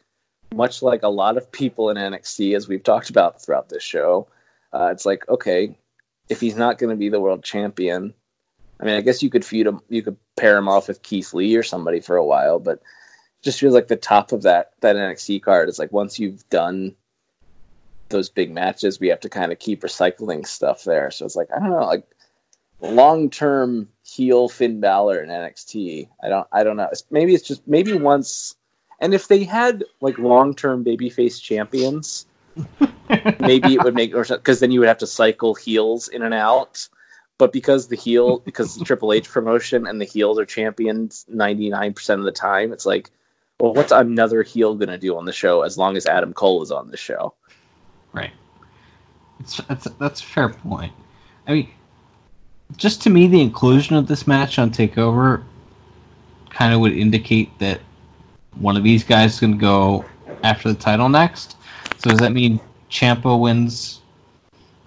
much 0.55 0.83
like 0.83 1.03
a 1.03 1.09
lot 1.09 1.37
of 1.37 1.51
people 1.51 1.91
in 1.91 1.97
NXT, 1.97 2.55
as 2.57 2.69
we've 2.69 2.83
talked 2.83 3.11
about 3.11 3.43
throughout 3.43 3.69
this 3.69 3.83
show. 3.83 4.29
Uh, 4.73 4.91
it's 4.93 5.05
like, 5.07 5.29
okay, 5.29 5.77
if 6.29 6.41
he's 6.41 6.57
not 6.57 6.79
going 6.79 6.91
to 6.91 6.97
be 6.97 7.09
the 7.09 7.21
world 7.21 7.43
champion, 7.43 8.15
I 8.81 8.85
mean, 8.85 8.95
I 8.95 9.01
guess 9.01 9.23
you 9.23 9.31
could 9.31 9.45
feud 9.45 9.67
him, 9.67 9.81
you 9.89 10.03
could 10.03 10.17
pair 10.37 10.57
him 10.57 10.69
off 10.69 10.89
with 10.89 11.03
Keith 11.03 11.33
Lee 11.35 11.57
or 11.57 11.63
somebody 11.63 12.01
for 12.01 12.17
a 12.17 12.25
while, 12.25 12.59
but 12.59 12.81
just 13.43 13.59
feels 13.61 13.75
like 13.75 13.89
the 13.89 13.97
top 13.97 14.33
of 14.33 14.43
that 14.43 14.73
that 14.81 14.97
NXT 14.97 15.43
card 15.43 15.69
is 15.69 15.79
like 15.79 15.93
once 15.93 16.19
you've 16.19 16.49
done 16.49 16.95
those 18.09 18.29
big 18.29 18.53
matches, 18.53 19.01
we 19.01 19.09
have 19.09 19.21
to 19.21 19.29
kind 19.29 19.53
of 19.53 19.59
keep 19.59 19.83
recycling 19.83 20.47
stuff 20.47 20.85
there. 20.85 21.11
So 21.11 21.25
it's 21.25 21.37
like 21.37 21.49
I 21.55 21.59
don't 21.59 21.71
know, 21.71 21.85
like 21.87 22.07
long 22.81 23.31
term 23.31 23.89
heel 24.05 24.49
Finn 24.49 24.81
Balor 24.81 25.23
in 25.23 25.29
NXT. 25.31 26.09
I 26.23 26.29
don't 26.29 26.47
I 26.53 26.63
don't 26.65 26.77
know. 26.77 26.85
It's- 26.85 27.05
Maybe 27.11 27.35
it's 27.35 27.47
just 27.47 27.67
maybe 27.67 27.93
once 27.95 28.55
and 29.01 29.13
if 29.15 29.29
they 29.29 29.45
had 29.45 29.85
like 30.01 30.19
long 30.19 30.55
term 30.55 30.85
babyface 30.85 31.41
champions, 31.41 32.27
maybe 33.41 33.75
it 33.75 33.83
would 33.85 33.95
make 33.95 34.13
sense 34.13 34.29
because 34.31 34.61
then 34.61 34.71
you 34.71 34.81
would 34.81 34.89
have 34.89 34.99
to 34.99 35.07
cycle 35.07 35.55
heels 35.55 36.09
in 36.09 36.23
and 36.23 36.35
out. 36.35 36.89
But 37.39 37.53
because 37.53 37.89
the 37.89 37.97
heel 37.97 38.39
because 38.39 38.77
the 38.77 38.85
Triple 38.85 39.13
H 39.13 39.29
promotion 39.29 39.87
and 39.87 40.01
the 40.01 40.07
heels 40.07 40.39
are 40.39 40.47
champions 40.47 41.27
ninety 41.29 41.69
nine 41.69 41.93
percent 41.93 42.19
of 42.21 42.25
the 42.25 42.33
time, 42.33 42.73
it's 42.73 42.87
like, 42.87 43.11
well, 43.61 43.75
what's 43.75 43.93
another 43.93 44.43
heel 44.43 44.75
gonna 44.75 44.97
do 44.97 45.17
on 45.19 45.27
the 45.27 45.33
show 45.35 45.61
as 45.61 45.77
long 45.77 45.99
as 45.99 46.07
Adam 46.07 46.33
Cole 46.33 46.63
is 46.63 46.71
on 46.71 46.91
the 46.91 46.97
show? 46.97 47.35
Right. 48.17 48.33
It's 49.41 49.59
that's 49.59 49.85
that's 49.85 50.23
a 50.23 50.25
fair 50.25 50.49
point. 50.49 50.93
I 51.47 51.53
mean, 51.53 51.71
just 52.77 53.03
to 53.03 53.11
me, 53.11 53.27
the 53.27 53.41
inclusion 53.41 53.95
of 53.95 54.07
this 54.09 54.27
match 54.27 54.59
on 54.59 54.71
Takeover 54.71 55.45
kind 56.51 56.73
of 56.73 56.81
would 56.81 56.95
indicate 56.95 57.57
that 57.59 57.81
one 58.59 58.77
of 58.77 58.83
these 58.83 59.05
guys 59.05 59.35
is 59.35 59.41
going 59.41 59.53
to 59.53 59.59
go 59.59 60.05
after 60.43 60.73
the 60.73 60.79
title 60.79 61.09
next. 61.11 61.57
So 61.99 62.11
does 62.11 62.21
that 62.21 62.33
mean 62.33 62.59
Ciampa 62.91 63.39
wins? 63.39 64.01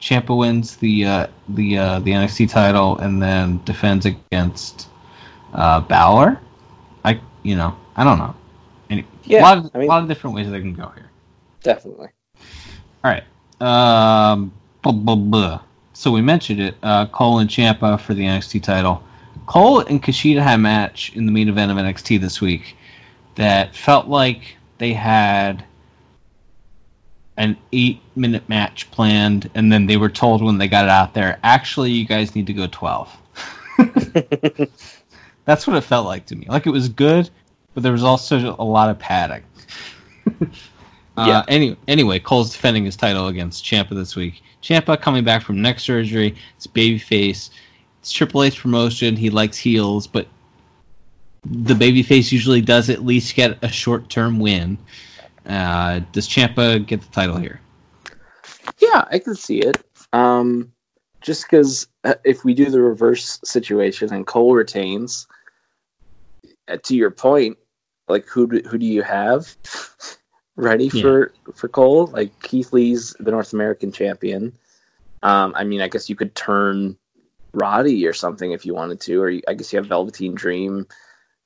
Ciampa 0.02 0.36
wins 0.36 0.78
the 0.78 1.06
uh, 1.06 1.28
the 1.50 1.78
uh, 1.78 2.00
the 2.00 2.12
NXT 2.12 2.50
title 2.50 2.98
and 2.98 3.22
then 3.22 3.62
defends 3.66 4.08
against 4.08 4.90
uh, 5.54 5.82
Balor. 5.82 6.40
I 7.06 7.22
you 7.44 7.56
know 7.56 7.78
I 7.96 8.04
don't 8.04 8.18
know. 8.18 8.36
Any, 8.90 9.06
Yeah, 9.26 9.42
a 9.42 9.44
lot 9.44 9.58
of, 9.60 9.72
I 9.76 9.78
mean- 9.78 9.88
a 9.88 9.92
lot 9.92 10.02
of 10.02 10.08
different 10.08 10.36
ways 10.36 10.50
they 10.50 10.60
can 10.60 10.74
go 10.74 10.88
here. 10.96 11.12
Definitely. 11.62 12.08
All 13.04 13.12
right. 13.12 13.24
Um, 13.62 14.52
blah, 14.82 14.92
blah, 14.92 15.16
blah. 15.16 15.62
So 15.94 16.12
we 16.12 16.22
mentioned 16.22 16.60
it. 16.60 16.76
Uh, 16.84 17.06
Cole 17.08 17.40
and 17.40 17.50
Ciampa 17.50 18.00
for 18.00 18.14
the 18.14 18.24
NXT 18.24 18.64
title. 18.64 19.04
Cole 19.48 19.80
and 19.80 20.02
Kushida 20.02 20.42
had 20.42 20.56
a 20.56 20.58
match 20.58 21.16
in 21.16 21.26
the 21.26 21.32
main 21.32 21.50
event 21.50 21.72
of 21.72 21.78
NXT 21.78 22.22
this 22.22 22.42
week. 22.42 22.76
that 23.36 23.76
felt 23.76 24.08
like 24.08 24.58
they 24.80 24.92
had 24.94 25.64
an 27.38 27.58
eight 27.72 28.02
minute 28.16 28.48
match 28.50 28.92
planned, 28.92 29.50
and 29.56 29.72
then 29.72 29.88
they 29.88 29.96
were 29.96 30.10
told 30.10 30.44
when 30.44 30.58
they 30.58 30.68
got 30.68 30.84
it 30.84 30.90
out 30.90 31.14
there, 31.14 31.40
actually, 31.42 31.90
you 31.92 32.06
guys 32.06 32.36
need 32.36 32.48
to 32.48 32.54
go 32.54 32.68
12. 32.68 33.18
That's 35.46 35.66
what 35.66 35.78
it 35.78 35.82
felt 35.82 36.06
like 36.06 36.26
to 36.28 36.36
me. 36.36 36.46
Like 36.50 36.68
it 36.68 36.72
was 36.72 36.90
good, 36.90 37.30
but 37.74 37.82
there 37.82 37.94
was 37.94 38.04
also 38.04 38.56
a 38.60 38.64
lot 38.64 38.90
of 38.90 39.00
padding. 39.00 39.44
uh, 41.20 41.28
Yeah. 41.28 41.44
Any, 41.48 41.76
anyway, 41.88 42.20
Cole's 42.20 42.52
defending 42.52 42.86
his 42.86 42.96
title 42.96 43.28
against 43.28 43.64
Ciampa 43.64 43.90
this 43.90 44.16
week. 44.16 44.42
Ciampa 44.62 45.00
coming 45.00 45.24
back 45.24 45.42
from 45.42 45.62
neck 45.62 45.80
surgery. 45.80 46.36
It's 46.56 46.68
babyface. 46.68 47.50
It's 48.00 48.12
Triple 48.12 48.44
H 48.44 48.60
promotion. 48.60 49.16
He 49.16 49.30
likes 49.30 49.58
heels, 49.58 50.08
but 50.08 50.28
the 51.46 51.74
babyface 51.74 52.32
usually 52.32 52.62
does 52.62 52.90
at 52.90 53.04
least 53.04 53.36
get 53.36 53.58
a 53.64 53.70
short 53.70 54.10
term 54.10 54.40
win. 54.40 54.78
Uh, 55.46 56.02
does 56.12 56.28
Ciampa 56.28 56.86
get 56.86 57.02
the 57.02 57.08
title 57.08 57.38
here? 57.38 57.60
Yeah, 58.80 59.06
I 59.12 59.20
can 59.20 59.36
see 59.36 59.60
it. 59.60 59.84
Um, 60.14 60.72
just 61.22 61.44
because 61.44 61.88
if 62.24 62.46
we 62.46 62.54
do 62.54 62.70
the 62.70 62.82
reverse 62.82 63.40
situation 63.44 64.14
and 64.14 64.26
Cole 64.26 64.54
retains, 64.54 65.28
uh, 66.68 66.78
to 66.84 66.96
your 66.96 67.12
point, 67.12 67.58
like 68.08 68.26
who 68.26 68.48
do, 68.48 68.68
who 68.70 68.78
do 68.78 68.86
you 68.86 69.02
have 69.02 69.56
ready 70.60 70.90
Yeah. 70.94 71.02
for 71.02 71.32
for 71.56 71.68
Cole? 71.68 72.08
Like 72.08 72.32
Keith 72.42 72.74
Lee's 72.74 73.16
the 73.20 73.32
North 73.32 73.54
American 73.54 73.92
champion. 73.92 74.54
Um, 75.24 75.54
I 75.56 75.64
mean, 75.64 75.82
I 75.82 75.88
guess 75.88 76.10
you 76.10 76.16
could 76.16 76.36
turn 76.36 76.98
Roddy 77.54 78.06
or 78.08 78.14
something 78.14 78.52
if 78.52 78.66
you 78.66 78.74
wanted 78.74 79.00
to, 79.02 79.22
or 79.22 79.30
you, 79.30 79.42
I 79.48 79.54
guess 79.54 79.74
you 79.74 79.78
have 79.78 79.88
Velveteen 79.88 80.36
Dream 80.36 80.86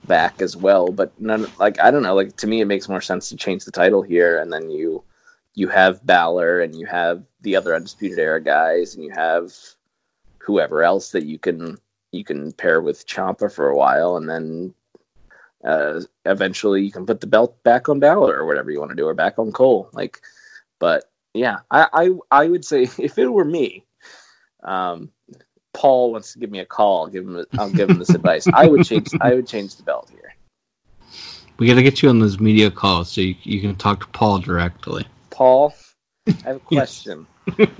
back 0.06 0.42
as 0.42 0.56
well. 0.58 0.88
But 0.92 1.12
none, 1.20 1.48
like 1.60 1.80
I 1.80 1.92
don't 1.92 2.04
know. 2.04 2.16
Like 2.16 2.36
to 2.38 2.48
me, 2.48 2.62
it 2.62 2.66
makes 2.66 2.90
more 2.90 3.02
sense 3.02 3.30
to 3.30 3.38
change 3.38 3.66
the 3.66 3.72
title 3.72 4.02
here, 4.02 4.40
and 4.40 4.52
then 4.52 4.70
you 4.70 5.04
you 5.56 5.68
have 5.70 6.06
Balor 6.06 6.62
and 6.62 6.76
you 6.76 6.86
have 6.88 7.24
the 7.42 7.56
other 7.56 7.76
Undisputed 7.76 8.18
Era 8.20 8.42
guys, 8.42 8.96
and 8.96 9.04
you 9.04 9.12
have 9.12 9.54
whoever 10.40 10.84
else 10.84 11.12
that 11.12 11.26
you 11.26 11.40
can 11.40 11.78
you 12.12 12.24
can 12.24 12.52
pair 12.54 12.82
with 12.82 13.08
Ciampa 13.08 13.52
for 13.52 13.70
a 13.70 13.76
while, 13.78 14.18
and 14.18 14.30
then 14.30 14.74
uh, 15.64 16.02
eventually 16.26 16.82
you 16.84 16.92
can 16.92 17.06
put 17.06 17.22
the 17.22 17.28
belt 17.28 17.62
back 17.64 17.90
on 17.90 18.00
Balor 18.00 18.36
or 18.36 18.46
whatever 18.46 18.72
you 18.72 18.80
want 18.80 18.92
to 18.92 18.96
do, 18.96 19.08
or 19.08 19.14
back 19.14 19.40
on 19.40 19.52
Cole. 19.52 19.90
Like, 19.94 20.22
but 20.80 21.06
yeah, 21.34 21.60
I 21.72 21.88
I, 21.94 22.10
I 22.44 22.48
would 22.48 22.66
say 22.66 22.84
if 23.00 23.18
it 23.18 23.28
were 23.28 23.46
me, 23.46 23.86
um, 24.64 25.10
Paul 25.74 26.12
wants 26.12 26.34
to 26.34 26.40
give 26.40 26.52
me 26.52 26.60
a 26.60 26.66
call. 26.66 27.06
I'll 27.06 27.12
give 27.12 27.28
him 27.28 27.46
I'll 27.58 27.72
give 27.72 27.90
him 27.90 28.00
this 28.00 28.10
advice. 28.16 28.48
I 28.54 28.68
would 28.68 28.84
change 28.84 29.12
I 29.22 29.34
would 29.34 29.48
change 29.48 29.76
the 29.76 29.84
belt 29.84 30.10
here. 30.12 30.36
We 31.60 31.68
got 31.68 31.76
to 31.76 31.84
get 31.84 32.02
you 32.02 32.10
on 32.10 32.20
those 32.20 32.40
media 32.40 32.72
calls 32.72 33.12
so 33.12 33.22
you, 33.22 33.36
you 33.44 33.62
can 33.62 33.76
talk 33.76 34.00
to 34.02 34.08
Paul 34.08 34.40
directly. 34.40 35.06
Paul, 35.30 35.74
I 36.28 36.48
have 36.48 36.56
a 36.56 36.60
question. 36.60 37.28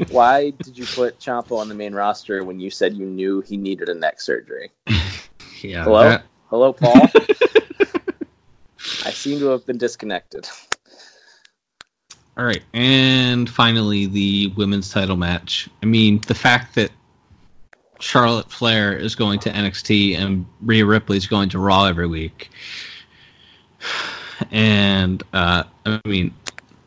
Why 0.10 0.52
did 0.52 0.78
you 0.78 0.86
put 0.86 1.20
Ciampa 1.20 1.52
on 1.58 1.70
the 1.70 1.76
main 1.76 1.94
roster 1.94 2.44
when 2.44 2.60
you 2.60 2.70
said 2.70 2.96
you 2.96 3.06
knew 3.06 3.42
he 3.42 3.58
needed 3.58 3.90
a 3.90 3.96
neck 3.96 4.22
surgery? 4.22 4.70
Yeah. 5.62 5.84
Hello? 5.84 6.04
that- 6.04 6.24
Hello, 6.50 6.72
Paul. 6.72 7.10
I 9.06 9.12
seem 9.12 9.40
to 9.40 9.48
have 9.48 9.66
been 9.66 9.78
disconnected. 9.78 10.48
all 12.38 12.46
right. 12.46 12.64
And 12.74 13.50
finally, 13.50 14.06
the 14.06 14.48
women's 14.58 14.90
title 14.90 15.18
match. 15.18 15.70
I 15.82 15.86
mean, 15.86 16.22
the 16.28 16.36
fact 16.36 16.76
that 16.76 16.92
Charlotte 18.00 18.52
Flair 18.52 18.96
is 18.96 19.16
going 19.16 19.40
to 19.40 19.50
NXT 19.50 20.18
and 20.18 20.46
Rhea 20.62 20.86
Ripley 20.86 21.18
is 21.18 21.28
going 21.28 21.50
to 21.50 21.60
Raw 21.60 21.86
every 21.86 22.08
week. 22.08 22.50
And, 24.52 25.24
uh, 25.32 25.64
I 25.86 26.02
mean, 26.06 26.34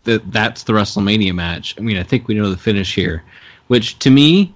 th- 0.05 0.21
that's 0.27 0.65
the 0.65 0.75
WrestleMania 0.75 1.35
match. 1.35 1.75
I 1.79 1.81
mean, 1.81 1.97
I 1.97 2.03
think 2.03 2.29
we 2.29 2.35
know 2.35 2.51
the 2.51 2.57
finish 2.57 2.95
here, 2.95 3.23
which 3.69 3.99
to 4.01 4.11
me, 4.11 4.55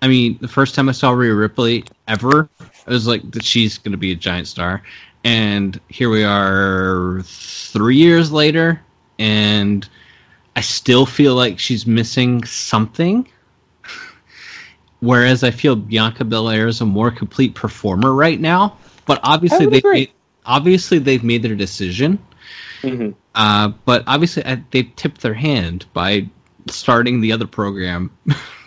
I 0.00 0.08
mean, 0.08 0.38
the 0.40 0.48
first 0.48 0.74
time 0.74 0.88
I 0.88 0.92
saw 0.92 1.10
Rhea 1.10 1.34
Ripley 1.34 1.84
ever, 2.08 2.48
I 2.86 2.90
was 2.90 3.06
like, 3.06 3.28
that 3.32 3.44
she's 3.44 3.76
going 3.76 3.92
to 3.92 3.98
be 3.98 4.12
a 4.12 4.16
giant 4.16 4.46
star. 4.48 4.82
And 5.24 5.78
here 5.88 6.08
we 6.08 6.24
are 6.24 7.20
three 7.24 7.96
years 7.96 8.32
later, 8.32 8.80
and 9.18 9.86
I 10.56 10.60
still 10.62 11.04
feel 11.04 11.34
like 11.34 11.58
she's 11.58 11.86
missing 11.86 12.44
something. 12.44 13.28
Whereas 15.00 15.44
I 15.44 15.50
feel 15.50 15.76
Bianca 15.76 16.24
Belair 16.24 16.68
is 16.68 16.80
a 16.80 16.86
more 16.86 17.10
complete 17.10 17.54
performer 17.54 18.14
right 18.14 18.40
now. 18.40 18.78
But 19.06 19.20
obviously 19.22 19.66
they 19.66 19.82
made, 19.84 20.10
obviously 20.46 20.98
they've 20.98 21.24
made 21.24 21.42
their 21.42 21.56
decision. 21.56 22.18
Mhm. 22.82 23.14
Uh, 23.34 23.68
but 23.84 24.04
obviously 24.06 24.44
uh, 24.44 24.56
they 24.70 24.84
tipped 24.96 25.20
their 25.20 25.34
hand 25.34 25.86
by 25.92 26.28
starting 26.68 27.20
the 27.20 27.32
other 27.32 27.46
program 27.46 28.10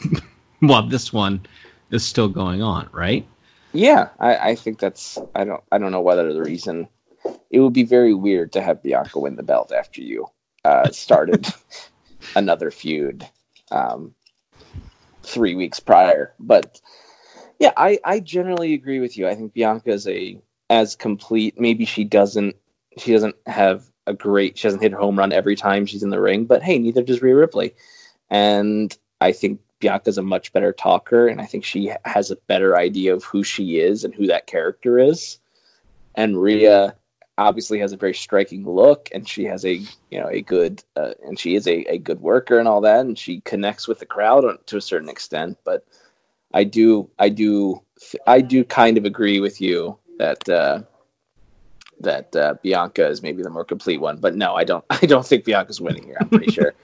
while 0.59 0.87
this 0.87 1.11
one 1.11 1.41
is 1.91 2.05
still 2.05 2.27
going 2.27 2.61
on, 2.61 2.89
right? 2.91 3.25
Yeah, 3.73 4.09
I, 4.19 4.51
I 4.51 4.55
think 4.55 4.79
that's 4.79 5.17
I 5.35 5.43
don't 5.43 5.63
I 5.71 5.79
don't 5.79 5.91
know 5.91 6.01
whether 6.01 6.31
the 6.31 6.43
reason 6.43 6.87
it 7.49 7.59
would 7.59 7.73
be 7.73 7.83
very 7.83 8.13
weird 8.13 8.51
to 8.53 8.61
have 8.61 8.83
Bianca 8.83 9.19
win 9.19 9.35
the 9.35 9.43
belt 9.43 9.71
after 9.71 10.01
you 10.01 10.27
uh, 10.63 10.91
started 10.91 11.47
another 12.35 12.71
feud 12.71 13.27
um, 13.71 14.13
three 15.23 15.55
weeks 15.55 15.79
prior. 15.79 16.33
But 16.39 16.79
yeah, 17.59 17.71
I, 17.77 17.99
I 18.03 18.19
generally 18.19 18.73
agree 18.73 18.99
with 18.99 19.17
you. 19.17 19.27
I 19.27 19.35
think 19.35 19.53
Bianca 19.53 19.91
is 19.91 20.07
a 20.07 20.39
as 20.69 20.95
complete. 20.95 21.59
Maybe 21.59 21.85
she 21.85 22.03
doesn't 22.03 22.55
she 22.97 23.11
doesn't 23.11 23.35
have 23.47 23.85
a 24.05 24.13
great 24.13 24.57
she 24.57 24.67
doesn't 24.67 24.81
hit 24.81 24.91
her 24.91 24.99
home 24.99 25.17
run 25.17 25.33
every 25.33 25.55
time 25.55 25.85
she's 25.85 26.03
in 26.03 26.09
the 26.09 26.19
ring, 26.19 26.45
but 26.45 26.61
hey, 26.61 26.77
neither 26.77 27.01
does 27.01 27.21
Rhea 27.21 27.35
Ripley. 27.35 27.73
And 28.29 28.95
I 29.21 29.31
think 29.31 29.61
Bianca's 29.83 30.17
a 30.17 30.23
much 30.23 30.53
better 30.53 30.71
talker, 30.71 31.27
and 31.27 31.41
I 31.41 31.45
think 31.45 31.65
she 31.65 31.91
has 32.05 32.31
a 32.31 32.37
better 32.47 32.77
idea 32.77 33.13
of 33.13 33.25
who 33.25 33.43
she 33.43 33.79
is 33.79 34.05
and 34.05 34.15
who 34.15 34.27
that 34.27 34.47
character 34.47 34.97
is. 34.97 35.39
And 36.15 36.41
Rhea 36.41 36.95
obviously 37.37 37.79
has 37.79 37.91
a 37.91 37.97
very 37.97 38.13
striking 38.13 38.63
look, 38.63 39.09
and 39.13 39.27
she 39.27 39.43
has 39.43 39.65
a 39.65 39.73
you 40.09 40.19
know 40.21 40.29
a 40.29 40.41
good 40.41 40.81
uh, 40.95 41.15
and 41.25 41.37
she 41.37 41.55
is 41.55 41.67
a, 41.67 41.81
a 41.91 41.97
good 41.97 42.21
worker 42.21 42.59
and 42.59 42.67
all 42.67 42.79
that, 42.79 43.01
and 43.01 43.19
she 43.19 43.41
connects 43.41 43.85
with 43.85 43.99
the 43.99 44.05
crowd 44.05 44.45
to 44.67 44.77
a 44.77 44.81
certain 44.81 45.09
extent. 45.09 45.57
But 45.65 45.85
I 46.53 46.63
do 46.63 47.09
I 47.19 47.27
do 47.27 47.81
I 48.25 48.39
do 48.39 48.63
kind 48.63 48.97
of 48.97 49.03
agree 49.03 49.41
with 49.41 49.59
you 49.59 49.97
that 50.17 50.47
uh, 50.47 50.83
that 51.99 52.33
uh, 52.37 52.53
Bianca 52.63 53.05
is 53.05 53.21
maybe 53.21 53.43
the 53.43 53.49
more 53.49 53.65
complete 53.65 53.99
one. 53.99 54.15
But 54.15 54.35
no, 54.37 54.55
I 54.55 54.63
don't 54.63 54.85
I 54.89 55.05
don't 55.05 55.25
think 55.25 55.43
Bianca's 55.43 55.81
winning 55.81 56.03
here. 56.05 56.17
I'm 56.21 56.29
pretty 56.29 56.53
sure. 56.53 56.73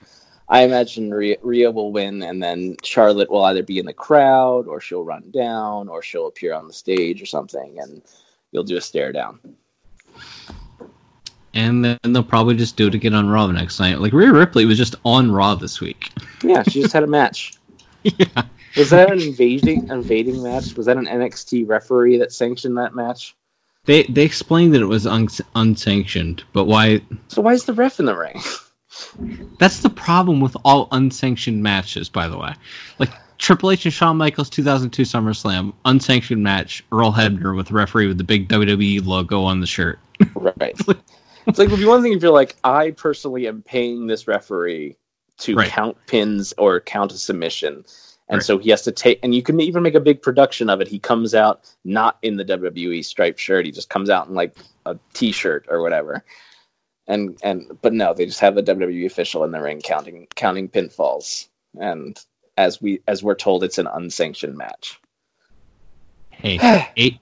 I 0.49 0.61
imagine 0.61 1.13
Rhea, 1.13 1.37
Rhea 1.43 1.69
will 1.69 1.91
win, 1.91 2.23
and 2.23 2.41
then 2.41 2.75
Charlotte 2.83 3.29
will 3.29 3.43
either 3.45 3.61
be 3.61 3.77
in 3.77 3.85
the 3.85 3.93
crowd, 3.93 4.67
or 4.67 4.81
she'll 4.81 5.03
run 5.03 5.29
down, 5.31 5.87
or 5.87 6.01
she'll 6.01 6.27
appear 6.27 6.53
on 6.53 6.67
the 6.67 6.73
stage 6.73 7.21
or 7.21 7.27
something, 7.27 7.79
and 7.79 8.01
you'll 8.51 8.63
do 8.63 8.77
a 8.77 8.81
stare 8.81 9.11
down. 9.11 9.39
And 11.53 11.85
then 11.85 11.97
they'll 12.03 12.23
probably 12.23 12.55
just 12.55 12.77
do 12.77 12.87
it 12.87 12.95
again 12.95 13.13
on 13.13 13.29
Raw 13.29 13.47
next 13.47 13.79
night. 13.79 13.99
Like 13.99 14.13
Rhea 14.13 14.31
Ripley 14.31 14.65
was 14.65 14.77
just 14.77 14.95
on 15.05 15.31
Raw 15.31 15.55
this 15.55 15.79
week. 15.79 16.11
Yeah, 16.41 16.63
she 16.63 16.81
just 16.81 16.93
had 16.93 17.03
a 17.03 17.07
match. 17.07 17.55
yeah. 18.03 18.43
Was 18.77 18.91
that 18.91 19.11
an 19.11 19.19
invading 19.19 19.89
invading 19.89 20.41
match? 20.41 20.73
Was 20.77 20.85
that 20.85 20.95
an 20.95 21.05
NXT 21.05 21.67
referee 21.67 22.15
that 22.15 22.31
sanctioned 22.31 22.77
that 22.77 22.95
match? 22.95 23.35
They 23.83 24.03
they 24.03 24.23
explained 24.23 24.73
that 24.73 24.81
it 24.81 24.85
was 24.85 25.05
un- 25.05 25.27
unsanctioned, 25.55 26.45
but 26.53 26.63
why? 26.63 27.01
So 27.27 27.41
why 27.41 27.51
is 27.51 27.65
the 27.65 27.73
ref 27.73 27.99
in 27.99 28.05
the 28.05 28.15
ring? 28.15 28.41
That's 29.59 29.81
the 29.81 29.89
problem 29.89 30.39
with 30.39 30.55
all 30.65 30.87
unsanctioned 30.91 31.61
matches, 31.61 32.09
by 32.09 32.27
the 32.27 32.37
way. 32.37 32.53
Like 32.97 33.11
Triple 33.37 33.71
H 33.71 33.85
and 33.85 33.93
Shawn 33.93 34.17
Michaels 34.17 34.49
2002 34.49 35.03
SummerSlam, 35.03 35.73
unsanctioned 35.85 36.43
match, 36.43 36.83
Earl 36.91 37.11
Hebner 37.11 37.55
with 37.55 37.67
the 37.67 37.73
referee 37.73 38.07
with 38.07 38.17
the 38.17 38.23
big 38.23 38.47
WWE 38.47 39.05
logo 39.05 39.43
on 39.43 39.59
the 39.59 39.67
shirt. 39.67 39.99
Right. 40.35 40.77
It's 41.47 41.57
like 41.57 41.69
it 41.69 41.71
would 41.71 41.79
be 41.79 41.85
one 41.85 42.03
thing 42.03 42.13
if 42.13 42.21
you're 42.21 42.31
like, 42.31 42.57
I 42.63 42.91
personally 42.91 43.47
am 43.47 43.63
paying 43.63 44.05
this 44.05 44.27
referee 44.27 44.97
to 45.39 45.55
Right. 45.55 45.67
count 45.67 45.97
pins 46.05 46.53
or 46.59 46.79
count 46.79 47.11
a 47.11 47.17
submission. 47.17 47.85
And 48.27 48.37
Right. 48.37 48.43
so 48.43 48.59
he 48.59 48.69
has 48.69 48.83
to 48.83 48.91
take, 48.91 49.19
and 49.23 49.33
you 49.33 49.41
can 49.41 49.59
even 49.59 49.81
make 49.81 49.95
a 49.95 49.99
big 49.99 50.21
production 50.21 50.69
of 50.69 50.79
it. 50.79 50.87
He 50.87 50.99
comes 50.99 51.33
out 51.33 51.73
not 51.85 52.19
in 52.21 52.37
the 52.37 52.45
WWE 52.45 53.03
striped 53.03 53.39
shirt. 53.39 53.65
He 53.65 53.71
just 53.71 53.89
comes 53.89 54.11
out 54.11 54.27
in 54.27 54.35
like 54.35 54.55
a 54.85 54.95
t-shirt 55.13 55.65
or 55.69 55.81
whatever. 55.81 56.23
And 57.09 57.37
and 57.43 57.77
but 57.81 57.91
no, 57.91 58.13
they 58.13 58.25
just 58.25 58.39
have 58.39 58.55
a 58.55 58.63
WWE 58.63 59.05
official 59.05 59.43
in 59.43 59.51
the 59.51 59.59
ring 59.59 59.81
counting 59.81 60.27
counting 60.35 60.69
pinfalls. 60.69 61.47
And 61.81 62.17
as 62.57 62.81
we 62.81 63.01
as 63.07 63.23
we're 63.23 63.35
told, 63.35 63.63
it's 63.63 63.79
an 63.79 63.87
unsanctioned 63.87 64.55
match. 64.55 64.99
Hey, 66.29 66.57
A- 66.97 67.19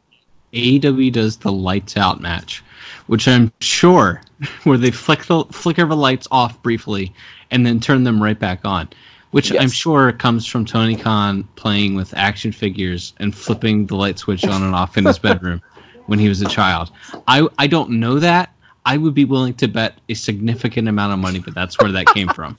AEW 0.53 1.11
does 1.11 1.37
the 1.37 1.51
lights 1.51 1.97
out 1.97 2.21
match, 2.21 2.63
which 3.07 3.27
I'm 3.27 3.51
sure 3.61 4.21
where 4.65 4.77
they 4.77 4.91
flick 4.91 5.25
the, 5.25 5.45
flicker 5.45 5.85
the 5.85 5.95
lights 5.95 6.27
off 6.31 6.61
briefly 6.61 7.13
and 7.49 7.65
then 7.65 7.79
turn 7.79 8.03
them 8.03 8.21
right 8.21 8.37
back 8.37 8.65
on, 8.65 8.89
which 9.31 9.53
I'm 9.57 9.69
sure 9.69 10.11
comes 10.11 10.45
from 10.45 10.65
Tony 10.65 10.95
Khan 10.97 11.43
playing 11.55 11.95
with 11.95 12.13
action 12.15 12.51
figures 12.51 13.13
and 13.19 13.33
flipping 13.33 13.85
the 13.87 13.95
light 13.95 14.19
switch 14.19 14.45
on 14.45 14.61
and 14.63 14.75
off 14.75 14.97
in 14.97 15.05
his 15.05 15.17
bedroom. 15.27 15.61
when 16.07 16.19
he 16.19 16.27
was 16.29 16.41
a 16.41 16.49
child. 16.49 16.91
I 17.27 17.47
I 17.57 17.67
don't 17.67 17.91
know 17.91 18.19
that. 18.19 18.53
I 18.87 18.95
would 18.95 19.13
be 19.13 19.25
willing 19.25 19.53
to 19.55 19.67
bet 19.67 19.99
a 20.07 20.13
significant 20.13 20.87
amount 20.87 21.11
of 21.11 21.19
money, 21.19 21.39
but 21.39 21.53
that's 21.53 21.77
where 21.77 21.91
that 21.91 22.05
came 22.05 22.29
from. 22.29 22.57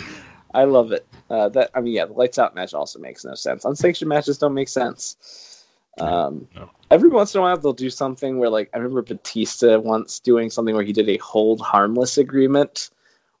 I 0.54 0.64
love 0.64 0.92
it. 0.92 1.06
Uh, 1.30 1.48
that 1.48 1.70
I 1.74 1.80
mean, 1.80 1.94
yeah, 1.94 2.04
the 2.04 2.12
lights 2.12 2.38
out 2.38 2.54
match 2.54 2.74
also 2.74 2.98
makes 2.98 3.24
no 3.24 3.34
sense. 3.34 3.64
Unsanctioned 3.64 4.10
matches 4.10 4.36
don't 4.36 4.52
make 4.52 4.68
sense. 4.68 5.64
Um, 5.98 6.46
No. 6.54 6.68
Every 6.90 7.08
once 7.08 7.34
in 7.34 7.38
a 7.38 7.42
while, 7.42 7.56
they'll 7.56 7.72
do 7.72 7.88
something 7.88 8.38
where, 8.38 8.50
like, 8.50 8.68
I 8.74 8.76
remember 8.76 9.00
Batista 9.00 9.78
once 9.78 10.18
doing 10.20 10.50
something 10.50 10.74
where 10.74 10.84
he 10.84 10.92
did 10.92 11.08
a 11.08 11.16
hold 11.16 11.62
harmless 11.62 12.18
agreement, 12.18 12.90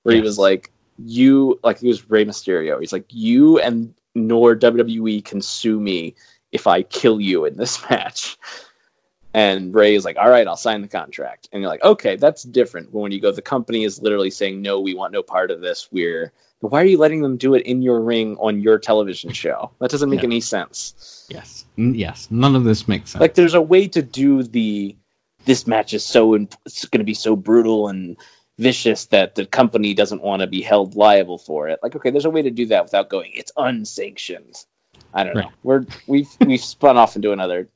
where 0.04 0.14
he 0.14 0.22
was 0.22 0.38
like, 0.38 0.70
"You, 0.96 1.60
like, 1.62 1.80
he 1.80 1.88
was 1.88 2.08
Rey 2.08 2.24
Mysterio. 2.24 2.80
He's 2.80 2.92
like, 2.92 3.04
you 3.10 3.58
and 3.58 3.92
nor 4.14 4.56
WWE 4.56 5.22
can 5.24 5.42
sue 5.42 5.78
me 5.78 6.14
if 6.52 6.66
I 6.66 6.82
kill 6.84 7.20
you 7.20 7.44
in 7.44 7.58
this 7.58 7.82
match." 7.90 8.38
And 9.32 9.72
Rey 9.72 9.94
is 9.94 10.04
like, 10.04 10.16
"All 10.16 10.28
right, 10.28 10.46
I'll 10.46 10.56
sign 10.56 10.82
the 10.82 10.88
contract." 10.88 11.48
And 11.52 11.62
you're 11.62 11.70
like, 11.70 11.84
"Okay, 11.84 12.16
that's 12.16 12.42
different." 12.42 12.92
When 12.92 13.12
you 13.12 13.20
go, 13.20 13.30
the 13.30 13.42
company 13.42 13.84
is 13.84 14.02
literally 14.02 14.30
saying, 14.30 14.60
"No, 14.60 14.80
we 14.80 14.94
want 14.94 15.12
no 15.12 15.22
part 15.22 15.50
of 15.50 15.60
this. 15.60 15.88
We're 15.92 16.32
why 16.60 16.82
are 16.82 16.86
you 16.86 16.98
letting 16.98 17.22
them 17.22 17.36
do 17.36 17.54
it 17.54 17.64
in 17.64 17.80
your 17.80 18.00
ring 18.00 18.36
on 18.38 18.60
your 18.60 18.78
television 18.78 19.32
show? 19.32 19.70
That 19.80 19.90
doesn't 19.90 20.10
make 20.10 20.24
any 20.24 20.40
sense. 20.40 21.26
Yes, 21.30 21.64
yes, 21.76 22.28
none 22.30 22.54
of 22.54 22.64
this 22.64 22.86
makes 22.86 23.10
sense. 23.10 23.20
Like, 23.20 23.34
there's 23.34 23.54
a 23.54 23.62
way 23.62 23.88
to 23.88 24.02
do 24.02 24.42
the 24.42 24.94
this 25.46 25.66
match 25.66 25.94
is 25.94 26.04
so 26.04 26.34
in, 26.34 26.48
it's 26.66 26.84
going 26.84 26.98
to 26.98 27.04
be 27.04 27.14
so 27.14 27.34
brutal 27.34 27.88
and 27.88 28.16
vicious 28.58 29.06
that 29.06 29.34
the 29.36 29.46
company 29.46 29.94
doesn't 29.94 30.20
want 30.22 30.40
to 30.40 30.46
be 30.46 30.60
held 30.60 30.94
liable 30.96 31.38
for 31.38 31.66
it. 31.66 31.78
Like, 31.82 31.96
okay, 31.96 32.10
there's 32.10 32.26
a 32.26 32.30
way 32.30 32.42
to 32.42 32.50
do 32.50 32.66
that 32.66 32.84
without 32.84 33.08
going 33.08 33.32
it's 33.34 33.52
unsanctioned. 33.56 34.66
I 35.14 35.24
don't 35.24 35.34
Right. 35.34 35.46
know. 35.46 35.52
We're 35.62 35.86
we've 36.06 36.28
we've 36.44 36.60
spun 36.60 36.98
off 36.98 37.16
into 37.16 37.32
another 37.32 37.68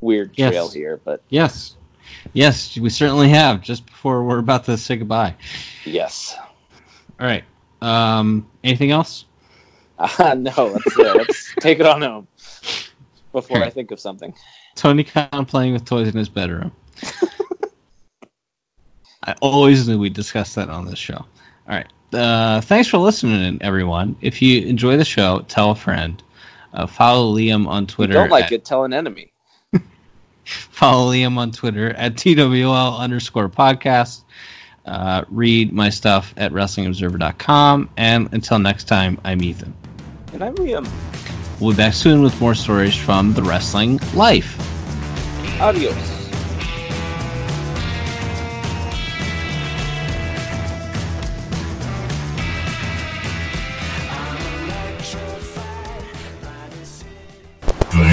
weird 0.00 0.30
Yes. 0.34 0.50
trail 0.52 0.68
here, 0.70 1.00
but 1.04 1.22
yes, 1.28 1.76
yes, 2.32 2.76
we 2.78 2.90
certainly 2.90 3.28
have. 3.28 3.60
Just 3.62 3.86
before 3.86 4.22
we're 4.24 4.38
about 4.38 4.64
to 4.64 4.76
say 4.76 4.96
goodbye. 4.96 5.34
yes. 5.84 6.36
All 7.20 7.26
right. 7.26 7.44
Um, 7.82 8.46
anything 8.64 8.90
else? 8.90 9.24
Uh, 9.98 10.34
no, 10.38 10.52
let's, 10.66 10.96
let's 10.96 11.54
take 11.60 11.80
it 11.80 11.86
on 11.86 12.02
home 12.02 12.28
before 13.32 13.62
I 13.62 13.70
think 13.70 13.90
of 13.90 13.98
something. 14.00 14.32
Tony 14.76 15.02
Khan 15.04 15.44
playing 15.44 15.72
with 15.72 15.84
toys 15.84 16.08
in 16.08 16.14
his 16.16 16.28
bedroom. 16.28 16.70
I 19.24 19.34
always 19.42 19.88
knew 19.88 19.98
we'd 19.98 20.12
discuss 20.14 20.54
that 20.54 20.70
on 20.70 20.86
this 20.86 20.98
show. 20.98 21.16
All 21.16 21.26
right. 21.68 21.86
Uh, 22.12 22.60
thanks 22.62 22.88
for 22.88 22.98
listening, 22.98 23.58
everyone. 23.60 24.16
If 24.20 24.40
you 24.40 24.62
enjoy 24.66 24.96
the 24.96 25.04
show, 25.04 25.40
tell 25.48 25.72
a 25.72 25.74
friend. 25.74 26.22
Uh, 26.72 26.86
follow 26.86 27.34
Liam 27.34 27.66
on 27.66 27.84
If 27.84 27.90
Twitter. 27.90 28.12
you 28.14 28.18
don't 28.20 28.30
like 28.30 28.46
at- 28.46 28.52
it, 28.52 28.64
tell 28.64 28.84
an 28.84 28.92
enemy. 28.92 29.32
Follow 30.70 31.12
Liam 31.12 31.36
on 31.36 31.52
Twitter 31.52 31.90
at 31.90 32.14
TWL 32.14 32.98
underscore 32.98 33.48
podcast. 33.48 34.22
Uh, 34.86 35.24
read 35.28 35.72
my 35.72 35.90
stuff 35.90 36.32
at 36.36 36.52
WrestlingObserver.com. 36.52 37.90
And 37.96 38.28
until 38.32 38.58
next 38.58 38.84
time, 38.84 39.20
I'm 39.24 39.42
Ethan. 39.42 39.74
And 40.32 40.42
I'm 40.42 40.54
Liam. 40.56 40.88
We'll 41.60 41.72
be 41.72 41.76
back 41.76 41.94
soon 41.94 42.22
with 42.22 42.40
more 42.40 42.54
stories 42.54 42.96
from 42.96 43.34
the 43.34 43.42
wrestling 43.42 44.00
life. 44.14 44.56
Adios. 45.60 46.17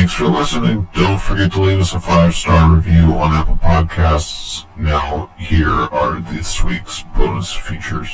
Thanks 0.05 0.17
for 0.19 0.27
listening. 0.27 0.87
Don't 0.93 1.19
forget 1.19 1.51
to 1.53 1.61
leave 1.63 1.79
us 1.79 1.95
a 1.95 1.99
five 1.99 2.35
star 2.35 2.75
review 2.75 3.15
on 3.15 3.33
Apple 3.33 3.55
Podcasts. 3.55 4.67
Now, 4.77 5.31
here 5.35 5.67
are 5.71 6.19
this 6.19 6.63
week's 6.63 7.01
bonus 7.17 7.51
features. 7.51 8.13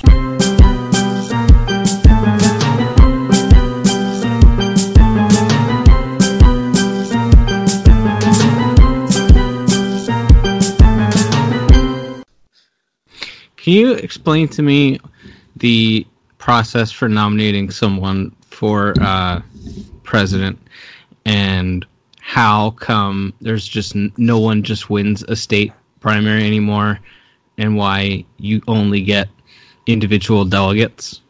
Can 13.58 13.74
you 13.74 13.92
explain 13.96 14.48
to 14.48 14.62
me 14.62 14.98
the 15.58 16.08
process 16.38 16.90
for 16.90 17.10
nominating 17.10 17.70
someone 17.70 18.34
for 18.50 18.94
uh, 19.02 19.42
president 20.04 20.58
and 21.26 21.86
how 22.20 22.72
come 22.72 23.34
there's 23.42 23.68
just 23.68 23.96
no 24.18 24.40
one 24.40 24.64
just 24.64 24.90
wins 24.90 25.24
a 25.24 25.36
state 25.36 25.74
primary 26.00 26.46
anymore 26.46 27.00
and 27.58 27.76
why 27.76 28.26
you 28.38 28.62
only 28.68 29.02
get 29.02 29.30
individual 29.86 30.46
delegates? 30.46 31.22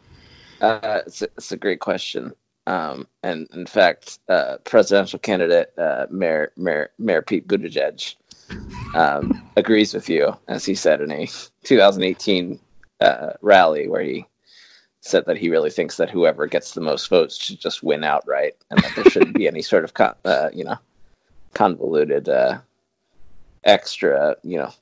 Uh, 0.60 1.00
it's, 1.06 1.22
a, 1.22 1.24
it's 1.36 1.52
a 1.52 1.56
great 1.56 1.80
question. 1.80 2.32
Um, 2.66 3.08
and 3.22 3.48
in 3.52 3.66
fact, 3.66 4.20
uh, 4.28 4.58
presidential 4.64 5.18
candidate 5.18 5.72
uh, 5.76 6.06
Mayor, 6.10 6.52
Mayor 6.56 6.92
Mayor 6.98 7.22
Pete 7.22 7.48
Buttigieg 7.48 8.14
um, 8.94 9.42
agrees 9.56 9.92
with 9.92 10.08
you, 10.08 10.36
as 10.48 10.64
he 10.64 10.74
said 10.74 11.00
in 11.00 11.10
a 11.10 11.26
2018 11.64 12.60
uh, 13.00 13.32
rally 13.40 13.88
where 13.88 14.02
he 14.02 14.24
said 15.02 15.26
that 15.26 15.36
he 15.36 15.50
really 15.50 15.70
thinks 15.70 15.96
that 15.96 16.08
whoever 16.08 16.46
gets 16.46 16.72
the 16.72 16.80
most 16.80 17.08
votes 17.08 17.36
should 17.36 17.60
just 17.60 17.82
win 17.82 18.04
outright, 18.04 18.54
and 18.70 18.80
that 18.80 18.92
there 18.94 19.04
shouldn't 19.04 19.36
be 19.36 19.48
any 19.48 19.60
sort 19.60 19.84
of 19.84 19.94
con- 19.94 20.14
uh, 20.24 20.48
you 20.54 20.64
know 20.64 20.78
convoluted 21.54 22.28
uh, 22.28 22.58
extra 23.64 24.36
you 24.42 24.58
know 24.58 24.72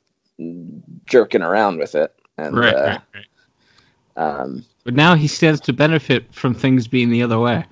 jerking 1.06 1.42
around 1.42 1.78
with 1.78 1.94
it. 1.94 2.14
And 2.38 2.56
uh, 2.58 2.98
right. 3.14 3.26
um, 4.16 4.64
But 4.84 4.94
now 4.94 5.14
he 5.14 5.26
stands 5.26 5.60
to 5.62 5.72
benefit 5.72 6.32
from 6.34 6.54
things 6.54 6.86
being 6.86 7.10
the 7.10 7.22
other 7.22 7.38
way. 7.38 7.64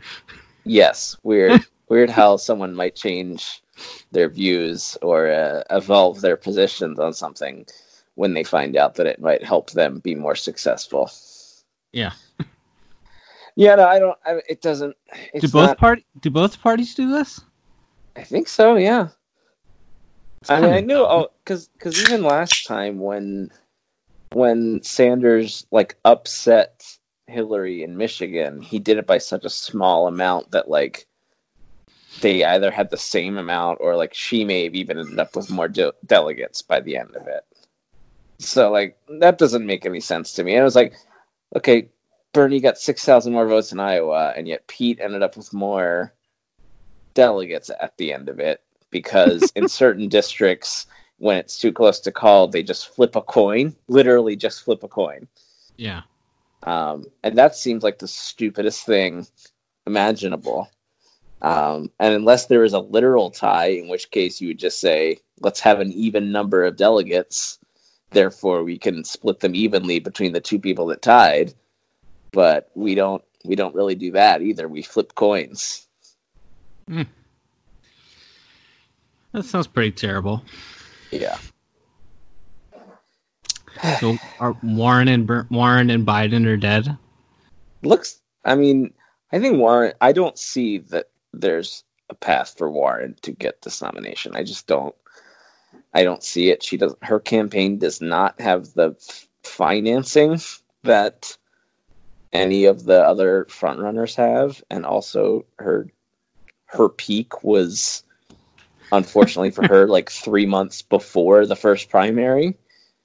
Yes, 0.64 1.16
weird. 1.22 1.64
weird 1.88 2.10
how 2.10 2.36
someone 2.36 2.74
might 2.74 2.94
change 2.94 3.62
their 4.10 4.28
views 4.28 4.98
or 5.02 5.30
uh, 5.30 5.62
evolve 5.70 6.20
their 6.20 6.36
positions 6.36 6.98
on 6.98 7.12
something 7.12 7.66
when 8.16 8.34
they 8.34 8.44
find 8.44 8.76
out 8.76 8.96
that 8.96 9.06
it 9.06 9.20
might 9.20 9.44
help 9.44 9.70
them 9.70 10.00
be 10.00 10.14
more 10.14 10.34
successful. 10.34 11.10
Yeah. 11.92 12.12
Yeah, 13.58 13.74
no, 13.74 13.88
I 13.88 13.98
don't. 13.98 14.16
I, 14.24 14.40
it 14.48 14.62
doesn't. 14.62 14.96
It's 15.34 15.46
do 15.46 15.50
both 15.50 15.70
not- 15.70 15.78
party 15.78 16.04
do 16.20 16.30
both 16.30 16.62
parties 16.62 16.94
do 16.94 17.10
this? 17.10 17.40
I 18.14 18.22
think 18.22 18.46
so. 18.46 18.76
Yeah. 18.76 19.08
It's 20.40 20.48
I 20.50 20.60
mean, 20.60 20.72
I 20.72 20.78
knew. 20.78 20.94
dumb. 20.94 21.06
Oh, 21.10 21.28
because 21.42 21.66
because 21.66 22.00
even 22.00 22.22
last 22.22 22.66
time 22.68 23.00
when 23.00 23.50
when 24.30 24.80
Sanders 24.84 25.66
like 25.72 25.96
upset 26.04 26.84
Hillary 27.26 27.82
in 27.82 27.96
Michigan, 27.96 28.62
he 28.62 28.78
did 28.78 28.96
it 28.96 29.08
by 29.08 29.18
such 29.18 29.44
a 29.44 29.50
small 29.50 30.06
amount 30.06 30.52
that 30.52 30.70
like 30.70 31.08
they 32.20 32.44
either 32.44 32.70
had 32.70 32.90
the 32.90 32.96
same 32.96 33.38
amount 33.38 33.78
or 33.80 33.96
like 33.96 34.14
she 34.14 34.44
may 34.44 34.62
have 34.64 34.76
even 34.76 35.00
ended 35.00 35.18
up 35.18 35.34
with 35.34 35.50
more 35.50 35.66
de- 35.66 35.92
delegates 36.06 36.62
by 36.62 36.78
the 36.78 36.96
end 36.96 37.16
of 37.16 37.26
it. 37.26 37.44
So 38.38 38.70
like 38.70 38.96
that 39.18 39.36
doesn't 39.38 39.66
make 39.66 39.84
any 39.84 39.98
sense 39.98 40.32
to 40.34 40.44
me. 40.44 40.52
And 40.54 40.60
it 40.60 40.64
was 40.64 40.76
like, 40.76 40.94
okay, 41.56 41.88
Bernie 42.32 42.60
got 42.60 42.78
six 42.78 43.04
thousand 43.04 43.32
more 43.32 43.46
votes 43.46 43.72
in 43.72 43.80
Iowa, 43.80 44.32
and 44.36 44.46
yet 44.46 44.66
Pete 44.66 45.00
ended 45.00 45.22
up 45.22 45.36
with 45.36 45.52
more 45.52 46.12
delegates 47.14 47.70
at 47.80 47.96
the 47.96 48.12
end 48.12 48.28
of 48.28 48.38
it 48.38 48.62
because 48.90 49.50
in 49.56 49.68
certain 49.68 50.08
districts 50.08 50.86
when 51.16 51.36
it's 51.36 51.58
too 51.58 51.72
close 51.72 51.98
to 51.98 52.12
call 52.12 52.46
they 52.46 52.62
just 52.62 52.94
flip 52.94 53.16
a 53.16 53.22
coin 53.22 53.74
literally 53.88 54.36
just 54.36 54.62
flip 54.62 54.82
a 54.84 54.88
coin. 54.88 55.26
Yeah. 55.76 56.02
um, 56.64 57.06
and 57.22 57.36
that 57.38 57.56
seems 57.56 57.82
like 57.82 57.98
the 57.98 58.08
stupidest 58.08 58.84
thing 58.84 59.26
imaginable. 59.86 60.70
Um, 61.40 61.90
and 62.00 62.14
unless 62.14 62.46
there 62.46 62.64
is 62.64 62.72
a 62.72 62.80
literal 62.80 63.30
tie 63.30 63.68
in 63.68 63.88
which 63.88 64.10
case 64.10 64.40
you 64.40 64.48
would 64.48 64.58
just 64.58 64.80
say 64.80 65.18
let's 65.40 65.60
have 65.60 65.80
an 65.80 65.92
even 65.92 66.32
number 66.32 66.64
of 66.64 66.76
delegates. 66.76 67.58
Therefore 68.10 68.64
we 68.64 68.78
can 68.78 69.04
split 69.04 69.40
them 69.40 69.54
evenly 69.54 69.98
between 69.98 70.32
the 70.32 70.40
two 70.40 70.58
people 70.58 70.86
that 70.86 71.02
tied 71.02 71.54
but 72.32 72.70
we 72.74 72.94
don't 72.94 73.22
we 73.44 73.54
don't 73.56 73.74
really 73.74 73.94
do 73.94 74.12
that 74.12 74.42
either. 74.42 74.68
We 74.68 74.82
flip 74.82 75.14
coins. 75.14 75.86
Hmm. 76.88 77.02
That 79.32 79.44
sounds 79.44 79.66
pretty 79.66 79.92
terrible. 79.92 80.42
yeah. 81.10 81.36
So 84.00 84.16
are 84.40 84.56
Warren 84.62 85.06
and 85.08 85.26
Ber- 85.26 85.46
Warren 85.50 85.90
and 85.90 86.06
Biden 86.06 86.46
are 86.46 86.56
dead? 86.56 86.96
looks 87.84 88.20
i 88.44 88.56
mean 88.56 88.92
i 89.30 89.38
think 89.38 89.56
warren 89.56 89.92
i 90.00 90.10
don't 90.10 90.36
see 90.36 90.78
that 90.78 91.10
there's 91.32 91.84
a 92.10 92.14
path 92.14 92.52
for 92.58 92.68
warren 92.68 93.14
to 93.22 93.30
get 93.30 93.62
this 93.62 93.80
nomination. 93.80 94.34
I 94.34 94.42
just 94.42 94.66
don't 94.66 94.94
i 95.94 96.02
don't 96.02 96.24
see 96.24 96.50
it. 96.50 96.62
She 96.64 96.76
doesn't 96.76 97.04
her 97.04 97.20
campaign 97.20 97.78
does 97.78 98.00
not 98.00 98.40
have 98.40 98.74
the 98.74 98.96
f- 98.98 99.28
financing 99.44 100.40
that 100.82 101.36
any 102.32 102.64
of 102.64 102.84
the 102.84 103.00
other 103.00 103.46
frontrunners 103.46 104.14
have 104.14 104.62
and 104.70 104.84
also 104.84 105.44
her 105.58 105.90
her 106.66 106.88
peak 106.88 107.42
was 107.42 108.02
unfortunately 108.92 109.50
for 109.50 109.66
her, 109.66 109.86
like 109.86 110.10
three 110.24 110.46
months 110.46 110.82
before 110.82 111.46
the 111.46 111.56
first 111.56 111.90
primary. 111.90 112.56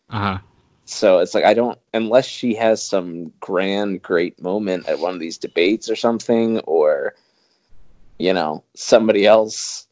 Uh-huh. 0.10 0.38
So 0.86 1.20
it's 1.20 1.34
like 1.34 1.46
I 1.46 1.54
don't 1.54 1.80
unless 1.94 2.26
she 2.26 2.54
has 2.56 2.84
some 2.84 3.32
grand 3.40 4.02
great 4.02 4.42
moment 4.42 4.88
at 4.88 5.00
one 5.00 5.14
of 5.14 5.20
these 5.20 5.38
debates 5.38 5.90
or 5.90 5.96
something, 5.96 6.60
or 6.62 7.16
you 8.20 8.34
know 8.34 8.64
somebody 8.76 9.26
else. 9.26 9.88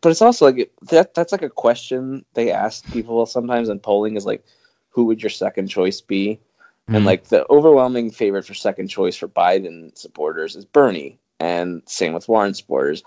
But 0.00 0.10
it's 0.10 0.22
also 0.22 0.46
like 0.46 0.72
that. 0.90 1.14
That's 1.14 1.32
like 1.32 1.42
a 1.42 1.50
question 1.50 2.24
they 2.34 2.52
ask 2.52 2.86
people 2.92 3.26
sometimes 3.26 3.68
in 3.68 3.80
polling 3.80 4.16
is 4.16 4.24
like, 4.24 4.44
who 4.88 5.04
would 5.06 5.20
your 5.20 5.30
second 5.30 5.66
choice 5.66 6.00
be? 6.00 6.40
And 6.88 7.04
Mhm. 7.04 7.06
like 7.06 7.24
the 7.28 7.46
overwhelming 7.50 8.10
favorite 8.10 8.44
for 8.44 8.54
second 8.54 8.88
choice 8.88 9.16
for 9.16 9.28
Biden 9.28 9.96
supporters 9.96 10.56
is 10.56 10.64
Bernie, 10.64 11.18
and 11.38 11.82
same 11.86 12.12
with 12.12 12.28
Warren 12.28 12.54
supporters. 12.54 13.02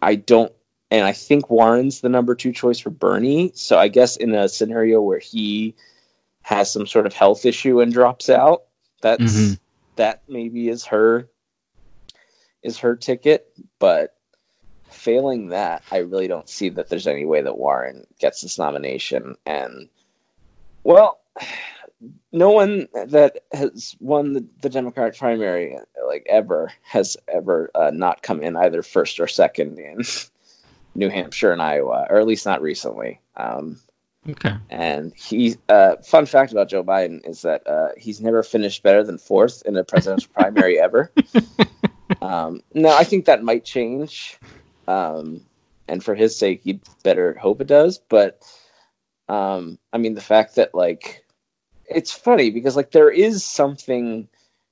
I 0.00 0.14
don't, 0.14 0.52
and 0.90 1.04
I 1.04 1.12
think 1.12 1.50
Warren's 1.50 2.00
the 2.00 2.08
number 2.08 2.34
two 2.34 2.52
choice 2.52 2.78
for 2.78 2.90
Bernie. 2.90 3.50
So 3.54 3.78
I 3.78 3.88
guess 3.88 4.16
in 4.16 4.34
a 4.34 4.48
scenario 4.48 5.00
where 5.00 5.18
he 5.18 5.74
has 6.42 6.70
some 6.70 6.86
sort 6.86 7.06
of 7.06 7.12
health 7.12 7.44
issue 7.44 7.80
and 7.80 7.92
drops 7.92 8.30
out, 8.30 8.64
that's 9.00 9.22
Mhm. 9.22 9.58
that 9.96 10.22
maybe 10.28 10.68
is 10.68 10.84
her 10.86 11.28
is 12.62 12.78
her 12.78 12.94
ticket. 12.94 13.52
But 13.80 14.16
failing 14.84 15.48
that, 15.48 15.82
I 15.90 15.98
really 15.98 16.28
don't 16.28 16.48
see 16.48 16.68
that 16.70 16.88
there's 16.88 17.08
any 17.08 17.24
way 17.24 17.42
that 17.42 17.58
Warren 17.58 18.06
gets 18.20 18.40
this 18.42 18.58
nomination. 18.58 19.36
And 19.44 19.88
well, 20.84 21.20
no 22.32 22.50
one 22.50 22.88
that 23.06 23.44
has 23.52 23.96
won 24.00 24.32
the, 24.32 24.46
the 24.60 24.70
Democratic 24.70 25.18
primary 25.18 25.76
like 26.06 26.26
ever 26.28 26.72
has 26.82 27.16
ever 27.28 27.70
uh, 27.74 27.90
not 27.92 28.22
come 28.22 28.42
in 28.42 28.56
either 28.56 28.82
first 28.82 29.20
or 29.20 29.26
second 29.28 29.78
in 29.78 30.02
New 30.94 31.08
Hampshire 31.08 31.52
and 31.52 31.62
Iowa, 31.62 32.06
or 32.10 32.18
at 32.18 32.26
least 32.26 32.46
not 32.46 32.62
recently. 32.62 33.20
Um, 33.36 33.80
Okay. 34.28 34.54
and 34.70 35.12
he, 35.16 35.56
uh, 35.68 35.96
fun 36.04 36.26
fact 36.26 36.52
about 36.52 36.68
Joe 36.68 36.84
Biden 36.84 37.28
is 37.28 37.42
that 37.42 37.66
uh, 37.66 37.88
he's 37.96 38.20
never 38.20 38.44
finished 38.44 38.84
better 38.84 39.02
than 39.02 39.18
fourth 39.18 39.62
in 39.66 39.76
a 39.76 39.82
presidential 39.82 40.30
primary 40.34 40.78
ever. 40.80 41.12
Um, 42.20 42.62
now, 42.72 42.96
I 42.96 43.02
think 43.02 43.24
that 43.24 43.42
might 43.42 43.64
change. 43.64 44.38
Um, 44.86 45.40
and 45.88 46.04
for 46.04 46.14
his 46.14 46.38
sake, 46.38 46.60
you'd 46.62 46.80
better 47.02 47.34
hope 47.34 47.60
it 47.60 47.66
does. 47.66 47.98
But 47.98 48.42
um, 49.28 49.78
I 49.92 49.98
mean, 49.98 50.14
the 50.14 50.20
fact 50.20 50.54
that, 50.54 50.74
like, 50.74 51.21
it's 51.88 52.12
funny 52.12 52.50
because, 52.50 52.76
like, 52.76 52.92
there 52.92 53.10
is 53.10 53.44
something 53.44 54.28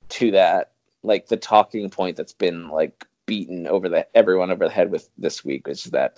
to 0.09 0.31
that, 0.31 0.71
like, 1.03 1.27
the 1.27 1.37
talking 1.37 1.89
point 1.89 2.17
that's 2.17 2.33
been, 2.33 2.69
like, 2.69 3.05
beaten 3.25 3.67
over 3.67 3.87
the 3.87 4.05
everyone 4.15 4.51
over 4.51 4.65
the 4.65 4.73
head 4.73 4.91
with 4.91 5.09
this 5.17 5.45
week, 5.45 5.67
is 5.67 5.85
that, 5.85 6.17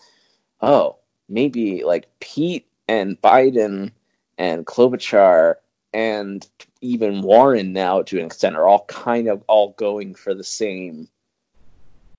oh, 0.62 0.98
maybe, 1.30 1.84
like, 1.84 2.08
Pete 2.20 2.68
and 2.88 3.22
Biden 3.22 3.91
and 4.38 4.66
Klobuchar 4.66 5.56
and 5.94 6.48
even 6.82 7.22
Warren 7.22 7.72
now 7.72 8.02
to 8.02 8.20
an 8.20 8.26
extent 8.26 8.56
are 8.56 8.68
all 8.68 8.86
kind 8.86 9.28
of 9.28 9.44
all 9.48 9.74
going 9.78 10.16
for 10.16 10.34
the 10.34 10.44
same 10.44 11.08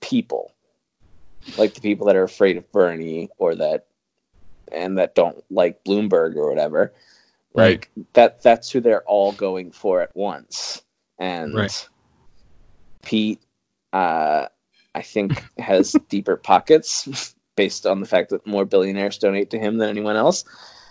people. 0.00 0.52
Like 1.58 1.74
the 1.74 1.80
people 1.80 2.06
that 2.06 2.16
are 2.16 2.22
afraid 2.22 2.56
of 2.56 2.70
Bernie 2.72 3.28
or 3.38 3.54
that 3.56 3.86
and 4.72 4.96
that 4.98 5.14
don't 5.14 5.44
like 5.50 5.84
Bloomberg 5.84 6.36
or 6.36 6.48
whatever. 6.48 6.92
Like 7.54 7.90
that 8.14 8.42
that's 8.42 8.70
who 8.70 8.80
they're 8.80 9.02
all 9.02 9.32
going 9.32 9.70
for 9.70 10.00
at 10.00 10.14
once. 10.14 10.82
And 11.18 11.54
Right. 11.54 11.88
Pete 13.02 13.40
uh 13.92 14.46
I 14.94 15.02
think 15.02 15.42
has 15.58 15.92
deeper 16.08 16.36
pockets 16.36 17.34
based 17.56 17.86
on 17.86 18.00
the 18.00 18.06
fact 18.06 18.30
that 18.30 18.46
more 18.46 18.64
billionaires 18.64 19.18
donate 19.18 19.50
to 19.50 19.58
him 19.58 19.78
than 19.78 19.88
anyone 19.88 20.16
else. 20.16 20.44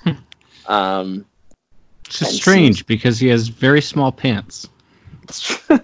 um 0.67 1.25
It's 2.05 2.19
just 2.19 2.35
strange 2.35 2.85
because 2.85 3.19
he 3.19 3.27
has 3.27 3.49
very 3.49 3.81
small 3.81 4.11
pants. 4.11 4.69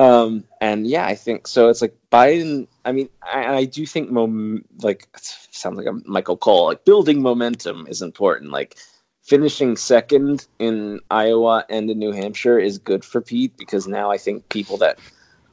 um 0.00 0.44
and 0.62 0.86
yeah 0.86 1.06
i 1.06 1.14
think 1.14 1.46
so 1.46 1.68
it's 1.68 1.82
like 1.82 1.94
biden 2.10 2.66
i 2.86 2.92
mean 2.92 3.08
i, 3.22 3.56
I 3.56 3.64
do 3.66 3.84
think 3.84 4.10
mom 4.10 4.64
like 4.82 5.06
sounds 5.20 5.76
like 5.76 5.86
a 5.86 6.00
michael 6.06 6.38
cole 6.38 6.66
like 6.68 6.84
building 6.86 7.20
momentum 7.20 7.86
is 7.86 8.00
important. 8.00 8.50
Like 8.50 8.78
finishing 9.22 9.76
second 9.76 10.46
in 10.58 11.00
iowa 11.10 11.66
and 11.68 11.90
in 11.90 11.98
new 11.98 12.12
hampshire 12.12 12.58
is 12.58 12.78
good 12.78 13.04
for 13.04 13.20
pete 13.20 13.54
because 13.58 13.86
now 13.86 14.10
i 14.10 14.16
think 14.16 14.48
people 14.48 14.78
that 14.78 14.98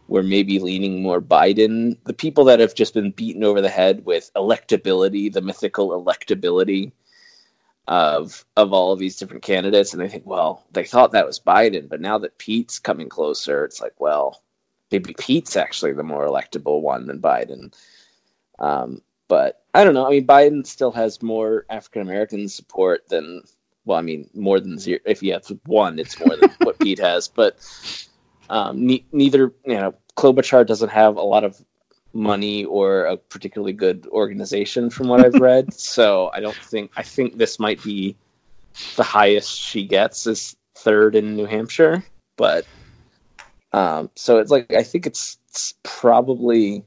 were 0.08 0.24
maybe 0.24 0.60
leaning 0.60 1.02
more 1.02 1.22
biden 1.22 1.98
the 2.06 2.14
people 2.14 2.46
that 2.46 2.62
have 2.62 2.74
just 2.74 2.94
been 2.94 3.12
beaten 3.12 3.44
over 3.44 3.62
the 3.62 3.70
head 3.82 4.06
with 4.06 4.32
electability 4.36 5.32
the 5.32 5.42
mythical 5.42 5.90
electability 5.90 6.92
of 7.88 8.44
of 8.58 8.74
all 8.74 8.92
of 8.92 9.00
these 9.00 9.16
different 9.16 9.44
candidates 9.44 9.94
and 9.94 10.02
they 10.02 10.10
think 10.10 10.26
well 10.26 10.66
they 10.72 10.84
thought 10.84 11.12
that 11.12 11.26
was 11.26 11.40
biden 11.40 11.88
but 11.88 12.02
now 12.02 12.18
that 12.18 12.38
pete's 12.38 12.80
coming 12.80 13.08
closer 13.08 13.64
it's 13.64 13.82
like 13.82 13.94
well 14.00 14.44
maybe 14.92 15.16
pete's 15.18 15.56
actually 15.56 15.94
the 15.94 16.04
more 16.04 16.26
electable 16.26 16.82
one 16.82 17.06
than 17.06 17.22
biden. 17.22 17.74
Um, 18.60 19.02
but 19.30 19.64
i 19.74 19.84
don't 19.84 19.94
know. 19.94 20.06
I 20.06 20.10
mean 20.10 20.28
biden 20.28 20.68
still 20.68 20.92
has 20.92 21.22
more 21.22 21.66
african 21.70 22.02
american 22.02 22.50
support 22.50 23.08
than 23.08 23.44
well 23.86 23.98
i 23.98 24.02
mean 24.02 24.30
more 24.34 24.60
than 24.60 24.78
zero. 24.78 25.00
If 25.06 25.24
you 25.24 25.32
have 25.34 25.46
one 25.66 25.98
it's 25.98 26.20
more 26.20 26.36
than 26.36 26.50
what 26.64 26.80
pete 26.82 27.00
has 27.00 27.28
but 27.30 27.58
um, 28.50 28.86
ne- 28.86 29.06
neither 29.14 29.54
you 29.66 29.76
know 29.76 29.94
klobuchar 30.18 30.68
doesn't 30.68 30.90
have 30.90 31.16
a 31.16 31.22
lot 31.22 31.46
of 31.46 31.64
money 32.18 32.66
or 32.66 33.06
a 33.06 33.16
particularly 33.16 33.74
good 33.74 34.08
organization 34.08 34.90
from 34.90 35.08
what 35.08 35.24
I've 35.24 35.40
read. 35.40 35.74
so 35.96 36.32
I 36.34 36.40
don't 36.40 36.56
think 36.56 36.92
I 36.98 37.04
think 37.04 37.38
this 37.38 37.60
might 37.60 37.82
be 37.84 38.16
the 38.96 39.04
highest 39.04 39.60
she 39.60 39.86
gets 39.86 40.28
is 40.28 40.56
third 40.76 41.16
in 41.16 41.36
New 41.36 41.46
Hampshire. 41.46 42.04
But 42.36 42.66
um 43.72 44.10
so 44.16 44.40
it's 44.40 44.52
like 44.52 44.74
I 44.74 44.84
think 44.84 45.06
it's, 45.06 45.38
it's 45.50 45.76
probably 45.84 46.84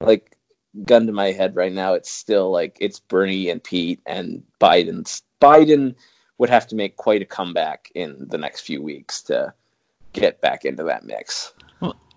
like 0.00 0.36
gun 0.84 1.06
to 1.06 1.12
my 1.12 1.32
head 1.32 1.56
right 1.56 1.72
now, 1.72 1.94
it's 1.94 2.10
still 2.10 2.50
like 2.50 2.76
it's 2.80 3.00
Bernie 3.00 3.48
and 3.48 3.64
Pete 3.64 4.00
and 4.06 4.42
Biden's 4.60 5.22
Biden 5.40 5.94
would 6.36 6.50
have 6.50 6.66
to 6.68 6.76
make 6.76 6.96
quite 6.96 7.22
a 7.22 7.26
comeback 7.26 7.90
in 7.94 8.26
the 8.28 8.38
next 8.38 8.60
few 8.60 8.82
weeks 8.82 9.22
to 9.22 9.52
get 10.12 10.40
back 10.40 10.64
into 10.64 10.84
that 10.84 11.04
mix. 11.04 11.52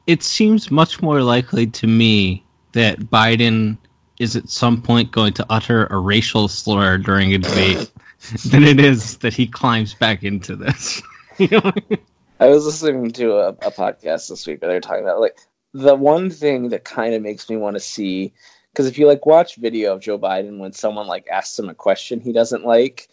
It 0.08 0.24
seems 0.24 0.72
much 0.72 1.02
more 1.02 1.22
likely 1.22 1.68
to 1.68 1.88
me 1.88 2.44
that 2.74 3.00
Biden 3.00 3.78
is 4.20 4.36
at 4.36 4.50
some 4.50 4.82
point 4.82 5.12
going 5.12 5.34
to 5.34 5.46
utter 5.50 5.88
a 5.88 5.98
racial 5.98 6.48
slur 6.48 6.98
during 6.98 7.34
a 7.34 7.38
debate 7.38 7.90
than 8.46 8.64
it 8.64 8.80
is 8.80 9.18
that 9.18 9.34
he 9.34 9.48
climbs 9.48 9.94
back 9.94 10.24
into 10.24 10.56
this. 10.56 11.02
You 11.38 11.48
know? 11.52 11.72
I 12.40 12.48
was 12.48 12.66
listening 12.66 13.12
to 13.14 13.34
a, 13.38 13.48
a 13.50 13.72
podcast 13.72 14.30
this 14.30 14.46
week 14.48 14.62
where 14.62 14.70
they 14.70 14.76
were 14.76 14.82
talking 14.82 15.04
about 15.04 15.20
like 15.22 15.38
the 15.74 15.96
one 15.96 16.30
thing 16.30 16.70
that 16.70 16.84
kind 16.84 17.14
of 17.14 17.22
makes 17.22 17.50
me 17.50 17.58
want 17.58 17.76
to 17.76 17.80
see 17.80 18.34
because 18.72 18.88
if 18.88 18.98
you 18.98 19.08
like 19.08 19.26
watch 19.26 19.56
video 19.58 19.94
of 19.94 20.02
Joe 20.02 20.18
Biden 20.20 20.60
when 20.60 20.72
someone 20.74 21.08
like 21.08 21.28
asks 21.32 21.58
him 21.60 21.70
a 21.70 21.76
question 21.76 22.20
he 22.20 22.32
doesn't 22.34 22.66
like, 22.66 23.08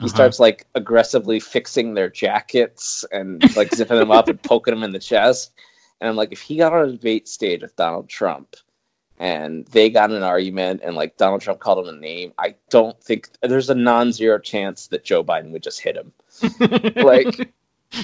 he 0.00 0.06
Uh-huh. 0.06 0.08
starts 0.08 0.40
like 0.40 0.66
aggressively 0.74 1.40
fixing 1.40 1.94
their 1.94 2.10
jackets 2.10 3.04
and 3.12 3.42
like 3.56 3.72
zipping 3.74 3.98
them 3.98 4.10
up 4.10 4.28
and 4.28 4.42
poking 4.42 4.74
them 4.74 4.82
in 4.82 4.92
the 4.92 4.98
chest. 4.98 5.52
And 6.00 6.08
I'm 6.08 6.16
like, 6.16 6.32
if 6.32 6.40
he 6.40 6.56
got 6.56 6.72
on 6.72 6.88
a 6.88 6.92
debate 6.92 7.28
stage 7.28 7.62
with 7.62 7.76
Donald 7.76 8.08
Trump 8.08 8.56
and 9.18 9.66
they 9.66 9.90
got 9.90 10.10
in 10.10 10.16
an 10.16 10.22
argument 10.22 10.80
and 10.84 10.96
like 10.96 11.16
Donald 11.16 11.40
Trump 11.40 11.60
called 11.60 11.86
him 11.86 11.94
a 11.94 11.98
name, 11.98 12.32
I 12.38 12.56
don't 12.70 13.00
think 13.02 13.28
there's 13.42 13.70
a 13.70 13.74
non-zero 13.74 14.38
chance 14.38 14.88
that 14.88 15.04
Joe 15.04 15.24
Biden 15.24 15.50
would 15.50 15.62
just 15.62 15.80
hit 15.80 15.96
him. 15.96 16.12
Like, 16.96 17.52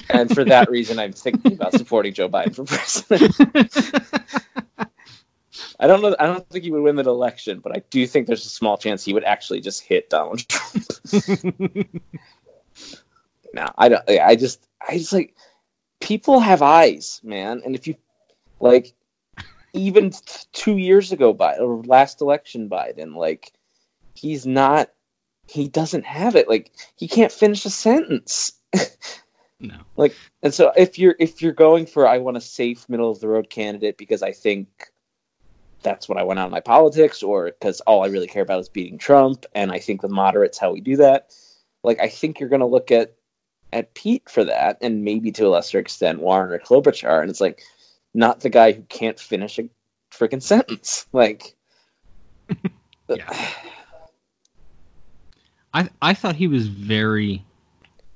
and 0.09 0.33
for 0.33 0.45
that 0.45 0.69
reason, 0.69 0.99
I'm 0.99 1.11
thinking 1.11 1.53
about 1.53 1.73
supporting 1.73 2.13
Joe 2.13 2.29
Biden 2.29 2.55
for 2.55 2.63
president. 2.63 3.35
I 5.79 5.87
don't 5.87 6.01
know. 6.01 6.15
I 6.19 6.27
don't 6.27 6.47
think 6.49 6.63
he 6.63 6.71
would 6.71 6.83
win 6.83 6.95
that 6.97 7.07
election, 7.07 7.59
but 7.59 7.75
I 7.75 7.81
do 7.89 8.05
think 8.05 8.27
there's 8.27 8.45
a 8.45 8.49
small 8.49 8.77
chance 8.77 9.03
he 9.03 9.13
would 9.13 9.23
actually 9.23 9.61
just 9.61 9.81
hit 9.81 10.09
Donald 10.09 10.47
Trump. 10.47 10.85
no, 13.53 13.67
I 13.77 13.89
don't. 13.89 14.09
I 14.09 14.35
just, 14.35 14.67
I 14.87 14.97
just 14.97 15.11
like 15.11 15.35
people 16.01 16.39
have 16.39 16.61
eyes, 16.61 17.21
man, 17.23 17.61
and 17.63 17.75
if 17.75 17.87
you 17.87 17.95
like, 18.59 18.93
even 19.73 20.11
two 20.51 20.77
years 20.77 21.11
ago, 21.11 21.31
by 21.33 21.55
or 21.57 21.83
last 21.83 22.21
election, 22.21 22.69
Biden, 22.69 23.15
like 23.15 23.53
he's 24.15 24.45
not. 24.45 24.91
He 25.47 25.67
doesn't 25.67 26.05
have 26.05 26.35
it. 26.35 26.47
Like 26.49 26.71
he 26.95 27.07
can't 27.07 27.31
finish 27.31 27.65
a 27.65 27.69
sentence. 27.69 28.53
no. 29.59 29.75
Like, 29.97 30.15
and 30.43 30.53
so 30.53 30.71
if 30.77 30.97
you're 30.97 31.15
if 31.19 31.41
you're 31.41 31.51
going 31.51 31.85
for 31.85 32.07
I 32.07 32.17
want 32.17 32.37
a 32.37 32.41
safe 32.41 32.87
middle 32.87 33.11
of 33.11 33.19
the 33.19 33.27
road 33.27 33.49
candidate 33.49 33.97
because 33.97 34.23
I 34.23 34.31
think 34.31 34.91
that's 35.83 36.07
what 36.07 36.17
I 36.17 36.23
want 36.23 36.39
out 36.39 36.45
of 36.45 36.51
my 36.51 36.59
politics 36.59 37.23
or 37.23 37.45
because 37.45 37.81
all 37.81 38.03
I 38.03 38.07
really 38.07 38.27
care 38.27 38.43
about 38.43 38.59
is 38.59 38.69
beating 38.69 38.97
Trump 38.97 39.45
and 39.55 39.71
I 39.71 39.79
think 39.79 40.01
the 40.01 40.09
moderates 40.09 40.57
how 40.57 40.71
we 40.71 40.79
do 40.79 40.95
that. 40.97 41.33
Like 41.83 41.99
I 41.99 42.07
think 42.07 42.39
you're 42.39 42.49
gonna 42.49 42.67
look 42.67 42.91
at 42.91 43.15
at 43.73 43.93
Pete 43.93 44.29
for 44.29 44.43
that 44.43 44.77
and 44.81 45.03
maybe 45.03 45.31
to 45.31 45.47
a 45.47 45.49
lesser 45.49 45.79
extent 45.79 46.19
Warren 46.19 46.51
or 46.51 46.59
Klobuchar 46.59 47.21
and 47.21 47.29
it's 47.29 47.41
like 47.41 47.61
not 48.13 48.41
the 48.41 48.49
guy 48.49 48.71
who 48.73 48.81
can't 48.83 49.19
finish 49.19 49.57
a 49.59 49.69
freaking 50.13 50.41
sentence. 50.41 51.07
Like, 51.13 51.55
Yeah. 53.07 53.29
I 55.73 55.89
I 56.01 56.13
thought 56.13 56.35
he 56.35 56.47
was 56.47 56.67
very 56.67 57.45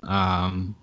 um 0.04 0.76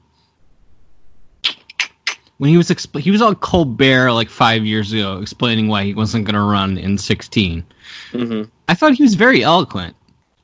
when 2.38 2.50
he 2.50 2.56
was 2.56 2.70
expl- 2.70 3.00
he 3.00 3.10
was 3.10 3.22
on 3.22 3.34
Colbert 3.36 4.12
like 4.12 4.28
5 4.30 4.64
years 4.64 4.92
ago 4.92 5.20
explaining 5.20 5.68
why 5.68 5.84
he 5.84 5.94
wasn't 5.94 6.24
going 6.24 6.34
to 6.34 6.40
run 6.40 6.78
in 6.78 6.98
16. 6.98 7.64
mhm. 8.12 8.50
I 8.68 8.74
thought 8.74 8.94
he 8.94 9.02
was 9.02 9.14
very 9.14 9.42
eloquent. 9.42 9.94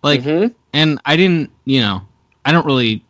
Like 0.02 0.20
Mhm. 0.22 0.54
and 0.74 1.00
I 1.06 1.16
didn't, 1.16 1.50
you 1.64 1.80
know, 1.80 2.02
I 2.44 2.52
don't 2.52 2.66
really 2.66 3.04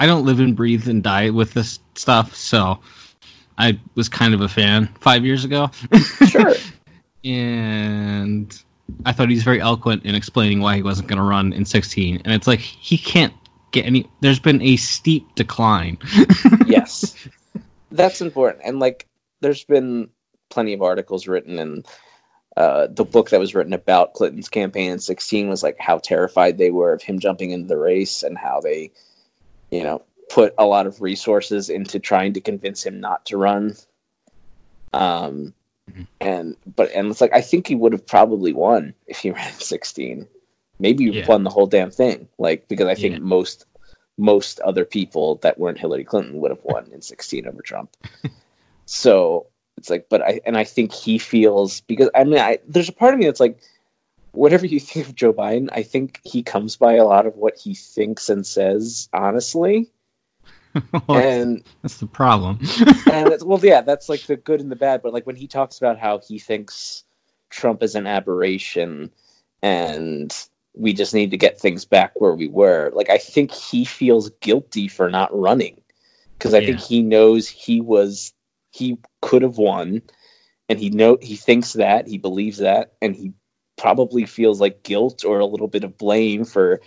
I 0.00 0.06
don't 0.06 0.24
live 0.24 0.40
and 0.40 0.56
breathe 0.56 0.88
and 0.88 1.02
die 1.02 1.30
with 1.30 1.54
this 1.54 1.78
stuff, 1.94 2.34
so 2.34 2.80
I 3.58 3.78
was 3.94 4.08
kind 4.08 4.34
of 4.34 4.40
a 4.40 4.48
fan 4.48 4.88
5 5.00 5.24
years 5.24 5.44
ago. 5.44 5.70
sure. 6.28 6.54
and 7.24 8.60
I 9.06 9.12
thought 9.12 9.28
he 9.28 9.36
was 9.36 9.44
very 9.44 9.60
eloquent 9.60 10.04
in 10.04 10.16
explaining 10.16 10.60
why 10.60 10.74
he 10.74 10.82
wasn't 10.82 11.08
going 11.08 11.18
to 11.18 11.24
run 11.24 11.52
in 11.52 11.64
16. 11.64 12.22
And 12.24 12.34
it's 12.34 12.48
like 12.48 12.58
he 12.58 12.98
can't 12.98 13.34
get 13.70 13.86
any. 13.86 14.10
There's 14.20 14.40
been 14.40 14.60
a 14.62 14.76
steep 14.76 15.32
decline. 15.36 15.98
yes 16.66 17.28
that's 17.90 18.20
important 18.20 18.62
and 18.64 18.78
like 18.78 19.06
there's 19.40 19.64
been 19.64 20.08
plenty 20.48 20.72
of 20.72 20.82
articles 20.82 21.26
written 21.26 21.58
and 21.58 21.86
uh, 22.56 22.88
the 22.90 23.04
book 23.04 23.30
that 23.30 23.40
was 23.40 23.54
written 23.54 23.72
about 23.72 24.14
clinton's 24.14 24.48
campaign 24.48 24.92
in 24.92 24.98
16 24.98 25.48
was 25.48 25.62
like 25.62 25.76
how 25.78 25.98
terrified 25.98 26.58
they 26.58 26.70
were 26.70 26.92
of 26.92 27.02
him 27.02 27.18
jumping 27.18 27.50
into 27.50 27.68
the 27.68 27.76
race 27.76 28.22
and 28.22 28.36
how 28.36 28.60
they 28.60 28.90
you 29.70 29.82
know 29.82 30.02
put 30.30 30.54
a 30.58 30.64
lot 30.64 30.86
of 30.86 31.00
resources 31.00 31.68
into 31.70 31.98
trying 31.98 32.32
to 32.32 32.40
convince 32.40 32.84
him 32.84 33.00
not 33.00 33.24
to 33.26 33.36
run 33.36 33.74
um 34.92 35.52
Mhm. 35.90 36.06
and 36.20 36.56
but 36.76 36.90
and 36.92 37.08
it's 37.10 37.20
like 37.20 37.32
i 37.34 37.40
think 37.40 37.66
he 37.66 37.74
would 37.74 37.92
have 37.92 38.06
probably 38.06 38.52
won 38.52 38.94
if 39.06 39.18
he 39.18 39.30
ran 39.38 39.52
16 39.52 40.26
maybe 40.78 41.04
Yeah. 41.06 41.26
won 41.26 41.44
the 41.44 41.50
whole 41.50 41.66
damn 41.66 41.90
thing 41.90 42.28
like 42.38 42.68
because 42.68 42.86
i 42.86 42.94
think 42.94 43.14
Yeah. 43.14 43.20
most 43.20 43.66
most 44.18 44.60
other 44.60 44.84
people 44.84 45.36
that 45.36 45.58
weren't 45.58 45.78
Hillary 45.78 46.04
Clinton 46.04 46.40
would 46.40 46.50
have 46.50 46.62
won 46.62 46.90
in 46.92 47.00
16 47.00 47.46
over 47.48 47.62
Trump. 47.62 47.96
so 48.84 49.46
it's 49.78 49.88
like, 49.88 50.08
but 50.10 50.20
I, 50.20 50.40
and 50.44 50.58
I 50.58 50.64
think 50.64 50.92
he 50.92 51.16
feels 51.16 51.80
because 51.82 52.10
I 52.14 52.24
mean, 52.24 52.38
I, 52.38 52.58
there's 52.68 52.90
a 52.90 52.92
part 52.92 53.14
of 53.14 53.20
me 53.20 53.24
that's 53.24 53.40
like, 53.40 53.58
whatever 54.32 54.66
you 54.66 54.80
think 54.80 55.08
of 55.08 55.14
Joe 55.14 55.32
Biden, 55.32 55.68
I 55.72 55.82
think 55.82 56.20
he 56.24 56.42
comes 56.42 56.76
by 56.76 56.94
a 56.94 57.04
lot 57.04 57.26
of 57.26 57.36
what 57.36 57.58
he 57.58 57.74
thinks 57.74 58.28
and 58.28 58.46
says 58.46 59.08
honestly. 59.12 59.90
and 61.08 61.64
That's 61.82 61.98
the 61.98 62.06
problem. 62.06 62.58
and 63.10 63.28
it's, 63.32 63.44
well, 63.44 63.58
yeah, 63.62 63.80
that's 63.80 64.08
like 64.08 64.22
the 64.22 64.36
good 64.36 64.60
and 64.60 64.70
the 64.70 64.76
bad. 64.76 65.02
But 65.02 65.12
like 65.12 65.26
when 65.26 65.36
he 65.36 65.46
talks 65.46 65.78
about 65.78 65.98
how 65.98 66.20
he 66.20 66.38
thinks 66.38 67.04
Trump 67.50 67.82
is 67.82 67.94
an 67.94 68.06
aberration 68.06 69.10
and 69.62 70.34
we 70.74 70.92
just 70.92 71.12
need 71.12 71.32
to 71.32 71.36
get 71.36 71.58
things 71.58 71.84
back 71.84 72.12
where 72.20 72.34
we 72.34 72.48
were, 72.48 72.90
like 72.94 73.10
I 73.10 73.18
think 73.18 73.50
he 73.50 73.84
feels 73.84 74.30
guilty 74.40 74.86
for 74.86 75.10
not 75.10 75.36
running 75.36 75.80
because 76.38 76.54
I 76.54 76.64
think 76.64 76.80
he 76.80 77.02
knows 77.02 77.48
he 77.48 77.80
was 77.80 78.32
he 78.70 78.96
could 79.20 79.42
have 79.42 79.58
won, 79.58 80.00
and 80.68 80.78
he 80.78 80.88
know 80.88 81.18
he 81.20 81.36
thinks 81.36 81.74
that 81.74 82.06
he 82.06 82.16
believes 82.16 82.58
that, 82.58 82.92
and 83.02 83.14
he 83.14 83.32
probably 83.80 84.26
feels 84.26 84.60
like 84.60 84.82
guilt 84.82 85.24
or 85.24 85.38
a 85.38 85.46
little 85.46 85.68
bit 85.68 85.84
of 85.84 85.96
blame 85.98 86.44
for 86.44 86.80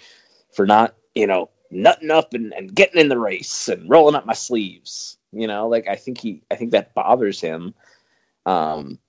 for 0.52 0.66
not 0.66 0.96
you 1.16 1.28
know 1.28 1.50
nutting 1.72 2.12
up 2.12 2.34
and, 2.34 2.54
and 2.54 2.76
getting 2.76 3.02
in 3.02 3.10
the 3.10 3.18
race 3.18 3.68
and 3.68 3.90
rolling 3.90 4.16
up 4.16 4.26
my 4.26 4.34
sleeves 4.34 5.18
you 5.34 5.48
know? 5.48 5.68
Like 5.68 5.88
i 5.88 5.96
think 5.96 6.20
he 6.20 6.42
i 6.52 6.56
think 6.56 6.72
that 6.72 6.94
bothers 6.94 7.42
him. 7.42 7.74
Um 8.46 9.00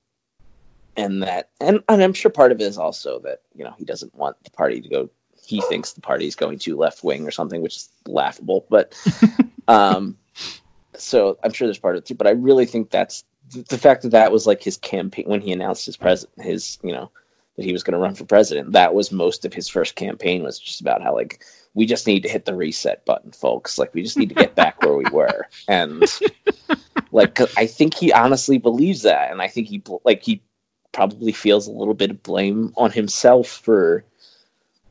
and 0.96 1.24
that 1.24 1.50
and, 1.60 1.80
and 1.88 2.02
i'm 2.04 2.12
sure 2.12 2.30
part 2.30 2.52
of 2.52 2.60
it 2.60 2.64
is 2.64 2.78
also 2.78 3.18
that 3.18 3.40
you 3.52 3.64
know 3.64 3.74
he 3.76 3.84
doesn't 3.84 4.14
want 4.14 4.36
the 4.44 4.50
party 4.50 4.80
to 4.80 4.88
go 4.88 5.10
he 5.44 5.60
thinks 5.62 5.92
the 5.92 6.00
party 6.00 6.24
is 6.24 6.36
going 6.36 6.56
too 6.56 6.76
left 6.76 7.02
wing 7.02 7.26
or 7.26 7.32
something 7.32 7.62
which 7.62 7.76
is 7.76 7.88
laughable 8.06 8.64
but 8.70 8.94
um 9.68 10.16
so 10.96 11.36
i'm 11.42 11.52
sure 11.52 11.66
there's 11.66 11.80
part 11.80 11.96
of 11.96 12.02
it 12.02 12.06
too 12.06 12.14
but 12.14 12.28
i 12.28 12.30
really 12.30 12.64
think 12.64 12.90
that's 12.90 13.24
the, 13.50 13.62
the 13.62 13.76
fact 13.76 14.02
that 14.02 14.10
that 14.10 14.30
was 14.30 14.46
like 14.46 14.62
his 14.62 14.76
campaign 14.76 15.24
when 15.26 15.40
he 15.40 15.50
announced 15.50 15.84
his 15.84 15.96
president 15.96 16.40
his 16.40 16.78
you 16.84 16.92
know 16.92 17.10
that 17.56 17.64
he 17.64 17.72
was 17.72 17.82
going 17.82 17.92
to 17.92 17.98
run 17.98 18.14
for 18.14 18.24
president. 18.24 18.72
That 18.72 18.94
was 18.94 19.12
most 19.12 19.44
of 19.44 19.54
his 19.54 19.68
first 19.68 19.94
campaign 19.94 20.42
was 20.42 20.58
just 20.58 20.80
about 20.80 21.02
how 21.02 21.14
like 21.14 21.44
we 21.74 21.86
just 21.86 22.06
need 22.06 22.22
to 22.22 22.28
hit 22.28 22.44
the 22.44 22.54
reset 22.54 23.04
button 23.04 23.32
folks. 23.32 23.78
Like 23.78 23.94
we 23.94 24.02
just 24.02 24.18
need 24.18 24.28
to 24.30 24.34
get 24.34 24.54
back 24.54 24.82
where 24.82 24.94
we 24.94 25.04
were. 25.12 25.48
And 25.68 26.04
like 27.12 27.40
i 27.58 27.66
think 27.66 27.94
he 27.94 28.12
honestly 28.12 28.58
believes 28.58 29.02
that. 29.02 29.30
And 29.30 29.40
i 29.40 29.48
think 29.48 29.68
he 29.68 29.82
like 30.04 30.22
he 30.22 30.42
probably 30.92 31.32
feels 31.32 31.66
a 31.66 31.72
little 31.72 31.94
bit 31.94 32.10
of 32.10 32.22
blame 32.22 32.72
on 32.76 32.90
himself 32.90 33.48
for 33.48 34.04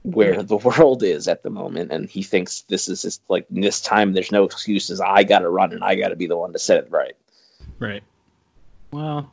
where 0.03 0.43
the 0.43 0.57
world 0.57 1.01
is 1.03 1.27
at 1.27 1.43
the 1.43 1.49
moment. 1.49 1.91
And 1.91 2.09
he 2.09 2.23
thinks 2.23 2.61
this 2.63 2.87
is 2.87 3.01
just 3.01 3.21
like 3.29 3.45
this 3.49 3.81
time 3.81 4.13
there's 4.13 4.31
no 4.31 4.43
excuses. 4.43 5.01
I 5.01 5.23
gotta 5.23 5.49
run 5.49 5.73
and 5.73 5.83
i 5.83 5.95
gotta 5.95 6.15
be 6.15 6.27
the 6.27 6.37
one 6.37 6.53
to 6.53 6.59
set 6.59 6.83
it 6.83 6.91
right. 6.91 7.15
Right. 7.79 8.03
Well, 8.91 9.31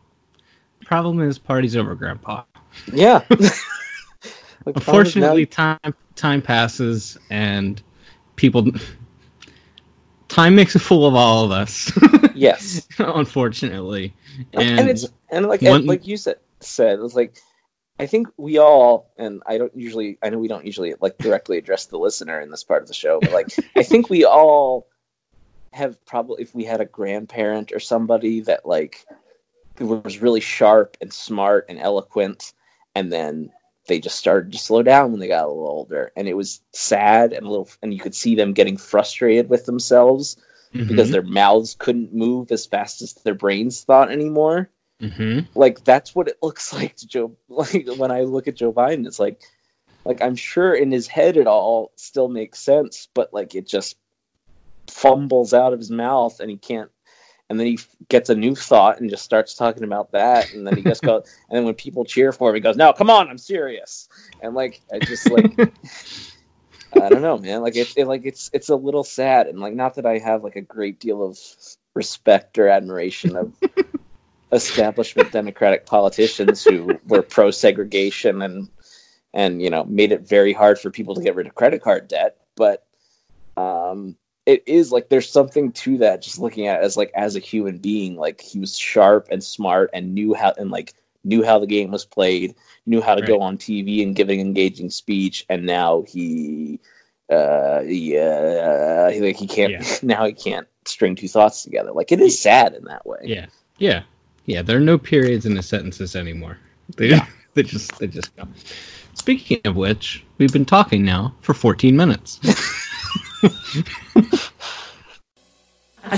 problem 0.84 1.20
is 1.20 1.38
party's 1.38 1.76
over, 1.76 1.94
Grandpa. 1.94 2.44
Yeah 2.92 3.24
Like, 4.66 4.76
Unfortunately, 4.76 5.44
now- 5.44 5.78
time 5.80 5.94
time 6.16 6.42
passes 6.42 7.16
and 7.30 7.80
people. 8.36 8.70
Time 10.28 10.54
makes 10.54 10.74
a 10.74 10.78
fool 10.78 11.06
of 11.06 11.14
all 11.14 11.44
of 11.44 11.50
us. 11.50 11.90
yes 12.34 12.86
unfortunately, 12.98 14.14
and, 14.52 14.80
and, 14.80 14.88
it's 14.90 15.06
and 15.30 15.46
like 15.46 15.62
one- 15.62 15.86
like 15.86 16.06
you 16.06 16.16
said 16.16 16.36
said 16.60 16.98
it 16.98 17.02
was 17.02 17.14
like 17.14 17.38
I 17.98 18.06
think 18.06 18.28
we 18.36 18.58
all 18.58 19.10
and 19.16 19.42
I 19.46 19.56
don't 19.58 19.74
usually 19.74 20.18
I 20.22 20.28
know 20.28 20.38
we 20.38 20.48
don't 20.48 20.66
usually 20.66 20.94
like 21.00 21.16
directly 21.18 21.56
address 21.58 21.86
the 21.86 21.98
listener 21.98 22.40
in 22.40 22.50
this 22.50 22.62
part 22.62 22.82
of 22.82 22.88
the 22.88 22.94
show, 22.94 23.18
but 23.20 23.32
like 23.32 23.48
I 23.76 23.82
think 23.82 24.10
we 24.10 24.24
all 24.24 24.86
have 25.72 26.04
probably 26.04 26.42
if 26.42 26.54
we 26.54 26.64
had 26.64 26.80
a 26.80 26.86
grandparent 26.86 27.72
or 27.72 27.80
somebody 27.80 28.40
that 28.42 28.66
like 28.66 29.06
was 29.78 30.20
really 30.20 30.40
sharp 30.40 30.98
and 31.00 31.10
smart 31.12 31.64
and 31.70 31.78
eloquent 31.78 32.52
and 32.94 33.12
then 33.12 33.50
they 33.88 33.98
just 34.00 34.18
started 34.18 34.52
to 34.52 34.58
slow 34.58 34.82
down 34.82 35.10
when 35.10 35.20
they 35.20 35.28
got 35.28 35.44
a 35.44 35.48
little 35.48 35.66
older 35.68 36.12
and 36.16 36.28
it 36.28 36.34
was 36.36 36.60
sad 36.72 37.32
and 37.32 37.46
a 37.46 37.50
little 37.50 37.68
and 37.82 37.92
you 37.94 38.00
could 38.00 38.14
see 38.14 38.34
them 38.34 38.52
getting 38.52 38.76
frustrated 38.76 39.48
with 39.48 39.66
themselves 39.66 40.36
because 40.86 41.10
Mhm, 41.10 41.10
their 41.10 41.22
mouths 41.22 41.76
couldn't 41.78 42.14
move 42.14 42.50
as 42.52 42.66
fast 42.66 43.02
as 43.02 43.14
their 43.14 43.34
brains 43.34 43.82
thought 43.84 44.10
anymore. 44.10 44.70
mhm. 45.00 45.46
Like 45.54 45.84
that's 45.84 46.14
what 46.14 46.28
it 46.28 46.38
looks 46.42 46.72
like 46.74 46.96
to 46.96 47.06
Joe. 47.06 47.36
Like 47.48 47.86
when 47.88 48.10
I 48.10 48.22
look 48.22 48.48
at 48.48 48.56
Joe 48.56 48.72
Biden, 48.72 49.06
it's 49.06 49.20
like, 49.20 49.40
like 50.04 50.22
I'm 50.22 50.36
sure 50.36 50.74
in 50.74 50.90
his 50.92 51.08
head 51.08 51.36
it 51.36 51.46
all 51.46 51.92
still 51.96 52.28
makes 52.28 52.60
sense, 52.60 53.08
but 53.14 53.32
like 53.34 53.54
it 53.54 53.66
just 53.68 53.96
fumbles 54.88 55.54
out 55.54 55.72
of 55.72 55.78
his 55.78 55.90
mouth 55.90 56.40
and 56.40 56.50
he 56.50 56.56
can't. 56.56 56.90
And 57.50 57.58
then 57.58 57.66
he 57.66 57.74
f- 57.74 57.88
gets 58.08 58.30
a 58.30 58.34
new 58.34 58.54
thought 58.54 59.00
and 59.00 59.10
just 59.10 59.24
starts 59.24 59.54
talking 59.54 59.84
about 59.84 60.12
that, 60.12 60.54
and 60.54 60.66
then 60.66 60.76
he 60.76 60.82
just 60.82 61.02
goes. 61.02 61.24
And 61.50 61.56
then 61.56 61.64
when 61.64 61.74
people 61.74 62.04
cheer 62.04 62.30
for 62.30 62.48
him, 62.48 62.54
he 62.54 62.60
goes, 62.60 62.76
"No, 62.76 62.92
come 62.92 63.10
on, 63.10 63.28
I'm 63.28 63.38
serious." 63.38 64.08
And 64.40 64.54
like 64.54 64.80
I 64.92 65.00
just 65.00 65.28
like 65.28 65.58
I 66.92 67.08
don't 67.08 67.22
know, 67.22 67.38
man. 67.38 67.62
Like 67.62 67.76
it, 67.76 67.92
it, 67.96 68.06
like 68.06 68.22
it's 68.24 68.50
it's 68.52 68.68
a 68.68 68.76
little 68.76 69.04
sad, 69.04 69.46
and 69.46 69.60
like 69.60 69.74
not 69.74 69.94
that 69.96 70.06
I 70.06 70.18
have 70.18 70.44
like 70.44 70.56
a 70.56 70.60
great 70.60 71.00
deal 71.00 71.24
of 71.24 71.38
respect 71.94 72.58
or 72.58 72.68
admiration 72.68 73.36
of 73.36 73.52
establishment 74.52 75.32
Democratic 75.32 75.86
politicians 75.86 76.64
who 76.64 76.98
were 77.06 77.22
pro 77.22 77.50
segregation 77.50 78.42
and 78.42 78.68
and 79.34 79.62
you 79.62 79.70
know 79.70 79.84
made 79.84 80.12
it 80.12 80.28
very 80.28 80.52
hard 80.52 80.78
for 80.78 80.90
people 80.90 81.14
to 81.14 81.22
get 81.22 81.34
rid 81.34 81.46
of 81.46 81.54
credit 81.54 81.82
card 81.82 82.08
debt, 82.08 82.36
but 82.56 82.86
um, 83.56 84.16
it 84.46 84.62
is 84.66 84.92
like 84.92 85.08
there's 85.08 85.30
something 85.30 85.72
to 85.72 85.98
that. 85.98 86.22
Just 86.22 86.38
looking 86.38 86.66
at 86.66 86.80
it 86.80 86.84
as 86.84 86.96
like 86.96 87.12
as 87.14 87.36
a 87.36 87.40
human 87.40 87.78
being, 87.78 88.16
like 88.16 88.40
he 88.40 88.58
was 88.58 88.76
sharp 88.76 89.28
and 89.30 89.42
smart 89.42 89.90
and 89.92 90.14
knew 90.14 90.34
how 90.34 90.52
and 90.56 90.70
like 90.70 90.94
knew 91.24 91.44
how 91.44 91.58
the 91.58 91.66
game 91.66 91.90
was 91.90 92.04
played, 92.04 92.54
knew 92.86 93.00
how 93.00 93.14
to 93.14 93.22
go 93.22 93.40
on 93.40 93.58
TV 93.58 94.02
and 94.02 94.16
give 94.16 94.28
an 94.28 94.40
engaging 94.40 94.90
speech, 94.90 95.44
and 95.48 95.66
now 95.66 96.02
he 96.08 96.80
uh 97.30 97.82
yeah 97.86 99.10
he, 99.10 99.20
like 99.20 99.36
he 99.36 99.46
can't 99.46 99.72
Yeah. 99.72 99.84
now 100.02 100.24
he 100.24 100.32
can't 100.32 100.66
string 100.84 101.14
two 101.14 101.28
thoughts 101.28 101.62
together 101.62 101.92
like 101.92 102.10
it 102.10 102.20
is 102.20 102.36
sad 102.36 102.74
in 102.74 102.82
that 102.84 103.06
way 103.06 103.20
Yeah, 103.22 103.46
yeah, 103.78 104.02
yeah. 104.46 104.62
There 104.62 104.76
are 104.76 104.80
no 104.80 104.98
periods 104.98 105.46
in 105.46 105.54
the 105.54 105.62
sentences 105.62 106.16
anymore. 106.16 106.58
They 106.96 107.20
they 107.54 107.62
just 107.62 107.96
they 107.98 108.08
just 108.08 108.34
go. 108.36 108.48
Speaking 109.14 109.60
of 109.64 109.76
which, 109.76 110.24
we've 110.38 110.52
been 110.52 110.64
talking 110.64 111.04
now 111.04 111.34
for 111.40 111.54
14 111.54 111.96
minutes. 111.96 112.40
I 113.42 113.48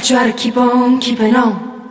try 0.00 0.30
to 0.30 0.36
keep 0.36 0.56
on 0.56 1.00
keeping 1.00 1.36
on. 1.36 1.82